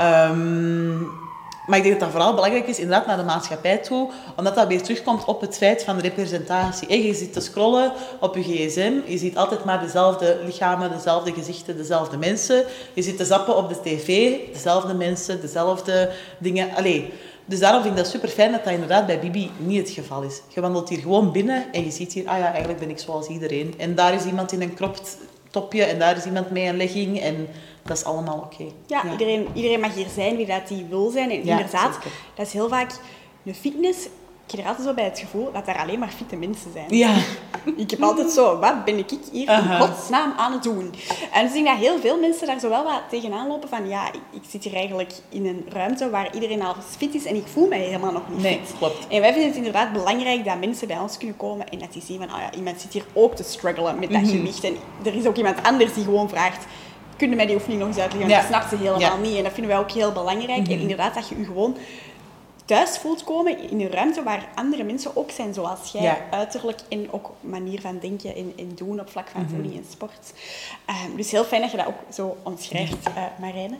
Um, 0.00 1.31
maar 1.66 1.78
ik 1.78 1.84
denk 1.84 1.98
dat 1.98 2.02
dat 2.02 2.10
vooral 2.10 2.34
belangrijk 2.34 2.66
is, 2.66 2.78
inderdaad, 2.78 3.06
naar 3.06 3.16
de 3.16 3.22
maatschappij 3.22 3.76
toe, 3.78 4.10
omdat 4.36 4.54
dat 4.54 4.66
weer 4.66 4.82
terugkomt 4.82 5.24
op 5.24 5.40
het 5.40 5.56
feit 5.56 5.84
van 5.84 5.96
de 5.96 6.02
representatie. 6.02 7.02
Je 7.02 7.14
zit 7.14 7.32
te 7.32 7.40
scrollen 7.40 7.92
op 8.20 8.36
je 8.36 8.42
gsm, 8.42 8.92
je 9.06 9.18
ziet 9.18 9.36
altijd 9.36 9.64
maar 9.64 9.80
dezelfde 9.80 10.38
lichamen, 10.44 10.90
dezelfde 10.90 11.32
gezichten, 11.32 11.76
dezelfde 11.76 12.16
mensen. 12.16 12.64
Je 12.92 13.02
zit 13.02 13.16
te 13.16 13.24
zappen 13.24 13.56
op 13.56 13.68
de 13.68 13.80
tv, 13.82 14.36
dezelfde 14.52 14.94
mensen, 14.94 15.40
dezelfde 15.40 16.10
dingen. 16.38 16.74
Allee, 16.74 17.12
dus 17.44 17.58
daarom 17.58 17.82
vind 17.82 17.96
ik 17.96 18.02
dat 18.02 18.12
super 18.12 18.28
fijn 18.28 18.52
dat 18.52 18.64
dat 18.64 18.72
inderdaad 18.72 19.06
bij 19.06 19.20
Bibi 19.20 19.50
niet 19.56 19.78
het 19.78 19.90
geval 19.90 20.22
is. 20.22 20.40
Je 20.48 20.60
wandelt 20.60 20.88
hier 20.88 20.98
gewoon 20.98 21.32
binnen 21.32 21.64
en 21.72 21.84
je 21.84 21.90
ziet 21.90 22.12
hier, 22.12 22.28
ah 22.28 22.38
ja, 22.38 22.50
eigenlijk 22.50 22.78
ben 22.78 22.90
ik 22.90 22.98
zoals 22.98 23.26
iedereen. 23.26 23.74
En 23.78 23.94
daar 23.94 24.14
is 24.14 24.24
iemand 24.24 24.52
in 24.52 24.62
een 24.62 24.74
cropped 24.74 25.16
topje 25.50 25.84
en 25.84 25.98
daar 25.98 26.16
is 26.16 26.24
iemand 26.24 26.50
met 26.50 26.62
een 26.62 26.76
legging 26.76 27.20
en 27.20 27.48
dat 27.82 27.96
is 27.96 28.04
allemaal 28.04 28.38
oké. 28.38 28.64
Ja, 28.86 29.10
Iedereen, 29.10 29.48
iedereen 29.54 29.80
mag 29.80 29.94
hier 29.94 30.08
zijn 30.14 30.36
wie 30.36 30.46
dat 30.46 30.68
die 30.68 30.86
wil 30.88 31.10
zijn. 31.10 31.30
En 31.30 31.42
inderdaad, 31.42 31.98
dat 32.34 32.46
is 32.46 32.52
heel 32.52 32.68
vaak 32.68 32.90
de 33.42 33.54
fitness. 33.54 34.08
Ik 34.46 34.58
heb 34.58 34.60
er 34.60 34.66
altijd 34.66 34.88
zo 34.88 34.94
bij 34.94 35.04
het 35.04 35.18
gevoel 35.18 35.52
dat 35.52 35.68
er 35.68 35.78
alleen 35.78 35.98
maar 35.98 36.08
fitte 36.08 36.36
mensen 36.36 36.72
zijn. 36.72 36.96
Ja. 36.96 37.14
Ik 37.76 37.90
heb 37.90 38.02
altijd 38.02 38.30
zo, 38.30 38.58
wat 38.58 38.84
ben 38.84 38.98
ik 38.98 39.10
hier 39.32 39.50
in 39.50 39.80
godsnaam 39.80 40.32
aan 40.36 40.52
het 40.52 40.62
doen? 40.62 40.94
En 41.32 41.46
dus 41.46 41.54
ik 41.56 41.64
denk 41.64 41.66
dat 41.66 41.76
heel 41.76 41.98
veel 41.98 42.20
mensen 42.20 42.46
daar 42.46 42.60
zo 42.60 42.68
wel 42.68 42.84
wat 42.84 43.00
tegenaan 43.10 43.48
lopen 43.48 43.68
van, 43.68 43.88
ja, 43.88 44.12
ik, 44.12 44.20
ik, 44.30 44.42
zit 44.48 44.64
hier 44.64 44.74
eigenlijk 44.74 45.12
in 45.28 45.46
een 45.46 45.66
ruimte 45.68 46.10
waar 46.10 46.34
iedereen 46.34 46.62
al 46.62 46.74
fit 46.96 47.14
is 47.14 47.24
en 47.24 47.36
ik 47.36 47.46
voel 47.46 47.68
mij 47.68 47.78
helemaal 47.78 48.12
nog 48.12 48.22
niet 48.28 48.42
nee, 48.42 48.60
fit. 48.64 48.74
Klopt. 48.78 49.06
En 49.08 49.20
wij 49.20 49.30
vinden 49.32 49.48
het 49.48 49.56
inderdaad 49.56 49.92
belangrijk 49.92 50.44
dat 50.44 50.58
mensen 50.58 50.86
bij 50.88 50.98
ons 50.98 51.18
kunnen 51.18 51.36
komen 51.36 51.68
en 51.68 51.78
dat 51.78 51.92
die 51.92 52.02
zien 52.02 52.18
van, 52.18 52.28
oh 52.32 52.38
ja, 52.38 52.52
iemand 52.56 52.80
zit 52.80 52.92
hier 52.92 53.04
ook 53.12 53.34
te 53.34 53.42
struggelen 53.42 53.98
met 53.98 54.10
dat 54.10 54.22
mhm. 54.22 54.30
gewicht. 54.30 54.64
En 54.64 54.76
er 55.04 55.14
is 55.14 55.26
ook 55.26 55.36
iemand 55.36 55.62
anders 55.62 55.94
die 55.94 56.04
gewoon 56.04 56.28
vraagt, 56.28 56.64
kunnen 57.22 57.36
mij 57.36 57.46
die 57.46 57.56
oefening 57.56 57.80
nog 57.80 57.88
eens 57.88 57.98
uitleggen? 57.98 58.30
Want 58.30 58.42
ja. 58.42 58.48
dat 58.48 58.58
snapt 58.58 58.82
ze 58.82 58.88
helemaal 58.88 59.18
niet. 59.18 59.36
En 59.36 59.42
dat 59.42 59.52
vinden 59.52 59.72
wij 59.72 59.80
ook 59.80 59.90
heel 59.90 60.12
belangrijk. 60.12 60.66
En 60.66 60.72
mhm. 60.72 60.80
inderdaad, 60.80 61.14
dat 61.14 61.28
je 61.28 61.38
je 61.38 61.44
gewoon 61.44 61.76
thuis 62.64 62.98
voelt 62.98 63.24
komen 63.24 63.70
in 63.70 63.80
een 63.80 63.90
ruimte 63.90 64.22
waar 64.22 64.48
andere 64.54 64.82
mensen 64.82 65.16
ook 65.16 65.30
zijn 65.30 65.54
zoals 65.54 65.92
jij. 65.92 66.22
Uiterlijk 66.30 66.80
en 66.88 67.12
ook 67.12 67.30
manier 67.40 67.80
van 67.80 67.98
denken 67.98 68.34
en, 68.36 68.52
en 68.56 68.72
doen 68.74 69.00
op 69.00 69.10
vlak 69.10 69.28
van 69.28 69.40
mhm. 69.40 69.50
voeding 69.50 69.76
en 69.76 69.86
sport. 69.90 70.32
Um, 71.06 71.16
dus 71.16 71.30
heel 71.30 71.44
fijn 71.44 71.60
dat 71.60 71.70
je 71.70 71.76
dat 71.76 71.86
ook 71.86 72.14
zo 72.14 72.36
omschrijft, 72.42 73.08
uh, 73.08 73.24
Marijne. 73.38 73.76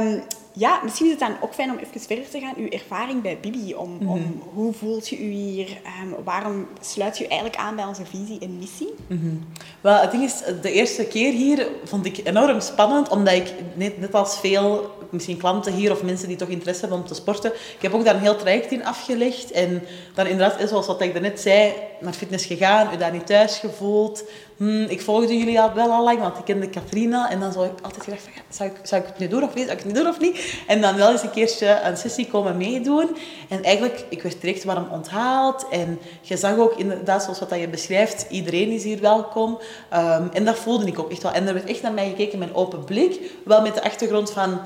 Um, 0.00 0.22
ja, 0.58 0.80
misschien 0.82 1.06
is 1.06 1.12
het 1.12 1.20
dan 1.20 1.36
ook 1.40 1.54
fijn 1.54 1.70
om 1.70 1.76
even 1.76 2.00
verder 2.00 2.30
te 2.30 2.40
gaan. 2.40 2.54
Uw 2.56 2.68
ervaring 2.68 3.22
bij 3.22 3.38
Bibi. 3.40 3.74
Om, 3.74 3.98
om 4.08 4.20
mhm. 4.20 4.32
hoe 4.54 4.72
voelt 4.72 5.08
je 5.08 5.18
u 5.18 5.30
hier? 5.30 5.68
Um, 6.02 6.24
waarom 6.24 6.66
sluit 6.80 7.18
je 7.18 7.26
eigenlijk 7.26 7.60
aan 7.60 7.76
bij 7.76 7.84
onze 7.84 8.04
visie 8.04 8.40
en 8.40 8.58
missie? 8.58 8.94
Mm 9.06 9.46
Wel, 9.80 10.00
het 10.00 10.10
ding 10.10 10.22
is, 10.22 10.42
de 10.62 10.72
eerste 10.72 11.06
keer 11.06 11.32
hier 11.32 11.68
vond 11.84 12.06
ik 12.06 12.20
enorm 12.24 12.60
spannend. 12.60 13.08
Omdat 13.08 13.34
ik, 13.34 13.54
net, 13.74 13.98
net 14.00 14.14
als 14.14 14.38
veel 14.38 14.96
misschien 15.10 15.36
klanten 15.36 15.72
hier 15.72 15.92
of 15.92 16.02
mensen 16.02 16.28
die 16.28 16.36
toch 16.36 16.48
interesse 16.48 16.80
hebben 16.80 16.98
om 17.00 17.06
te 17.06 17.14
sporten. 17.14 17.52
Ik 17.52 17.82
heb 17.82 17.94
ook 17.94 18.04
daar 18.04 18.14
een 18.14 18.20
heel 18.20 18.36
traject 18.36 18.72
in 18.72 18.84
afgelegd. 18.84 19.50
En 19.50 19.82
dan 20.14 20.26
inderdaad, 20.26 20.68
zoals 20.68 20.86
wat 20.86 21.00
ik 21.00 21.12
daarnet 21.12 21.40
zei, 21.40 21.72
naar 22.00 22.12
fitness 22.12 22.46
gegaan, 22.46 22.94
u 22.94 22.96
daar 22.96 23.12
niet 23.12 23.26
thuis 23.26 23.58
gevoeld. 23.58 24.24
Hmm, 24.58 24.84
ik 24.84 25.00
volgde 25.00 25.38
jullie 25.38 25.60
al 25.60 25.72
wel 25.74 25.90
al 25.90 26.04
lang, 26.04 26.20
want 26.20 26.38
ik 26.38 26.44
kende 26.44 26.68
Katrina. 26.68 27.30
En 27.30 27.40
dan 27.40 27.52
zou 27.52 27.66
ik 27.66 27.80
altijd 27.82 28.04
gedacht 28.04 28.22
van, 28.22 28.32
zou, 28.48 28.70
ik, 28.70 28.76
ik 28.76 29.06
het 29.06 29.18
nu 29.18 29.28
doen 29.28 29.42
of 29.42 29.54
niet? 29.54 29.64
Zou 29.64 29.78
ik 29.78 29.84
het 29.84 29.92
nu 29.92 30.00
doen 30.00 30.08
of 30.08 30.20
niet? 30.20 30.62
En 30.66 30.80
dan 30.80 30.96
wel 30.96 31.10
eens 31.10 31.22
een 31.22 31.30
keertje 31.30 31.80
een 31.84 31.96
sessie 31.96 32.26
komen 32.26 32.56
meedoen. 32.56 33.16
En 33.48 33.62
eigenlijk, 33.62 34.04
ik 34.08 34.22
werd 34.22 34.40
direct 34.40 34.64
warm 34.64 34.88
onthaald. 34.90 35.66
En 35.70 35.98
je 36.20 36.36
zag 36.36 36.58
ook 36.58 36.74
inderdaad, 36.76 37.22
zoals 37.22 37.38
wat 37.38 37.54
je 37.58 37.68
beschrijft, 37.68 38.26
iedereen 38.30 38.70
is 38.70 38.84
hier 38.84 39.00
welkom. 39.00 39.58
Um, 39.94 40.28
en 40.32 40.44
dat 40.44 40.56
voelde 40.56 40.86
ik 40.86 40.98
ook 40.98 41.10
echt 41.10 41.22
wel. 41.22 41.32
En 41.32 41.46
er 41.46 41.54
werd 41.54 41.68
echt 41.68 41.82
naar 41.82 41.92
mij 41.92 42.08
gekeken 42.08 42.38
met 42.38 42.54
open 42.54 42.84
blik. 42.84 43.20
Wel 43.44 43.62
met 43.62 43.74
de 43.74 43.82
achtergrond 43.82 44.30
van 44.30 44.60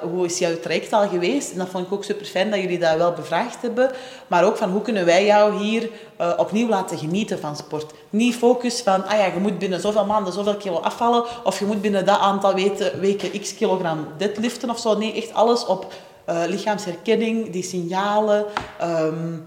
hoe 0.00 0.24
is 0.24 0.38
jouw 0.38 0.60
traject 0.60 0.92
al 0.92 1.08
geweest? 1.08 1.52
En 1.52 1.58
dat 1.58 1.68
vond 1.68 1.86
ik 1.86 1.92
ook 1.92 2.04
super 2.04 2.26
fijn 2.26 2.50
dat 2.50 2.60
jullie 2.60 2.78
dat 2.78 2.96
wel 2.96 3.12
bevraagd 3.12 3.62
hebben. 3.62 3.90
Maar 4.26 4.44
ook 4.44 4.56
van 4.56 4.70
hoe 4.70 4.82
kunnen 4.82 5.04
wij 5.04 5.24
jou 5.24 5.56
hier 5.56 5.90
uh, 6.20 6.32
opnieuw 6.36 6.68
laten 6.68 6.98
genieten 6.98 7.38
van 7.38 7.56
sport? 7.56 7.92
Niet 8.10 8.34
focus 8.34 8.80
van, 8.80 9.06
ah 9.06 9.18
ja, 9.18 9.24
je 9.24 9.40
moet 9.40 9.58
binnen 9.58 9.80
zoveel 9.80 10.06
maanden 10.06 10.32
zoveel 10.32 10.56
kilo 10.56 10.76
afvallen. 10.76 11.24
Of 11.44 11.58
je 11.58 11.64
moet 11.64 11.80
binnen 11.80 12.04
dat 12.04 12.18
aantal 12.18 12.54
weken, 13.00 13.40
x 13.40 13.54
kilogram 13.54 14.06
deadliften 14.18 14.70
of 14.70 14.78
zo. 14.78 14.98
Nee, 14.98 15.14
echt 15.14 15.34
alles 15.34 15.66
op 15.66 15.92
uh, 16.28 16.42
lichaamsherkenning, 16.46 17.50
die 17.50 17.62
signalen. 17.62 18.44
Um, 18.82 19.44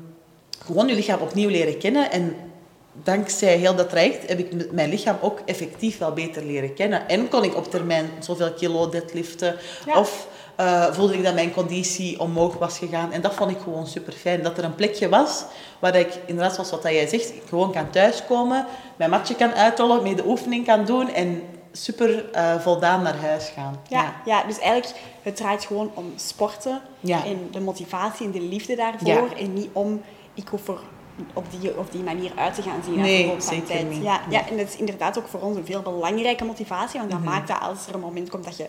gewoon 0.66 0.88
je 0.88 0.96
lichaam 0.96 1.20
opnieuw 1.20 1.50
leren 1.50 1.78
kennen. 1.78 2.12
En 2.12 2.36
dankzij 3.04 3.58
heel 3.58 3.76
dat 3.76 3.90
traject 3.90 4.28
heb 4.28 4.40
ik 4.40 4.72
mijn 4.72 4.90
lichaam 4.90 5.18
ook 5.22 5.40
effectief 5.46 5.98
wel 5.98 6.14
beter 6.14 6.44
leren 6.44 6.74
kennen. 6.74 7.08
En 7.08 7.30
kon 7.30 7.44
ik 7.44 7.56
op 7.56 7.72
termijn 7.72 8.10
zoveel 8.20 8.54
kilo 8.54 8.90
deadliften. 8.90 9.56
Of 9.96 10.28
uh, 10.60 10.86
voelde 10.94 11.14
ik 11.14 11.24
dat 11.24 11.34
mijn 11.34 11.54
conditie 11.54 12.20
omhoog 12.20 12.58
was 12.58 12.78
gegaan. 12.78 13.12
En 13.12 13.22
dat 13.22 13.34
vond 13.34 13.52
ik 13.52 13.58
gewoon 13.64 13.88
super 13.88 14.14
fijn. 14.14 14.44
Dat 14.44 14.58
er 14.58 14.64
een 14.64 14.76
plekje 14.76 15.10
was 15.10 15.44
waar 15.80 15.96
ik, 15.96 16.20
inderdaad 16.26 16.54
zoals 16.54 16.70
wat 16.70 16.84
jij 16.84 17.08
zegt, 17.08 17.34
gewoon 17.50 17.72
kan 17.72 17.90
thuiskomen, 17.90 18.66
mijn 18.96 19.10
matje 19.10 19.36
kan 19.36 19.54
uitrollen, 19.54 20.04
mee 20.04 20.16
de 20.16 20.28
oefening 20.28 20.66
kan 20.66 20.86
doen 20.86 21.14
en 21.14 21.42
super 21.72 22.26
uh, 22.36 22.60
voldaan 22.60 23.02
naar 23.02 23.18
huis 23.18 23.52
gaan. 23.56 23.80
Ja, 23.88 24.02
ja, 24.02 24.14
ja. 24.26 24.48
dus 24.48 24.60
eigenlijk 24.60 25.02
het 25.22 25.36
draait 25.36 25.66
gewoon 25.66 25.92
om 25.94 26.14
sporten 26.16 26.82
en 27.04 27.48
de 27.52 27.60
motivatie 27.60 28.26
en 28.26 28.32
de 28.32 28.42
liefde 28.42 28.76
daarvoor. 28.76 29.32
En 29.38 29.54
niet 29.54 29.70
om 29.74 30.02
ik 30.34 30.48
hoef 30.48 30.62
voor 30.64 30.82
op 31.34 31.46
die, 31.60 31.78
op 31.78 31.92
die 31.92 32.04
manier 32.04 32.32
uit 32.36 32.56
te 32.56 32.62
gaan 32.62 32.82
zien. 32.86 33.00
Nee, 33.00 33.36
zeker 33.38 33.66
tijd. 33.66 33.90
niet. 33.90 34.04
Ja, 34.04 34.22
ja, 34.30 34.50
en 34.50 34.58
dat 34.58 34.68
is 34.68 34.76
inderdaad 34.76 35.18
ook 35.18 35.28
voor 35.28 35.40
ons 35.40 35.58
een 35.58 35.66
veel 35.66 35.82
belangrijke 35.82 36.46
motivatie, 36.46 37.00
want 37.00 37.12
dat 37.12 37.20
mhm. 37.20 37.30
maakt 37.30 37.48
dat 37.48 37.60
als 37.60 37.88
er 37.88 37.94
een 37.94 38.00
moment 38.00 38.30
komt 38.30 38.44
dat 38.44 38.58
je 38.58 38.68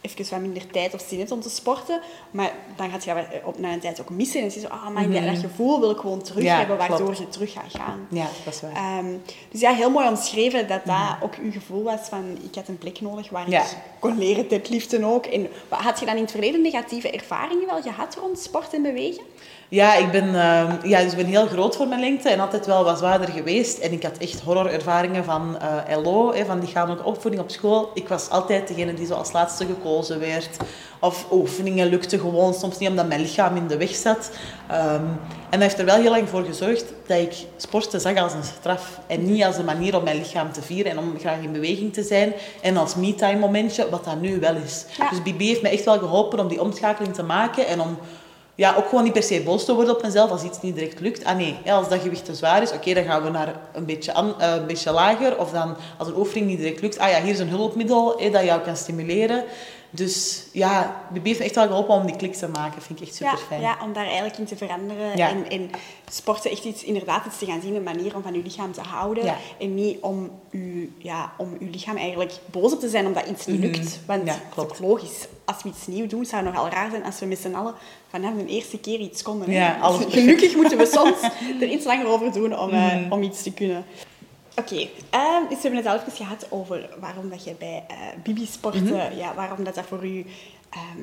even 0.00 0.30
wat 0.30 0.40
minder 0.40 0.66
tijd 0.66 0.94
of 0.94 1.04
zin 1.08 1.18
hebt 1.18 1.30
om 1.30 1.40
te 1.40 1.50
sporten, 1.50 2.00
maar 2.30 2.52
dan 2.76 2.90
gaat 2.90 3.04
je 3.04 3.40
op 3.44 3.58
na 3.58 3.72
een 3.72 3.80
tijd 3.80 4.00
ook 4.00 4.10
missen. 4.10 4.40
En 4.40 4.46
je 4.46 4.60
zo, 4.60 4.66
ah, 4.66 4.88
maar 4.88 5.08
mm 5.08 5.24
dat 5.26 5.38
gevoel 5.38 5.80
wil 5.80 5.90
ik 5.90 5.98
gewoon 5.98 6.22
terug 6.22 6.44
hebben, 6.44 6.76
waardoor 6.76 7.14
je 7.14 7.28
terug 7.28 7.52
gaat 7.52 7.74
gaan. 7.74 8.06
Ja, 8.10 8.26
dat 8.44 8.54
is 8.54 8.60
waar. 8.60 8.98
Um, 8.98 9.22
dus 9.50 9.60
ja, 9.60 9.72
heel 9.72 9.90
mooi 9.90 10.08
omschreven 10.08 10.68
dat 10.68 10.84
dat 10.84 10.96
mhm. 10.96 11.22
ook 11.22 11.34
uw 11.34 11.52
gevoel 11.52 11.82
was 11.82 12.00
van, 12.00 12.38
ik 12.42 12.54
had 12.54 12.68
een 12.68 12.78
plek 12.78 13.00
nodig 13.00 13.30
waar 13.30 13.48
ik 13.48 13.76
kon 13.98 14.18
leren 14.18 14.60
liefde 14.68 15.04
ook. 15.04 15.26
En 15.26 15.48
had 15.68 16.00
je 16.00 16.06
dan 16.06 16.14
in 16.16 16.22
het 16.22 16.30
verleden 16.30 16.62
negatieve 16.62 17.10
ervaringen 17.10 17.66
wel 17.66 17.82
gehad 17.82 18.16
rond 18.20 18.38
sport 18.38 18.74
en 18.74 18.82
bewegen? 18.82 19.22
Ja, 19.70 19.94
ik 19.94 20.10
ben, 20.10 20.28
uh, 20.28 20.72
ja, 20.82 21.02
dus 21.02 21.14
ben 21.14 21.26
heel 21.26 21.46
groot 21.46 21.76
voor 21.76 21.88
mijn 21.88 22.00
lengte 22.00 22.28
en 22.28 22.40
altijd 22.40 22.66
wel 22.66 22.84
wat 22.84 22.98
zwaarder 22.98 23.28
geweest. 23.28 23.78
En 23.78 23.92
ik 23.92 24.02
had 24.02 24.18
echt 24.18 24.40
horrorervaringen 24.40 25.24
van 25.24 25.58
uh, 25.62 25.92
eh, 25.92 26.02
LO, 26.02 26.34
hè, 26.34 26.44
van 26.44 26.60
lichamelijke 26.60 27.04
opvoeding 27.04 27.42
op 27.42 27.50
school. 27.50 27.90
Ik 27.94 28.08
was 28.08 28.30
altijd 28.30 28.68
degene 28.68 28.94
die 28.94 29.06
zo 29.06 29.14
als 29.14 29.32
laatste 29.32 29.66
gekozen 29.66 30.20
werd. 30.20 30.56
Of 31.00 31.26
oefeningen 31.30 31.88
lukte 31.88 32.18
gewoon 32.18 32.54
soms 32.54 32.78
niet 32.78 32.88
omdat 32.88 33.08
mijn 33.08 33.20
lichaam 33.20 33.56
in 33.56 33.66
de 33.66 33.76
weg 33.76 33.94
zat. 33.94 34.30
Um, 34.70 34.76
en 35.50 35.58
dat 35.58 35.60
heeft 35.60 35.78
er 35.78 35.84
wel 35.84 36.00
heel 36.00 36.10
lang 36.10 36.28
voor 36.28 36.44
gezorgd 36.44 36.84
dat 37.06 37.18
ik 37.18 37.32
sporten 37.56 38.00
zag 38.00 38.16
als 38.16 38.32
een 38.32 38.44
straf. 38.44 39.00
En 39.06 39.32
niet 39.32 39.44
als 39.44 39.56
een 39.56 39.64
manier 39.64 39.96
om 39.96 40.04
mijn 40.04 40.16
lichaam 40.16 40.52
te 40.52 40.62
vieren 40.62 40.92
en 40.92 40.98
om 40.98 41.18
graag 41.18 41.42
in 41.42 41.52
beweging 41.52 41.92
te 41.92 42.02
zijn. 42.02 42.32
En 42.62 42.76
als 42.76 42.94
me-time 42.94 43.38
momentje, 43.38 43.90
wat 43.90 44.04
dat 44.04 44.20
nu 44.20 44.40
wel 44.40 44.54
is. 44.54 44.86
Dus 45.10 45.22
Bibi 45.22 45.46
heeft 45.46 45.62
me 45.62 45.68
echt 45.68 45.84
wel 45.84 45.98
geholpen 45.98 46.40
om 46.40 46.48
die 46.48 46.60
omschakeling 46.60 47.14
te 47.14 47.22
maken 47.22 47.66
en 47.66 47.80
om 47.80 47.98
ja, 48.60 48.74
ook 48.76 48.88
gewoon 48.88 49.04
niet 49.04 49.12
per 49.12 49.22
se 49.22 49.42
boos 49.42 49.64
te 49.64 49.74
worden 49.74 49.94
op 49.94 50.02
mezelf 50.02 50.30
als 50.30 50.42
iets 50.42 50.60
niet 50.60 50.74
direct 50.74 51.00
lukt. 51.00 51.24
Ah 51.24 51.36
nee, 51.36 51.56
als 51.66 51.88
dat 51.88 52.00
gewicht 52.00 52.24
te 52.24 52.34
zwaar 52.34 52.62
is, 52.62 52.72
oké, 52.72 52.94
dan 52.94 53.04
gaan 53.04 53.22
we 53.22 53.30
naar 53.30 53.60
een 53.72 53.84
beetje, 53.84 54.12
uh, 54.12 54.54
een 54.54 54.66
beetje 54.66 54.92
lager. 54.92 55.38
Of 55.38 55.50
dan, 55.50 55.76
als 55.98 56.08
een 56.08 56.16
oefening 56.16 56.46
niet 56.46 56.58
direct 56.58 56.80
lukt, 56.80 56.98
ah 56.98 57.10
ja, 57.10 57.22
hier 57.22 57.32
is 57.32 57.38
een 57.38 57.48
hulpmiddel 57.48 58.20
dat 58.32 58.44
jou 58.44 58.60
kan 58.60 58.76
stimuleren. 58.76 59.44
Dus 59.90 60.44
ja, 60.52 61.02
de 61.12 61.20
heeft 61.22 61.38
me 61.38 61.44
echt 61.44 61.54
wel 61.54 61.66
geholpen 61.66 61.94
om 61.94 62.06
die 62.06 62.16
klik 62.16 62.34
te 62.34 62.48
maken. 62.48 62.82
Vind 62.82 63.00
ik 63.00 63.06
echt 63.06 63.16
super 63.16 63.38
fijn. 63.38 63.60
Ja, 63.60 63.78
om 63.82 63.92
daar 63.92 64.04
eigenlijk 64.04 64.38
in 64.38 64.44
te 64.44 64.56
veranderen. 64.56 65.12
En, 65.12 65.50
en 65.50 65.70
sporten 66.10 66.50
echt 66.50 66.64
iets, 66.64 66.84
inderdaad 66.84 67.26
iets 67.26 67.38
te 67.38 67.46
gaan 67.46 67.60
zien, 67.60 67.74
een 67.74 67.82
manier 67.82 68.16
om 68.16 68.22
van 68.22 68.34
je 68.34 68.42
lichaam 68.42 68.72
te 68.72 68.80
houden. 68.80 69.34
En 69.58 69.74
niet 69.74 70.00
om 70.00 70.30
je, 70.50 70.88
ja, 70.98 71.32
om 71.36 71.56
uw 71.60 71.70
lichaam 71.70 71.96
eigenlijk 71.96 72.32
boos 72.50 72.72
op 72.72 72.80
te 72.80 72.88
zijn 72.88 73.06
omdat 73.06 73.26
iets 73.26 73.46
niet 73.46 73.60
mhm. 73.60 73.70
lukt. 73.70 74.00
Want 74.06 74.26
ja, 74.26 74.36
klopt. 74.54 74.80
logisch. 74.80 75.26
Als 75.44 75.62
we 75.62 75.68
iets 75.68 75.86
nieuw 75.86 76.06
doen, 76.06 76.24
zou 76.24 76.44
het 76.44 76.54
nogal 76.54 76.70
raar 76.70 76.90
zijn 76.90 77.04
als 77.04 77.18
we 77.18 77.26
met 77.26 77.38
z'n 77.38 77.54
allen 77.54 77.74
vanaf 78.08 78.34
de 78.34 78.46
eerste 78.46 78.78
keer 78.78 78.98
iets 78.98 79.22
konden. 79.22 79.50
Ja, 79.50 79.90
Gelukkig 80.08 80.56
moeten 80.56 80.78
we 80.78 80.86
soms 80.86 81.20
er 81.60 81.68
iets 81.68 81.84
langer 81.84 82.06
over 82.06 82.32
doen 82.32 82.58
om, 82.58 82.70
mm. 82.70 83.12
om 83.12 83.22
iets 83.22 83.42
te 83.42 83.52
kunnen. 83.52 83.84
Oké, 84.60 84.88
ehm, 85.10 85.48
dus 85.48 85.56
we 85.56 85.62
hebben 85.62 85.76
het 85.76 85.86
al 85.86 85.98
even 85.98 86.12
gehad 86.12 86.46
over 86.48 86.88
waarom 87.00 87.30
dat 87.30 87.44
je 87.44 87.54
bij 87.58 87.84
uh, 87.90 87.96
Bibi 88.22 88.46
sporten, 88.46 88.84
mhm. 88.84 89.16
ja, 89.16 89.34
waarom 89.34 89.64
dat, 89.64 89.74
dat 89.74 89.86
voor 89.86 90.06
u 90.06 90.26
ehm, 90.70 91.02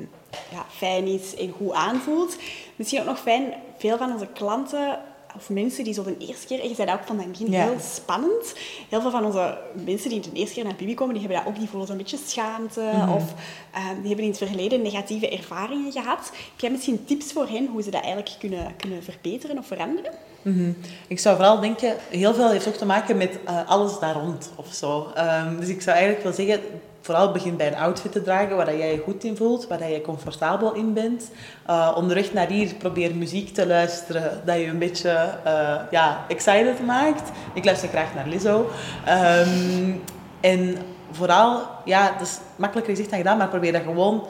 ja, 0.51 0.65
fijn 0.69 1.07
is 1.07 1.35
en 1.35 1.49
goed 1.49 1.71
aanvoelt. 1.71 2.37
Misschien 2.75 2.99
ook 2.99 3.05
nog 3.05 3.19
fijn, 3.19 3.53
veel 3.77 3.97
van 3.97 4.11
onze 4.11 4.27
klanten 4.33 4.99
of 5.35 5.49
mensen 5.49 5.83
die 5.83 5.93
zo 5.93 6.03
de 6.03 6.17
eerste 6.17 6.47
keer, 6.47 6.59
en 6.59 6.69
je 6.69 6.75
zei 6.75 6.87
dat 6.87 6.99
ook 6.99 7.05
van 7.05 7.19
het 7.19 7.31
begin 7.31 7.53
heel 7.53 7.79
spannend. 7.79 8.53
Heel 8.89 9.01
veel 9.01 9.11
van 9.11 9.25
onze 9.25 9.57
mensen 9.85 10.09
die 10.09 10.19
de 10.19 10.29
eerste 10.33 10.53
keer 10.53 10.63
naar 10.63 10.75
Bibi 10.75 10.93
komen, 10.93 11.13
die 11.13 11.23
hebben 11.23 11.43
dat 11.43 11.53
ook, 11.53 11.59
die 11.59 11.69
voelen 11.69 11.87
zo'n 11.87 11.97
beetje 11.97 12.19
schaamte. 12.25 12.81
Mhm. 12.81 13.11
Of 13.11 13.33
ehm, 13.73 13.95
die 13.95 14.07
hebben 14.07 14.25
in 14.25 14.29
het 14.29 14.37
verleden 14.37 14.81
negatieve 14.81 15.29
ervaringen 15.29 15.91
gehad. 15.91 16.31
Heb 16.51 16.59
jij 16.59 16.71
misschien 16.71 17.05
tips 17.05 17.31
voor 17.31 17.47
hen 17.47 17.67
hoe 17.67 17.81
ze 17.81 17.89
dat 17.89 18.01
eigenlijk 18.01 18.35
kunnen, 18.39 18.75
kunnen 18.75 19.03
verbeteren 19.03 19.57
of 19.57 19.67
veranderen? 19.67 20.11
Mhm. 20.47 20.71
Ik 21.07 21.19
zou 21.19 21.35
vooral 21.35 21.59
denken, 21.59 21.95
heel 22.09 22.33
veel 22.33 22.49
heeft 22.49 22.67
ook 22.67 22.73
te 22.73 22.85
maken 22.85 23.17
met 23.17 23.39
uh, 23.49 23.69
alles 23.69 23.99
daar 23.99 24.13
rond 24.13 24.51
of 24.55 24.73
zo. 24.73 25.11
Um, 25.17 25.59
dus 25.59 25.67
ik 25.67 25.81
zou 25.81 25.95
eigenlijk 25.95 26.25
wel 26.25 26.33
zeggen, 26.33 26.59
vooral 27.01 27.31
begin 27.31 27.55
bij 27.55 27.67
een 27.67 27.75
outfit 27.75 28.11
te 28.11 28.21
dragen 28.21 28.55
waar 28.55 28.77
jij 28.77 28.91
je 28.91 29.01
goed 29.03 29.23
in 29.23 29.37
voelt, 29.37 29.67
waar 29.67 29.89
je 29.89 30.01
comfortabel 30.01 30.73
in 30.73 30.93
bent. 30.93 31.31
Uh, 31.69 31.93
onderweg 31.95 32.33
naar 32.33 32.47
hier 32.47 32.75
probeer 32.75 33.15
muziek 33.15 33.53
te 33.53 33.67
luisteren 33.67 34.41
dat 34.45 34.55
je 34.55 34.65
een 34.65 34.79
beetje 34.79 35.29
uh, 35.45 35.75
ja, 35.91 36.25
excited 36.27 36.85
maakt. 36.85 37.31
Ik 37.53 37.65
luister 37.65 37.89
graag 37.89 38.13
naar 38.15 38.27
Lizzo. 38.27 38.69
Um, 39.07 40.03
en 40.41 40.77
vooral, 41.11 41.61
ja, 41.85 42.11
dat 42.11 42.27
is 42.27 42.37
makkelijker 42.55 42.93
gezegd 42.93 43.09
dan 43.09 43.19
gedaan, 43.19 43.37
maar 43.37 43.47
probeer 43.47 43.71
dat 43.71 43.81
gewoon 43.81 44.27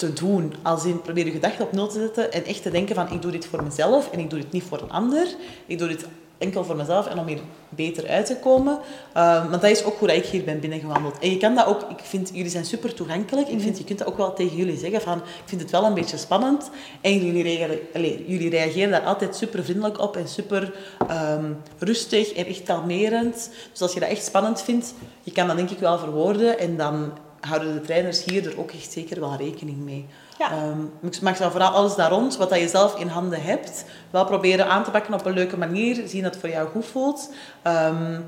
te 0.00 0.12
doen. 0.12 0.54
Als 0.62 0.84
in, 0.84 1.00
probeer 1.00 1.24
je 1.24 1.30
gedachten 1.30 1.64
op 1.64 1.72
nul 1.72 1.88
te 1.88 1.98
zetten 1.98 2.32
en 2.32 2.44
echt 2.44 2.62
te 2.62 2.70
denken 2.70 2.94
van, 2.94 3.12
ik 3.12 3.22
doe 3.22 3.32
dit 3.32 3.46
voor 3.46 3.62
mezelf 3.62 4.10
en 4.10 4.18
ik 4.18 4.30
doe 4.30 4.38
dit 4.38 4.52
niet 4.52 4.62
voor 4.62 4.82
een 4.82 4.90
ander. 4.90 5.26
Ik 5.66 5.78
doe 5.78 5.88
dit 5.88 6.06
enkel 6.38 6.64
voor 6.64 6.76
mezelf 6.76 7.06
en 7.06 7.18
om 7.18 7.26
hier 7.26 7.40
beter 7.68 8.08
uit 8.08 8.26
te 8.26 8.36
komen. 8.36 8.78
Uh, 9.16 9.48
want 9.50 9.62
dat 9.62 9.70
is 9.70 9.84
ook 9.84 9.98
hoe 9.98 10.14
ik 10.14 10.24
hier 10.24 10.44
ben 10.44 10.60
binnengewandeld. 10.60 11.18
En 11.18 11.30
je 11.30 11.36
kan 11.36 11.54
dat 11.54 11.66
ook, 11.66 11.80
ik 11.80 11.98
vind, 12.02 12.30
jullie 12.32 12.50
zijn 12.50 12.64
super 12.64 12.94
toegankelijk. 12.94 13.48
Ik 13.48 13.60
vind, 13.60 13.78
je 13.78 13.84
kunt 13.84 13.98
dat 13.98 14.08
ook 14.08 14.16
wel 14.16 14.32
tegen 14.32 14.56
jullie 14.56 14.78
zeggen 14.78 15.00
van, 15.00 15.18
ik 15.18 15.44
vind 15.44 15.60
het 15.60 15.70
wel 15.70 15.84
een 15.84 15.94
beetje 15.94 16.16
spannend. 16.16 16.70
En 17.00 17.26
jullie 17.26 17.42
reageren, 17.42 17.78
allez, 17.94 18.16
jullie 18.26 18.50
reageren 18.50 18.90
daar 18.90 19.00
altijd 19.04 19.36
super 19.36 19.64
vriendelijk 19.64 20.00
op 20.00 20.16
en 20.16 20.28
super 20.28 20.74
um, 21.10 21.56
rustig 21.78 22.32
en 22.32 22.46
echt 22.46 22.62
kalmerend. 22.62 23.50
Dus 23.72 23.82
als 23.82 23.92
je 23.92 24.00
dat 24.00 24.08
echt 24.08 24.24
spannend 24.24 24.62
vindt, 24.62 24.94
je 25.22 25.32
kan 25.32 25.46
dat 25.46 25.56
denk 25.56 25.70
ik 25.70 25.78
wel 25.78 25.98
verwoorden 25.98 26.58
en 26.58 26.76
dan 26.76 27.12
houden 27.40 27.74
de 27.74 27.80
trainers 27.80 28.24
hier 28.24 28.46
er 28.46 28.58
ook 28.58 28.70
echt 28.70 28.92
zeker 28.92 29.20
wel 29.20 29.36
rekening 29.36 29.78
mee. 29.78 30.06
Ja. 30.38 30.52
Um, 30.52 30.92
maar 31.22 31.32
ik 31.32 31.38
zou 31.38 31.50
vooral 31.50 31.70
alles 31.70 31.94
daar 31.94 32.10
rond, 32.10 32.36
wat 32.36 32.50
dat 32.50 32.60
je 32.60 32.68
zelf 32.68 32.98
in 32.98 33.08
handen 33.08 33.42
hebt, 33.42 33.84
wel 34.10 34.24
proberen 34.24 34.66
aan 34.66 34.84
te 34.84 34.90
pakken 34.90 35.14
op 35.14 35.26
een 35.26 35.32
leuke 35.32 35.56
manier. 35.56 36.08
Zien 36.08 36.22
dat 36.22 36.32
het 36.32 36.40
voor 36.40 36.50
jou 36.50 36.68
goed 36.68 36.86
voelt. 36.86 37.30
Um, 37.66 38.24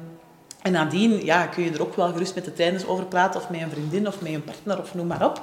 en 0.62 0.72
nadien 0.72 1.24
ja, 1.24 1.46
kun 1.46 1.64
je 1.64 1.70
er 1.70 1.82
ook 1.82 1.96
wel 1.96 2.12
gerust 2.12 2.34
met 2.34 2.44
de 2.44 2.52
trainers 2.52 2.86
over 2.86 3.04
praten, 3.04 3.40
of 3.40 3.50
met 3.50 3.60
een 3.60 3.70
vriendin, 3.70 4.06
of 4.06 4.20
met 4.20 4.32
een 4.32 4.44
partner, 4.44 4.78
of 4.78 4.94
noem 4.94 5.06
maar 5.06 5.24
op. 5.24 5.42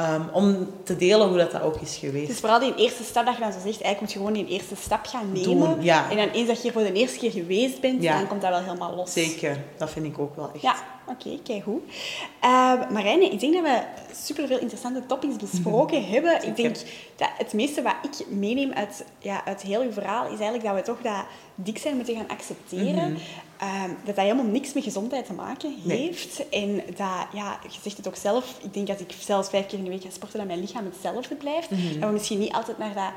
Um, 0.00 0.28
om 0.32 0.68
te 0.84 0.96
delen 0.96 1.28
hoe 1.28 1.36
dat, 1.36 1.50
dat 1.50 1.62
ook 1.62 1.80
is 1.80 1.96
geweest. 1.96 2.26
Dus 2.26 2.38
vooral 2.38 2.58
die 2.58 2.74
eerste 2.74 3.04
stap 3.04 3.26
dat 3.26 3.34
je 3.34 3.40
dan 3.40 3.52
zo 3.52 3.58
zegt, 3.58 3.82
eigenlijk 3.82 4.00
moet 4.00 4.12
je 4.12 4.18
gewoon 4.18 4.32
die 4.32 4.46
eereerste 4.46 4.76
stap 4.76 5.06
gaan 5.06 5.32
nemen. 5.32 5.58
Doen, 5.58 5.82
ja. 5.82 6.10
En 6.10 6.16
dan 6.16 6.28
eens 6.28 6.46
dat 6.46 6.56
je 6.56 6.62
hier 6.62 6.72
voor 6.72 6.82
de 6.82 6.92
eerste 6.92 7.18
keer 7.18 7.30
geweest 7.30 7.80
bent, 7.80 8.02
dan 8.02 8.26
komt 8.26 8.40
dat 8.40 8.50
wel 8.50 8.62
helemaal 8.62 8.94
los. 8.94 9.12
Zeker, 9.12 9.64
dat 9.76 9.90
vind 9.90 10.06
ik 10.06 10.18
ook 10.18 10.36
wel 10.36 10.50
echt. 10.54 10.62
Ja, 10.62 10.74
oké, 11.06 11.26
okay, 11.26 11.40
kijk 11.44 11.62
goed. 11.62 11.82
Uh, 12.44 12.90
Marijne, 12.90 13.24
ik 13.24 13.40
denk 13.40 13.54
dat 13.54 13.62
we 13.62 13.82
superveel 14.14 14.58
interessante 14.58 15.06
topics 15.06 15.36
besproken 15.36 16.04
hebben. 16.08 16.46
Ik 16.46 16.56
denk 16.56 16.76
dat 17.16 17.28
het 17.38 17.52
meeste 17.52 17.82
wat 17.82 17.94
ik 18.02 18.26
meeneem 18.28 18.72
uit, 18.72 19.04
ja, 19.18 19.44
uit 19.44 19.62
heel 19.62 19.82
uw 19.82 19.92
verhaal, 19.92 20.24
is 20.24 20.40
eigenlijk 20.40 20.64
dat 20.64 20.74
we 20.74 20.82
toch 20.82 21.00
dat 21.02 21.24
dik 21.54 21.78
zijn 21.78 21.96
moeten 21.96 22.16
gaan 22.16 22.28
accepteren. 22.28 23.12
Mhm. 23.12 23.20
Ehm, 23.60 23.88
dat 24.04 24.16
dat 24.16 24.24
helemaal 24.24 24.44
niks 24.44 24.72
met 24.72 24.82
gezondheid 24.82 25.26
te 25.26 25.32
maken 25.32 25.74
heeft. 25.86 26.48
En 26.48 26.76
dat, 26.86 27.26
ja, 27.32 27.58
je 27.62 27.78
zegt 27.82 27.96
het 27.96 28.08
ook 28.08 28.16
zelf, 28.16 28.58
ik 28.62 28.74
denk 28.74 28.86
dat 28.86 29.00
ik 29.00 29.14
zelfs 29.18 29.48
vijf 29.48 29.66
keer 29.66 29.78
in 29.78 29.84
de 29.84 29.90
week 29.90 30.02
ga 30.02 30.10
sporten, 30.10 30.38
dat 30.38 30.46
mijn 30.46 30.60
lichaam 30.60 30.84
hetzelfde 30.84 31.34
blijft. 31.34 31.70
Mm 31.70 32.00
Dat 32.00 32.08
we 32.08 32.14
misschien 32.14 32.38
niet 32.38 32.52
altijd 32.52 32.78
naar 32.78 32.94
dat 32.94 33.12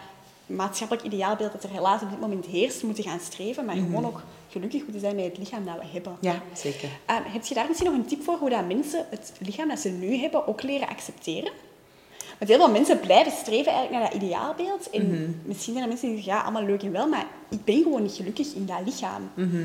maatschappelijk 0.45 1.05
ideaalbeeld 1.05 1.51
dat 1.51 1.63
er 1.63 1.69
helaas 1.69 2.01
op 2.01 2.09
dit 2.09 2.19
moment 2.19 2.45
heerst, 2.45 2.83
moeten 2.83 3.03
gaan 3.03 3.19
streven, 3.19 3.65
maar 3.65 3.75
mhm. 3.75 3.85
gewoon 3.85 4.05
ook 4.05 4.21
gelukkig 4.49 4.81
moeten 4.81 4.99
zijn 4.99 5.15
met 5.15 5.25
het 5.25 5.37
lichaam 5.37 5.65
dat 5.65 5.75
we 5.79 5.85
hebben. 5.91 6.17
Ja, 6.19 6.41
zeker. 6.53 6.89
Uh, 7.09 7.15
heb 7.23 7.45
je 7.45 7.53
daar 7.53 7.67
misschien 7.67 7.91
nog 7.91 7.99
een 7.99 8.07
tip 8.07 8.23
voor 8.23 8.37
hoe 8.37 8.49
dat 8.49 8.67
mensen 8.67 9.05
het 9.09 9.33
lichaam 9.39 9.67
dat 9.67 9.79
ze 9.79 9.89
nu 9.89 10.17
hebben 10.17 10.47
ook 10.47 10.63
leren 10.63 10.87
accepteren? 10.87 11.51
Want 12.37 12.51
heel 12.51 12.57
veel 12.57 12.71
mensen 12.71 12.99
blijven 12.99 13.31
streven 13.31 13.71
eigenlijk 13.71 13.91
naar 13.91 14.11
dat 14.11 14.21
ideaalbeeld. 14.21 14.89
En 14.89 15.07
mhm. 15.07 15.31
misschien 15.43 15.73
zijn 15.73 15.85
er 15.85 15.89
mensen 15.89 16.07
die 16.07 16.17
zeggen, 16.17 16.33
ja, 16.33 16.41
allemaal 16.41 16.65
leuk 16.65 16.83
en 16.83 16.91
wel, 16.91 17.07
maar 17.07 17.25
ik 17.49 17.63
ben 17.63 17.83
gewoon 17.83 18.01
niet 18.01 18.15
gelukkig 18.15 18.53
in 18.53 18.65
dat 18.65 18.79
lichaam. 18.85 19.29
Mhm. 19.33 19.63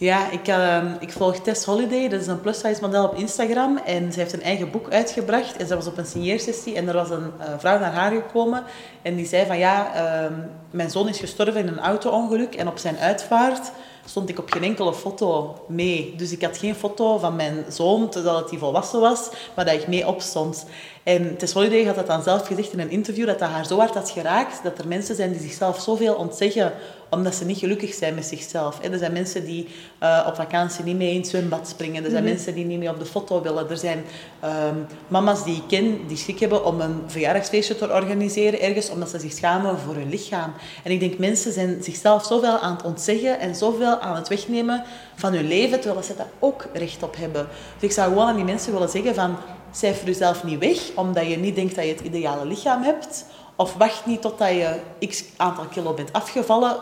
Ja, 0.00 0.30
ik, 0.30 0.48
uh, 0.48 0.84
ik 1.00 1.12
volg 1.12 1.36
Tess 1.36 1.64
Holiday, 1.64 2.08
dat 2.08 2.20
is 2.20 2.26
een 2.26 2.40
plus-size 2.40 2.80
model 2.80 3.04
op 3.04 3.14
Instagram. 3.14 3.76
En 3.76 4.12
ze 4.12 4.18
heeft 4.18 4.32
een 4.32 4.42
eigen 4.42 4.70
boek 4.70 4.90
uitgebracht. 4.90 5.56
En 5.56 5.66
ze 5.66 5.74
was 5.74 5.86
op 5.86 5.98
een 5.98 6.06
signeersessie 6.06 6.74
en 6.76 6.88
er 6.88 6.94
was 6.94 7.10
een 7.10 7.32
uh, 7.40 7.46
vrouw 7.58 7.78
naar 7.78 7.92
haar 7.92 8.12
gekomen. 8.12 8.64
En 9.02 9.16
die 9.16 9.26
zei 9.26 9.46
van 9.46 9.58
ja, 9.58 9.92
uh, 9.94 10.36
mijn 10.70 10.90
zoon 10.90 11.08
is 11.08 11.18
gestorven 11.18 11.60
in 11.60 11.68
een 11.68 11.78
auto-ongeluk. 11.78 12.54
En 12.54 12.68
op 12.68 12.78
zijn 12.78 12.96
uitvaart 12.96 13.72
stond 14.04 14.28
ik 14.28 14.38
op 14.38 14.50
geen 14.50 14.62
enkele 14.62 14.94
foto 14.94 15.58
mee. 15.68 16.14
Dus 16.16 16.32
ik 16.32 16.42
had 16.42 16.58
geen 16.58 16.74
foto 16.74 17.18
van 17.18 17.36
mijn 17.36 17.64
zoon 17.68 18.08
terwijl 18.08 18.46
hij 18.48 18.58
volwassen 18.58 19.00
was, 19.00 19.30
maar 19.54 19.64
dat 19.64 19.74
ik 19.74 19.88
mee 19.88 20.06
opstond. 20.06 20.66
En 21.02 21.36
Tess 21.36 21.52
Holiday 21.52 21.84
had 21.84 21.94
dat 21.94 22.06
dan 22.06 22.22
zelf 22.22 22.46
gezegd 22.46 22.72
in 22.72 22.80
een 22.80 22.90
interview, 22.90 23.26
dat 23.26 23.38
dat 23.38 23.48
haar 23.48 23.66
zo 23.66 23.78
hard 23.78 23.94
had 23.94 24.10
geraakt, 24.10 24.62
dat 24.62 24.78
er 24.78 24.88
mensen 24.88 25.14
zijn 25.14 25.32
die 25.32 25.40
zichzelf 25.40 25.80
zoveel 25.80 26.14
ontzeggen 26.14 26.72
omdat 27.10 27.34
ze 27.34 27.44
niet 27.44 27.58
gelukkig 27.58 27.94
zijn 27.94 28.14
met 28.14 28.24
zichzelf. 28.24 28.78
Er 28.84 28.98
zijn 28.98 29.12
mensen 29.12 29.44
die 29.44 29.68
uh, 30.02 30.24
op 30.28 30.34
vakantie 30.34 30.84
niet 30.84 30.96
mee 30.96 31.10
in 31.12 31.20
het 31.20 31.28
zwembad 31.28 31.68
springen. 31.68 32.04
Er 32.04 32.10
zijn 32.10 32.22
mhm. 32.22 32.32
mensen 32.32 32.54
die 32.54 32.64
niet 32.64 32.78
mee 32.78 32.90
op 32.90 32.98
de 32.98 33.04
foto 33.04 33.42
willen. 33.42 33.70
Er 33.70 33.76
zijn 33.76 34.04
um, 34.44 34.86
mama's 35.08 35.44
die 35.44 35.56
ik 35.56 35.62
ken 35.68 36.06
die 36.06 36.16
schrik 36.16 36.40
hebben 36.40 36.64
om 36.64 36.80
een 36.80 37.02
verjaardagsfeestje 37.06 37.76
te 37.76 37.92
organiseren 37.92 38.60
ergens, 38.60 38.90
omdat 38.90 39.08
ze 39.08 39.18
zich 39.18 39.32
schamen 39.32 39.78
voor 39.78 39.94
hun 39.94 40.08
lichaam. 40.08 40.52
En 40.84 40.90
ik 40.90 41.00
denk, 41.00 41.18
mensen 41.18 41.52
zijn 41.52 41.82
zichzelf 41.82 42.24
zoveel 42.24 42.58
aan 42.58 42.76
het 42.76 42.84
ontzeggen 42.84 43.40
en 43.40 43.54
zoveel 43.54 43.98
aan 43.98 44.16
het 44.16 44.28
wegnemen 44.28 44.84
van 45.14 45.32
hun 45.32 45.48
leven, 45.48 45.80
terwijl 45.80 46.04
ze 46.04 46.16
daar 46.16 46.30
ook 46.38 46.66
recht 46.72 47.02
op 47.02 47.16
hebben. 47.16 47.48
Dus 47.74 47.88
ik 47.88 47.92
zou 47.92 48.08
gewoon 48.08 48.28
aan 48.28 48.36
die 48.36 48.44
mensen 48.44 48.72
willen 48.72 48.88
zeggen 48.88 49.14
van, 49.14 49.36
cijfer 49.70 50.06
jezelf 50.06 50.44
niet 50.44 50.58
weg, 50.58 50.78
omdat 50.94 51.26
je 51.26 51.36
niet 51.36 51.54
denkt 51.54 51.74
dat 51.74 51.84
je 51.84 51.90
het 51.90 52.00
ideale 52.00 52.46
lichaam 52.46 52.82
hebt. 52.82 53.26
Of 53.56 53.74
wacht 53.74 54.06
niet 54.06 54.22
totdat 54.22 54.48
je 54.48 54.80
x 55.08 55.24
aantal 55.36 55.64
kilo 55.64 55.92
bent 55.94 56.12
afgevallen 56.12 56.76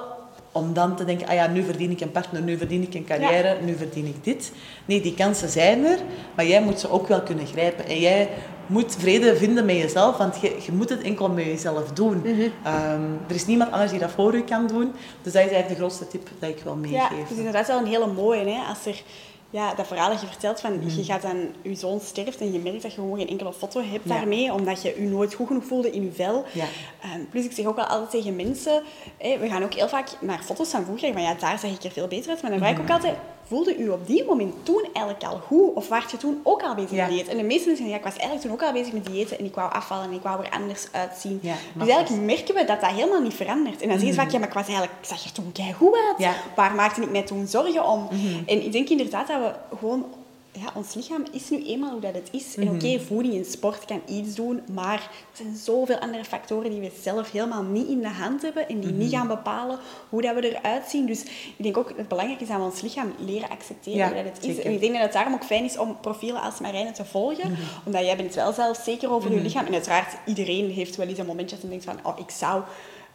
om 0.53 0.73
dan 0.73 0.97
te 0.97 1.05
denken, 1.05 1.29
ah 1.29 1.35
ja, 1.35 1.47
nu 1.47 1.63
verdien 1.63 1.91
ik 1.91 2.01
een 2.01 2.11
partner, 2.11 2.43
nu 2.43 2.59
verdien 2.59 2.83
ik 2.83 2.95
een 2.95 3.05
carrière, 3.05 3.57
nu 3.63 3.77
verdien 3.77 4.07
ik 4.07 4.25
dit. 4.25 4.53
Nee, 4.85 5.01
die 5.01 5.15
kansen 5.15 5.49
zijn 5.49 5.85
er, 5.85 5.99
maar 6.35 6.47
jij 6.47 6.63
moet 6.63 6.81
ze 6.81 6.91
ook 6.91 7.09
wel 7.09 7.23
kunnen 7.23 7.47
grijpen. 7.47 7.87
En 7.87 7.99
jij 7.99 8.29
moet 8.67 8.97
vrede 8.99 9.37
vinden 9.37 9.65
met 9.65 9.77
jezelf, 9.77 10.17
want 10.17 10.41
je, 10.41 10.57
je 10.67 10.73
moet 10.73 10.89
het 10.89 11.03
enkel 11.03 11.29
met 11.29 11.45
jezelf 11.45 11.93
doen. 11.93 12.19
Mhm. 12.19 12.49
Ehm, 12.63 13.03
er 13.29 13.35
is 13.35 13.47
niemand 13.47 13.73
anders 13.73 13.91
die 13.91 14.01
dat 14.01 14.11
voor 14.11 14.37
je 14.37 14.45
kan 14.45 14.67
doen. 14.67 14.93
Dus 15.23 15.33
dat 15.33 15.45
is 15.45 15.51
eigenlijk 15.51 15.69
de 15.69 15.75
grootste 15.75 16.09
tip 16.09 16.29
dat 16.39 16.51
ik 16.51 16.61
wil 16.65 16.75
meegeven. 16.75 17.17
Ja, 17.17 17.23
dat 17.23 17.31
is 17.31 17.37
inderdaad 17.37 17.67
wel 17.67 17.79
een 17.79 17.87
hele 17.87 18.07
mooie. 18.07 18.45
Hè? 18.45 18.69
Als 18.69 18.87
er 18.87 19.03
ja, 19.51 19.75
dat 19.75 19.87
verhaal 19.87 20.11
dat 20.11 20.21
je 20.21 20.27
vertelt 20.27 20.61
van 20.61 20.79
mhm. 20.79 20.97
je 20.97 21.05
gaat 21.05 21.23
dan, 21.23 21.55
je 21.63 21.75
zoon 21.75 22.01
sterft 22.01 22.41
en 22.41 22.53
je 22.53 22.59
merkt 22.59 22.83
dat 22.83 22.93
je 22.93 23.01
gewoon 23.01 23.19
geen 23.19 23.29
enkele 23.29 23.53
foto 23.53 23.83
hebt 23.83 24.09
daarmee, 24.09 24.53
omdat 24.53 24.83
je 24.83 24.95
je 25.01 25.09
nooit 25.09 25.35
goed 25.35 25.47
genoeg 25.47 25.65
voelde 25.65 25.91
in 25.91 26.05
je 26.05 26.13
vel. 26.13 26.45
Ja. 26.53 26.65
Um, 27.15 27.29
plus 27.29 27.45
ik 27.45 27.53
zeg 27.53 27.67
ook 27.67 27.77
wel 27.77 27.85
altijd 27.85 28.11
tegen 28.11 28.37
mensen, 28.37 28.83
we 29.19 29.49
gaan 29.49 29.63
ook 29.63 29.75
heel 29.75 29.89
vaak 29.89 30.09
naar 30.21 30.43
foto's 30.43 30.71
van 30.71 30.85
vroeger, 30.85 31.13
van 31.13 31.23
ja, 31.23 31.35
daar 31.35 31.59
zeg 31.59 31.71
ik 31.71 31.83
er 31.83 31.91
veel 31.91 32.09
beter 32.09 32.31
uit, 32.31 32.43
maar 32.43 32.51
dan 32.51 32.61
vraag 32.61 32.73
ik 32.73 32.79
ook 32.79 32.85
mhm. 32.85 32.93
altijd, 32.93 33.17
voelde 33.49 33.77
u 33.77 33.89
op 33.89 34.07
die 34.07 34.25
moment 34.25 34.55
toen 34.63 34.89
eigenlijk 34.93 35.25
al 35.25 35.39
goed? 35.47 35.75
Of 35.75 35.89
was 35.89 36.11
je 36.11 36.17
toen 36.17 36.41
ook 36.43 36.63
al 36.63 36.75
bezig 36.75 36.91
met 36.91 37.09
dieet? 37.09 37.29
En 37.29 37.37
de 37.37 37.43
meeste 37.43 37.67
mensen 37.67 37.77
zeggen, 37.77 37.89
ja, 37.89 37.97
ik 37.97 38.03
was 38.03 38.17
eigenlijk 38.17 38.43
toen 38.43 38.53
ook 38.53 38.63
al 38.63 38.73
bezig 38.73 38.93
met 38.93 39.07
diëten 39.07 39.39
en 39.39 39.45
ik 39.45 39.55
wou 39.55 39.73
afvallen 39.73 40.05
en 40.05 40.13
ik 40.13 40.23
wou 40.23 40.45
er 40.45 40.51
anders 40.51 40.89
uitzien. 40.93 41.41
dus 41.75 41.89
eigenlijk 41.89 42.27
merken 42.27 42.55
we 42.55 42.65
dat 42.65 42.81
dat 42.81 42.91
helemaal 42.91 43.21
niet 43.21 43.35
verandert. 43.35 43.83
En 43.83 43.89
dan 43.89 43.99
zeggen 43.99 44.15
ze 44.15 44.21
vaak, 44.21 44.31
ja, 44.31 44.39
maar 44.39 44.49
ik 44.49 44.55
was 44.55 44.67
eigenlijk, 44.67 44.99
ik 45.01 45.07
zag 45.07 45.25
er 45.25 45.33
toen 45.33 45.53
goed 45.79 45.95
uit. 46.09 46.35
Waar 46.57 46.75
maakte 46.75 47.03
ik 47.03 47.11
mij 47.11 47.23
toen 47.23 47.47
zorgen 47.47 47.85
om? 47.85 48.09
Mhm. 48.11 48.43
En 48.47 48.65
ik 48.65 48.73
denk 48.73 48.89
inderdaad 48.89 49.27
dat 49.27 49.39
we 49.41 49.77
gewoon 49.77 50.05
ja, 50.59 50.73
ons 50.75 50.95
lichaam 50.95 51.25
is 51.33 51.51
nu 51.51 51.65
eenmaal 51.65 51.91
hoe 51.91 52.01
dat 52.01 52.15
het 52.15 52.29
is. 52.33 52.57
En 52.57 52.69
oké, 52.69 52.87
mhm. 52.87 53.01
voeding 53.01 53.35
en 53.35 53.45
sport 53.45 53.85
kan 53.85 54.03
iets 54.07 54.35
doen, 54.35 54.61
maar 54.73 55.11
er 55.31 55.37
zijn 55.37 55.57
zoveel 55.57 55.99
andere 55.99 56.25
factoren 56.25 56.71
die 56.71 56.81
we 56.81 56.91
zelf 57.03 57.31
helemaal 57.31 57.63
niet 57.63 57.89
in 57.89 58.01
de 58.01 58.09
hand 58.09 58.43
hebben 58.43 58.69
en 58.69 58.81
die 58.81 58.93
niet 58.93 59.11
mhm. 59.11 59.17
gaan 59.17 59.29
bepalen 59.29 59.79
hoe 60.09 60.23
dat 60.23 60.35
we 60.35 60.59
eruit 60.59 60.89
zien. 60.89 61.07
Dus 61.07 61.23
ik 61.57 61.63
denk 61.63 61.77
ook, 61.77 61.93
het 61.97 62.09
belangrijke 62.09 62.43
is 62.43 62.49
dat 62.49 62.59
we 62.59 62.65
ons 62.65 62.81
lichaam 62.81 63.13
leren 63.19 63.49
accepteren 63.49 64.07
hoe 64.07 64.23
dat 64.23 64.35
het 64.35 64.45
is. 64.45 64.59
En 64.59 64.73
ik 64.73 64.81
denk 64.81 64.93
dat 64.93 65.03
het 65.03 65.13
daarom 65.13 65.35
ook 65.35 65.45
fijn 65.45 65.65
is 65.65 65.79
om 65.79 65.97
profielen 66.01 66.43
als 66.43 66.61
Marijne 66.61 66.93
te 66.93 67.05
volgen, 67.05 67.51
mhm. 67.51 67.61
omdat 67.85 68.05
jij 68.05 68.17
bent 68.17 68.35
wel 68.35 68.53
zelf 68.53 68.81
zeker 68.85 69.11
over 69.11 69.33
je 69.33 69.41
lichaam. 69.41 69.67
En 69.67 69.73
uiteraard, 69.73 70.17
iedereen 70.27 70.71
heeft 70.71 70.97
wel 70.97 71.07
eens 71.07 71.19
een 71.19 71.27
momentje 71.27 71.57
dat 71.57 71.65
hij 71.65 71.71
denkt 71.71 71.85
van, 71.85 72.13
oh, 72.13 72.19
ik 72.19 72.31
zou... 72.31 72.63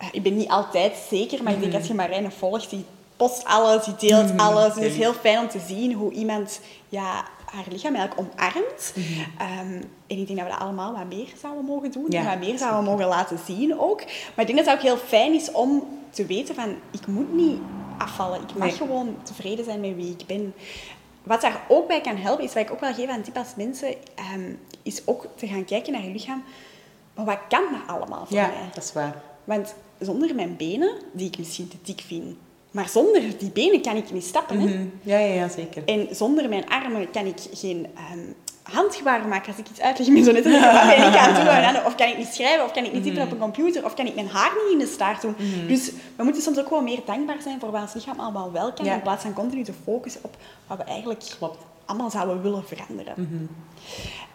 Uh, 0.01 0.07
ik 0.11 0.23
ben 0.23 0.35
niet 0.35 0.49
altijd 0.49 0.95
zeker, 1.09 1.43
maar 1.43 1.53
ik 1.53 1.59
denk 1.59 1.73
als 1.73 1.87
je 1.87 1.93
Marijne 1.93 2.31
volgt, 2.31 2.69
die 2.69 2.85
post 3.23 3.45
alles, 3.45 3.85
die 3.85 3.95
deelt 4.09 4.37
alles. 4.37 4.73
Dus 4.73 4.83
het 4.83 4.91
is 4.91 4.97
heel 4.97 5.13
fijn 5.13 5.39
om 5.39 5.47
te 5.47 5.59
zien 5.67 5.93
hoe 5.93 6.11
iemand 6.11 6.59
ja, 6.89 7.25
haar 7.45 7.65
lichaam 7.69 7.95
eigenlijk 7.95 8.29
omarmt. 8.29 8.93
Mhm. 8.95 9.19
Ehm, 9.37 9.81
en 10.07 10.17
ik 10.17 10.27
denk 10.27 10.39
dat 10.39 10.47
we 10.47 10.53
dat 10.53 10.59
allemaal 10.59 10.93
wat 10.93 11.07
meer 11.07 11.27
zouden 11.41 11.65
mogen 11.65 11.91
doen. 11.91 12.09
en 12.09 12.25
wat 12.25 12.39
meer 12.39 12.57
zouden 12.57 12.83
mogen 12.83 13.07
laten 13.07 13.39
zien 13.45 13.79
ook. 13.79 14.03
Maar 14.05 14.45
ik 14.45 14.55
denk 14.55 14.57
dat 14.57 14.65
het 14.65 14.75
ook 14.75 14.81
heel 14.81 14.97
fijn 14.97 15.33
is 15.33 15.51
om 15.51 15.87
te 16.09 16.25
weten 16.25 16.55
van... 16.55 16.75
Ik 16.91 17.07
moet 17.07 17.33
niet 17.33 17.59
afvallen. 17.97 18.41
Ik 18.41 18.55
mag 18.55 18.77
gewoon 18.77 19.17
tevreden 19.23 19.65
zijn 19.65 19.79
met 19.79 19.95
wie 19.95 20.15
ik 20.17 20.25
ben. 20.25 20.53
Wat 21.23 21.41
daar 21.41 21.61
ook 21.67 21.87
bij 21.87 22.01
kan 22.01 22.15
helpen, 22.15 22.43
is 22.43 22.53
wat 22.53 22.63
ik 22.63 22.71
ook 22.71 22.79
wel 22.79 22.93
geef 22.93 23.09
aan 23.09 23.21
tip 23.21 23.37
als 23.37 23.55
mensen, 23.55 23.95
ehm, 24.15 24.53
is 24.83 25.01
ook 25.07 25.27
te 25.35 25.47
gaan 25.47 25.65
kijken 25.65 25.93
naar 25.93 26.03
je 26.03 26.11
lichaam. 26.11 26.43
Maar 27.15 27.25
wat 27.25 27.39
kan 27.49 27.63
dat 27.71 27.95
allemaal 27.95 28.25
voor 28.25 28.37
ja, 28.37 28.47
mij? 28.47 28.69
dat 28.73 28.83
is 28.83 28.93
waar. 28.93 29.21
Want 29.43 29.75
zonder 29.99 30.35
mijn 30.35 30.57
benen, 30.57 30.91
die 31.13 31.27
ik 31.27 31.37
misschien 31.37 31.67
te 31.67 31.77
dik 31.81 32.01
vind, 32.01 32.35
maar 32.73 32.89
zonder 32.89 33.21
die 33.37 33.49
benen 33.49 33.81
kan 33.81 33.95
ik 33.95 34.11
niet 34.11 34.23
stappen. 34.23 34.59
Hè? 34.59 34.65
Mhm. 34.65 34.85
ja, 35.01 35.17
ja, 35.17 35.33
ja, 35.33 35.49
zeker. 35.49 35.83
En 35.85 36.07
zonder 36.11 36.49
mijn 36.49 36.69
armen 36.69 37.11
kan 37.11 37.25
ik 37.25 37.37
geen 37.53 37.87
um, 38.13 38.35
handgebaren 38.63 39.27
maken 39.27 39.47
als 39.47 39.57
ik 39.57 39.69
iets 39.69 39.79
uitleg 39.81 40.07
met 40.07 40.25
zo 40.25 40.31
net. 40.31 40.43
Wat 40.43 40.51
ben 40.87 41.07
ik 41.07 41.17
aan 41.21 41.33
het 41.33 41.73
doen? 41.75 41.85
Of 41.85 41.95
kan 41.95 42.07
ik 42.07 42.17
niet 42.17 42.27
schrijven, 42.27 42.65
of 42.65 42.71
kan 42.71 42.85
ik 42.85 42.93
niet 42.93 43.03
typen 43.03 43.21
op 43.21 43.31
een 43.31 43.37
computer, 43.37 43.85
of 43.85 43.93
kan 43.93 44.05
ik 44.05 44.15
mijn 44.15 44.27
haar 44.27 44.51
niet 44.63 44.71
in 44.71 44.79
de 44.79 44.93
staart 44.93 45.21
doen. 45.21 45.35
Mhm. 45.37 45.67
Dus 45.67 45.91
we 46.15 46.23
moeten 46.23 46.41
soms 46.41 46.59
ook 46.59 46.67
gewoon 46.67 46.83
meer 46.83 46.99
dankbaar 47.05 47.41
zijn 47.41 47.59
voor 47.59 47.71
wat 47.71 47.81
ons 47.81 47.93
lichaam 47.93 48.19
allemaal 48.19 48.51
wel 48.51 48.73
kan, 48.73 48.85
in 48.85 49.01
plaats 49.01 49.23
van 49.23 49.33
continu 49.33 49.63
te 49.63 49.73
focussen 49.83 50.21
op 50.23 50.37
wat 50.67 50.77
we 50.77 50.83
eigenlijk 50.83 51.23
Klopt. 51.37 51.57
allemaal 51.85 52.09
zouden 52.09 52.41
willen 52.41 52.63
veranderen. 52.65 53.13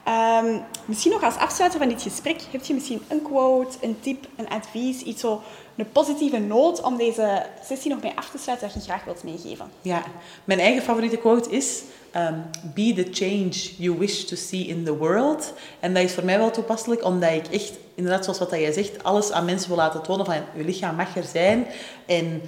Ehm, 0.08 0.58
misschien 0.84 1.12
nog 1.12 1.22
als 1.22 1.36
afsluiter 1.36 1.78
van 1.78 1.88
dit 1.88 2.02
gesprek, 2.02 2.40
heb 2.50 2.64
je 2.64 2.74
misschien 2.74 3.02
een 3.08 3.22
quote, 3.22 3.76
een 3.80 3.96
tip, 4.00 4.26
een 4.36 4.48
advies, 4.48 5.02
iets 5.02 5.20
zo 5.20 5.42
een 5.76 5.92
positieve 5.92 6.38
noot 6.38 6.82
om 6.82 6.96
deze 6.96 7.46
sessie 7.64 7.90
nog 7.90 8.02
mee 8.02 8.12
af 8.14 8.30
te 8.30 8.38
sluiten 8.38 8.68
dat 8.68 8.76
je 8.76 8.90
graag 8.90 9.04
wilt 9.04 9.24
meegeven? 9.24 9.70
Ja, 9.82 10.02
mijn 10.44 10.60
eigen 10.60 10.82
favoriete 10.82 11.16
quote 11.16 11.50
is... 11.50 11.82
Um, 12.16 12.44
be 12.74 12.92
the 12.92 13.08
change 13.10 13.74
you 13.76 13.98
wish 13.98 14.24
to 14.24 14.36
see 14.36 14.66
in 14.66 14.84
the 14.84 14.96
world. 14.96 15.52
En 15.80 15.94
dat 15.94 16.02
is 16.02 16.12
voor 16.12 16.24
mij 16.24 16.38
wel 16.38 16.50
toepasselijk, 16.50 17.04
omdat 17.04 17.32
ik 17.32 17.46
echt, 17.46 17.72
inderdaad 17.94 18.24
zoals 18.24 18.38
wat 18.38 18.50
jij 18.50 18.72
zegt, 18.72 19.04
alles 19.04 19.32
aan 19.32 19.44
mensen 19.44 19.68
wil 19.68 19.76
laten 19.76 20.02
tonen 20.02 20.26
van 20.26 20.34
je 20.56 20.64
lichaam 20.64 20.96
mag 20.96 21.16
er 21.16 21.24
zijn. 21.24 21.66
En 22.06 22.42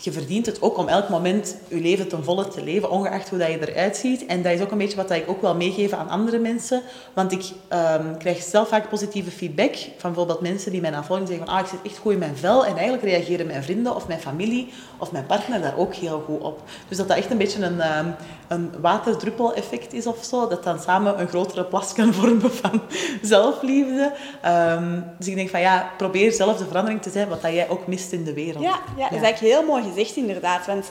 je 0.00 0.12
verdient 0.12 0.46
het 0.46 0.62
ook 0.62 0.78
om 0.78 0.88
elk 0.88 1.08
moment 1.08 1.56
je 1.68 1.80
leven 1.80 2.08
ten 2.08 2.24
volle 2.24 2.48
te 2.48 2.64
leven, 2.64 2.90
ongeacht 2.90 3.28
hoe 3.28 3.38
dat 3.38 3.48
je 3.48 3.72
eruit 3.72 3.96
ziet. 3.96 4.26
En 4.26 4.42
dat 4.42 4.52
is 4.52 4.60
ook 4.60 4.70
een 4.70 4.78
beetje 4.78 4.96
wat 4.96 5.10
ik 5.10 5.28
ook 5.28 5.40
wel 5.40 5.54
meegeef 5.54 5.92
aan 5.92 6.08
andere 6.08 6.38
mensen. 6.38 6.82
Want 7.14 7.32
ik 7.32 7.44
um, 7.72 8.18
krijg 8.18 8.42
zelf 8.42 8.68
vaak 8.68 8.88
positieve 8.88 9.30
feedback 9.30 9.74
van 9.74 10.10
bijvoorbeeld 10.10 10.40
mensen 10.40 10.72
die 10.72 10.80
mij 10.80 10.92
aan 10.92 11.04
volgen 11.04 11.26
zeggen 11.26 11.46
van 11.46 11.54
ah, 11.54 11.60
ik 11.60 11.66
zit 11.66 11.78
echt 11.82 11.98
goed 11.98 12.12
in 12.12 12.18
mijn 12.18 12.36
vel. 12.36 12.66
En 12.66 12.74
eigenlijk 12.74 13.02
reageren 13.02 13.46
mijn 13.46 13.62
vrienden 13.62 13.94
of 13.94 14.08
mijn 14.08 14.20
familie 14.20 14.72
of 14.98 15.12
mijn 15.12 15.26
partner 15.26 15.60
daar 15.60 15.76
ook 15.76 15.94
heel 15.94 16.22
goed 16.26 16.40
op. 16.40 16.62
Dus 16.88 16.96
dat 16.96 17.08
dat 17.08 17.16
echt 17.16 17.30
een 17.30 17.38
beetje 17.38 17.64
een, 17.64 17.98
um, 17.98 18.14
een 18.48 18.72
waterdruppel-effect 18.80 19.92
is 19.92 20.06
of 20.06 20.24
zo. 20.24 20.48
Dat 20.48 20.64
dan 20.64 20.80
samen 20.80 21.20
een 21.20 21.28
grotere 21.28 21.64
plas 21.64 21.92
kan 21.92 22.14
vormen 22.14 22.52
van 22.52 22.82
zelfliefde. 23.22 24.12
Um, 24.46 25.04
dus 25.18 25.28
ik 25.28 25.34
denk 25.34 25.50
van 25.50 25.60
ja, 25.60 25.90
probeer 25.96 26.32
zelf 26.32 26.56
de 26.56 26.66
verandering 26.66 27.02
te 27.02 27.10
zijn 27.10 27.28
wat 27.28 27.42
dat 27.42 27.52
jij 27.52 27.68
ook 27.68 27.86
mist 27.86 28.12
in 28.12 28.24
de 28.24 28.32
wereld. 28.32 28.62
Ja, 28.62 28.78
ja, 28.96 29.08
dat 29.08 29.18
is 29.18 29.24
eigenlijk 29.24 29.54
heel 29.54 29.66
mooi 29.66 29.86
gezegd 29.88 30.16
inderdaad. 30.16 30.66
Want 30.66 30.90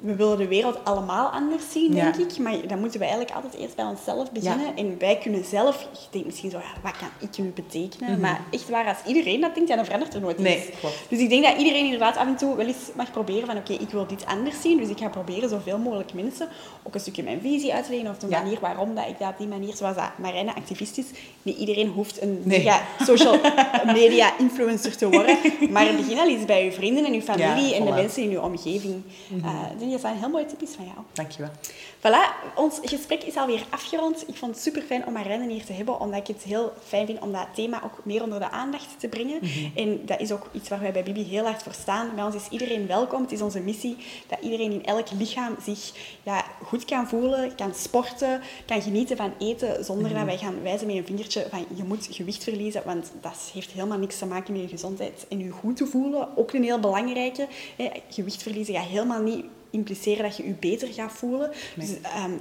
we 0.00 0.14
willen 0.14 0.38
de 0.38 0.48
wereld 0.48 0.84
allemaal 0.84 1.28
anders 1.28 1.62
zien, 1.72 1.94
denk 1.94 2.16
ik. 2.16 2.38
Maar 2.38 2.66
dan 2.66 2.78
moeten 2.78 3.00
we 3.00 3.06
eigenlijk 3.06 3.34
altijd 3.36 3.54
eerst 3.54 3.76
bij 3.76 3.84
onszelf 3.84 4.32
beginnen. 4.32 4.76
En 4.76 4.98
wij 4.98 5.18
kunnen 5.18 5.44
zelf, 5.44 5.88
ik 5.92 6.08
denk 6.10 6.24
misschien 6.24 6.50
zo, 6.50 6.58
ja, 6.58 6.72
wat 6.82 6.96
kan 6.96 7.08
ik 7.18 7.38
nu 7.38 7.52
betekenen? 7.54 8.10
Mhm. 8.10 8.20
Maar 8.20 8.40
echt 8.50 8.68
waar, 8.68 8.86
als 8.86 8.98
iedereen 9.06 9.40
dat 9.40 9.54
denkt, 9.54 9.68
ja, 9.68 9.76
dan 9.76 9.84
verandert 9.84 10.14
er 10.14 10.20
nooit 10.20 10.38
nee, 10.38 10.56
iets. 10.56 10.66
Dus 11.08 11.18
ik 11.18 11.28
denk 11.28 11.44
dat 11.44 11.56
iedereen 11.58 11.84
inderdaad 11.84 12.16
af 12.16 12.26
en 12.26 12.36
toe 12.36 12.56
wel 12.56 12.66
eens 12.66 12.90
mag 12.94 13.10
proberen 13.10 13.46
van, 13.46 13.56
oké, 13.56 13.72
ik 13.72 13.90
wil 13.90 14.06
dit 14.06 14.26
anders 14.26 14.60
zien. 14.60 14.78
Dus 14.78 14.88
ik 14.88 14.98
ga 14.98 15.08
proberen 15.08 15.48
zoveel 15.48 15.78
mogelijk 15.78 16.12
mensen 16.14 16.48
ook 16.82 16.94
een 16.94 17.00
stukje 17.00 17.22
mijn 17.22 17.40
visie 17.40 17.74
uit 17.74 17.84
te 17.84 17.90
leggen. 17.90 18.10
Of 18.10 18.18
de 18.18 18.28
manier 18.28 18.58
waarom 18.60 18.94
dat 18.94 19.08
ik 19.08 19.18
dat 19.18 19.28
op 19.28 19.38
die 19.38 19.46
manier, 19.46 19.76
zoals 19.76 19.96
dat 19.96 20.18
Marijne 20.18 20.54
activist 20.54 20.98
is. 20.98 21.06
Niet 21.42 21.58
iedereen 21.58 21.88
hoeft 21.88 22.22
een 22.22 22.42
mega 22.44 22.82
social 23.06 23.40
media 23.84 24.38
influencer 24.38 24.96
te 24.96 25.08
worden. 25.10 25.36
Maar 25.70 25.94
begin 25.96 26.18
al 26.18 26.28
eens 26.28 26.44
bij 26.44 26.64
je 26.64 26.72
vrienden 26.72 27.04
en 27.04 27.12
je 27.12 27.22
familie 27.22 27.74
en 27.74 27.84
de 27.84 27.92
mensen 27.92 28.22
in 28.22 28.30
je 28.30 28.42
omgeving. 28.42 28.94
Mm 29.28 29.40
-hmm. 29.40 29.48
uh, 29.48 29.87
dat 29.90 30.00
zijn 30.00 30.16
heel 30.16 30.28
mooie 30.28 30.46
tipjes 30.46 30.70
van 30.70 30.84
jou. 30.84 30.98
Dankjewel. 31.12 31.50
Voilà, 31.98 32.54
ons 32.54 32.78
gesprek 32.82 33.22
is 33.22 33.36
alweer 33.36 33.62
afgerond. 33.70 34.28
Ik 34.28 34.36
vond 34.36 34.54
het 34.54 34.62
super 34.64 34.82
fijn 34.82 35.06
om 35.06 35.12
Marijn 35.12 35.50
hier 35.50 35.64
te 35.64 35.72
hebben, 35.72 36.00
omdat 36.00 36.20
ik 36.20 36.26
het 36.26 36.42
heel 36.42 36.72
fijn 36.84 37.06
vind 37.06 37.18
om 37.18 37.32
dat 37.32 37.46
thema 37.54 37.82
ook 37.84 38.00
meer 38.04 38.22
onder 38.22 38.38
de 38.38 38.50
aandacht 38.50 39.00
te 39.00 39.08
brengen. 39.08 39.38
Mhm. 39.40 39.78
En 39.78 40.00
dat 40.06 40.20
is 40.20 40.32
ook 40.32 40.48
iets 40.52 40.68
waar 40.68 40.80
wij 40.80 40.92
bij 40.92 41.02
Bibi 41.02 41.22
heel 41.22 41.44
hard 41.44 41.62
voor 41.62 41.72
staan. 41.72 42.14
Bij 42.14 42.24
ons 42.24 42.34
is 42.34 42.48
iedereen 42.50 42.86
welkom. 42.86 43.22
Het 43.22 43.32
is 43.32 43.42
onze 43.42 43.60
missie 43.60 43.96
dat 44.26 44.38
iedereen 44.40 44.72
in 44.72 44.84
elk 44.84 45.10
lichaam 45.10 45.56
zich 45.62 45.92
ja, 46.22 46.44
goed 46.64 46.84
kan 46.84 47.08
voelen, 47.08 47.54
kan 47.54 47.74
sporten, 47.74 48.40
kan 48.66 48.82
genieten 48.82 49.16
van 49.16 49.32
eten, 49.38 49.84
zonder 49.84 50.08
dat 50.08 50.16
mhm. 50.16 50.26
wij 50.26 50.38
gaan 50.38 50.62
wijzen 50.62 50.86
met 50.86 50.96
een 50.96 51.06
vingertje 51.06 51.46
van 51.50 51.66
je 51.74 51.84
moet 51.84 52.08
gewicht 52.10 52.44
verliezen, 52.44 52.82
want 52.84 53.12
dat 53.20 53.50
heeft 53.52 53.70
helemaal 53.70 53.98
niks 53.98 54.18
te 54.18 54.26
maken 54.26 54.52
met 54.52 54.62
je 54.62 54.68
gezondheid 54.68 55.26
en 55.28 55.38
je 55.38 55.50
goed 55.50 55.76
te 55.76 55.86
voelen. 55.86 56.36
Ook 56.36 56.52
een 56.52 56.64
heel 56.64 56.80
belangrijke. 56.80 57.46
Hè. 57.76 57.90
Gewicht 58.08 58.42
verliezen 58.42 58.74
gaat 58.74 58.84
helemaal 58.84 59.22
niet 59.22 59.44
impliceren 59.70 60.22
dat 60.22 60.36
je 60.36 60.46
je 60.46 60.54
beter 60.60 60.88
gaat 60.88 61.12
voelen. 61.12 61.50
Dus, 61.76 62.00
ehm, 62.02 62.32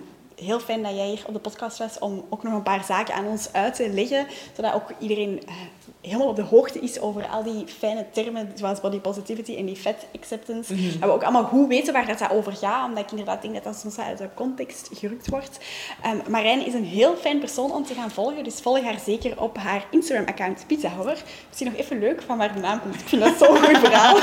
heel 0.45 0.59
fijn 0.59 0.83
dat 0.83 0.95
jij 0.95 1.07
hier 1.07 1.23
op 1.25 1.33
de 1.33 1.39
podcast 1.39 1.77
was 1.77 1.99
om 1.99 2.25
ook 2.29 2.43
nog 2.43 2.53
een 2.53 2.63
paar 2.63 2.83
zaken 2.83 3.13
aan 3.13 3.25
ons 3.25 3.53
uit 3.53 3.75
te 3.75 3.89
leggen, 3.89 4.27
zodat 4.55 4.73
ook 4.73 4.91
iedereen 4.99 5.41
uh, 5.47 5.53
helemaal 6.01 6.27
op 6.27 6.35
de 6.35 6.41
hoogte 6.41 6.79
is 6.79 6.99
over 6.99 7.27
al 7.27 7.43
die 7.43 7.67
fijne 7.67 8.05
termen, 8.11 8.51
zoals 8.55 8.81
body 8.81 8.99
positivity 8.99 9.55
en 9.55 9.65
die 9.65 9.75
fat 9.75 10.05
acceptance. 10.15 10.73
Mm 10.73 10.99
Dat 10.99 11.09
we 11.09 11.15
ook 11.15 11.23
allemaal 11.23 11.43
goed 11.43 11.67
weten 11.67 11.93
waar 11.93 12.05
dat 12.05 12.31
over 12.31 12.53
gaat, 12.53 12.87
omdat 12.87 13.03
ik 13.03 13.09
inderdaad 13.09 13.41
denk 13.41 13.53
dat 13.53 13.63
dat 13.63 13.75
soms 13.75 13.99
uit 13.99 14.17
de 14.17 14.29
context 14.33 14.89
gerukt 14.93 15.29
wordt. 15.29 15.59
Um, 16.05 16.21
Marijn 16.31 16.65
is 16.65 16.73
een 16.73 16.85
heel 16.85 17.15
fijn 17.15 17.39
persoon 17.39 17.71
om 17.71 17.85
te 17.85 17.93
gaan 17.93 18.11
volgen, 18.11 18.43
dus 18.43 18.59
volg 18.59 18.81
haar 18.81 18.99
zeker 19.05 19.41
op 19.41 19.57
haar 19.57 19.85
Instagram-account 19.91 20.63
Pizza 20.67 20.89
Horror. 20.89 21.17
Misschien 21.47 21.71
nog 21.71 21.79
even 21.79 21.99
leuk 21.99 22.21
van 22.21 22.37
waar 22.37 22.53
de 22.53 22.59
naam 22.59 22.81
komt. 22.81 22.95
Ik 22.95 23.07
vind 23.07 23.21
dat 23.21 23.37
zo'n 23.37 23.57
goed 23.65 23.77
verhaal. 23.77 24.19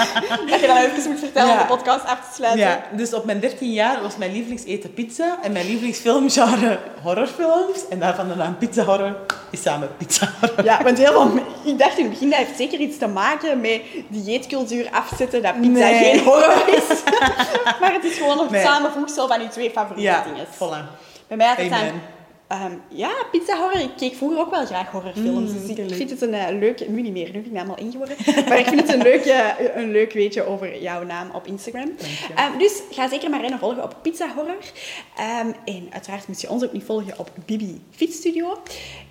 dat 0.47 0.61
je 0.61 0.67
dan 0.67 0.77
even 0.77 1.11
moet 1.11 1.19
vertellen 1.19 1.53
om 1.53 1.59
de 1.59 1.67
podcast 1.67 2.05
af 2.05 2.29
te 2.29 2.35
sluiten. 2.35 2.61
Ja, 2.61 2.85
dus 2.97 3.15
op 3.15 3.25
mijn 3.25 3.41
13 3.41 3.73
jaar 3.73 4.03
was 4.03 4.17
mijn 4.17 4.33
lievelingseten 4.33 4.95
pizza 4.95 5.39
en 5.43 5.53
mijn 5.53 5.67
lievelingsfilmgenre 6.05 6.79
horrorfilms. 7.03 7.89
En 7.89 7.99
daarvan 7.99 8.29
de 8.29 8.35
naam 8.35 8.59
Pizza 8.59 8.85
Horror 8.85 9.17
is 9.51 9.63
samen 9.63 9.89
Pizza 9.97 10.29
Horror. 10.41 10.65
Ja, 10.65 10.83
want 10.83 10.99
heel 10.99 11.31
ik 11.65 11.79
dacht 11.79 11.99
in 11.99 12.05
het 12.05 12.13
begin, 12.13 12.31
dat 12.31 12.39
heeft 12.39 12.57
zeker 12.57 12.79
iets 12.79 12.99
te 12.99 13.07
maken 13.07 13.61
met 13.61 13.81
dieetcultuur 14.09 14.89
afzetten, 14.91 15.43
dat 15.43 15.61
pizza 15.61 15.87
geen 15.87 16.21
horror 16.21 16.69
is. 16.69 17.03
maar 17.81 17.93
het 17.93 18.05
is 18.05 18.17
gewoon 18.17 18.41
een 18.41 18.51
nee. 18.51 18.65
samenvoegsel 18.65 19.29
van 19.29 19.41
je 19.41 19.49
twee 19.49 19.71
favoriete 19.71 20.11
ja, 20.11 20.23
dingen. 20.23 20.47
Voilà. 20.47 21.03
Bij 21.27 21.37
mij 21.37 21.47
had 21.47 21.57
het 21.57 21.71
dan 21.71 22.01
Ehm, 22.47 22.73
ja, 22.89 23.13
pizza 23.31 23.57
horror. 23.59 23.81
Ik 23.81 23.97
keek 23.97 24.15
vroeger 24.15 24.39
ook 24.39 24.51
wel 24.51 24.67
graag 24.67 24.91
horrorfilms. 24.91 25.51
Mm, 25.53 25.67
dus 25.67 25.77
ik 25.77 25.95
vind 25.95 26.11
het 26.11 26.23
een 26.23 26.35
uh, 26.35 26.47
leuk... 26.59 26.89
Nu 26.89 27.03
niet 27.03 27.13
meer, 27.13 27.27
nu 27.27 27.33
ben 27.33 27.45
ik 27.45 27.53
helemaal 27.53 27.79
ingeworden. 27.79 28.17
maar 28.49 28.59
ik 28.59 28.67
vind 28.67 28.81
het 28.81 28.93
een 28.93 29.03
leuk, 29.03 29.25
uh, 29.25 29.51
een 29.75 29.91
leuk 29.91 30.13
weetje 30.13 30.47
over 30.47 30.83
jouw 30.83 31.05
naam 31.05 31.31
op 31.31 31.47
Instagram. 31.47 31.89
Um, 31.89 32.59
dus 32.59 32.83
ga 32.91 33.09
zeker 33.09 33.31
maar 33.31 33.41
rennen 33.41 33.59
volgen 33.59 33.83
op 33.83 33.97
Pizza 34.03 34.35
Horror. 34.35 34.63
Um, 35.45 35.55
en 35.65 35.89
uiteraard 35.91 36.29
moet 36.29 36.41
je 36.41 36.51
ons 36.51 36.65
ook 36.65 36.73
niet 36.73 36.85
volgen 36.85 37.19
op 37.19 37.31
Bibi 37.47 37.83
Fietsstudio. 37.91 38.59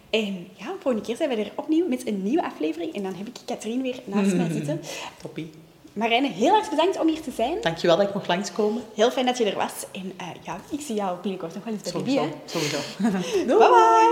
En 0.10 0.48
ja, 0.54 0.66
de 0.66 0.76
volgende 0.80 1.06
keer 1.06 1.16
zijn 1.16 1.30
we 1.30 1.36
er 1.36 1.52
opnieuw 1.56 1.88
met 1.88 2.08
een 2.08 2.24
nieuwe 2.24 2.44
aflevering. 2.44 2.96
En 2.96 3.04
dan 3.04 3.14
heb 3.16 3.28
ik 3.28 3.34
Katrien 3.46 3.82
weer 3.82 4.00
naast 4.06 4.32
mm. 4.32 4.38
mij 4.42 4.52
zitten. 4.52 4.82
Toppie. 5.22 5.50
Marijne, 5.94 6.28
heel 6.28 6.56
erg 6.56 6.70
bedankt 6.70 7.00
om 7.00 7.08
hier 7.08 7.22
te 7.22 7.32
zijn. 7.32 7.58
Dankjewel 7.62 7.98
dat 7.98 8.08
ik 8.08 8.14
mocht 8.14 8.28
langskomen. 8.28 8.84
Heel 8.96 9.12
fijn 9.12 9.26
dat 9.26 9.38
je 9.38 9.46
er 9.46 9.56
was. 9.56 9.74
En 9.92 10.14
uh, 10.22 10.28
ja, 10.42 10.58
ik 10.70 10.82
zie 10.82 10.96
jou 10.96 11.18
binnenkort 11.22 11.54
nog 11.54 11.64
wel 11.64 11.74
eens 11.74 11.84
bij 11.84 11.92
Sowieso. 11.92 12.22
Bibi. 12.22 12.36
Sowieso. 12.46 12.78
bye 13.58 13.70
bye. 13.70 14.04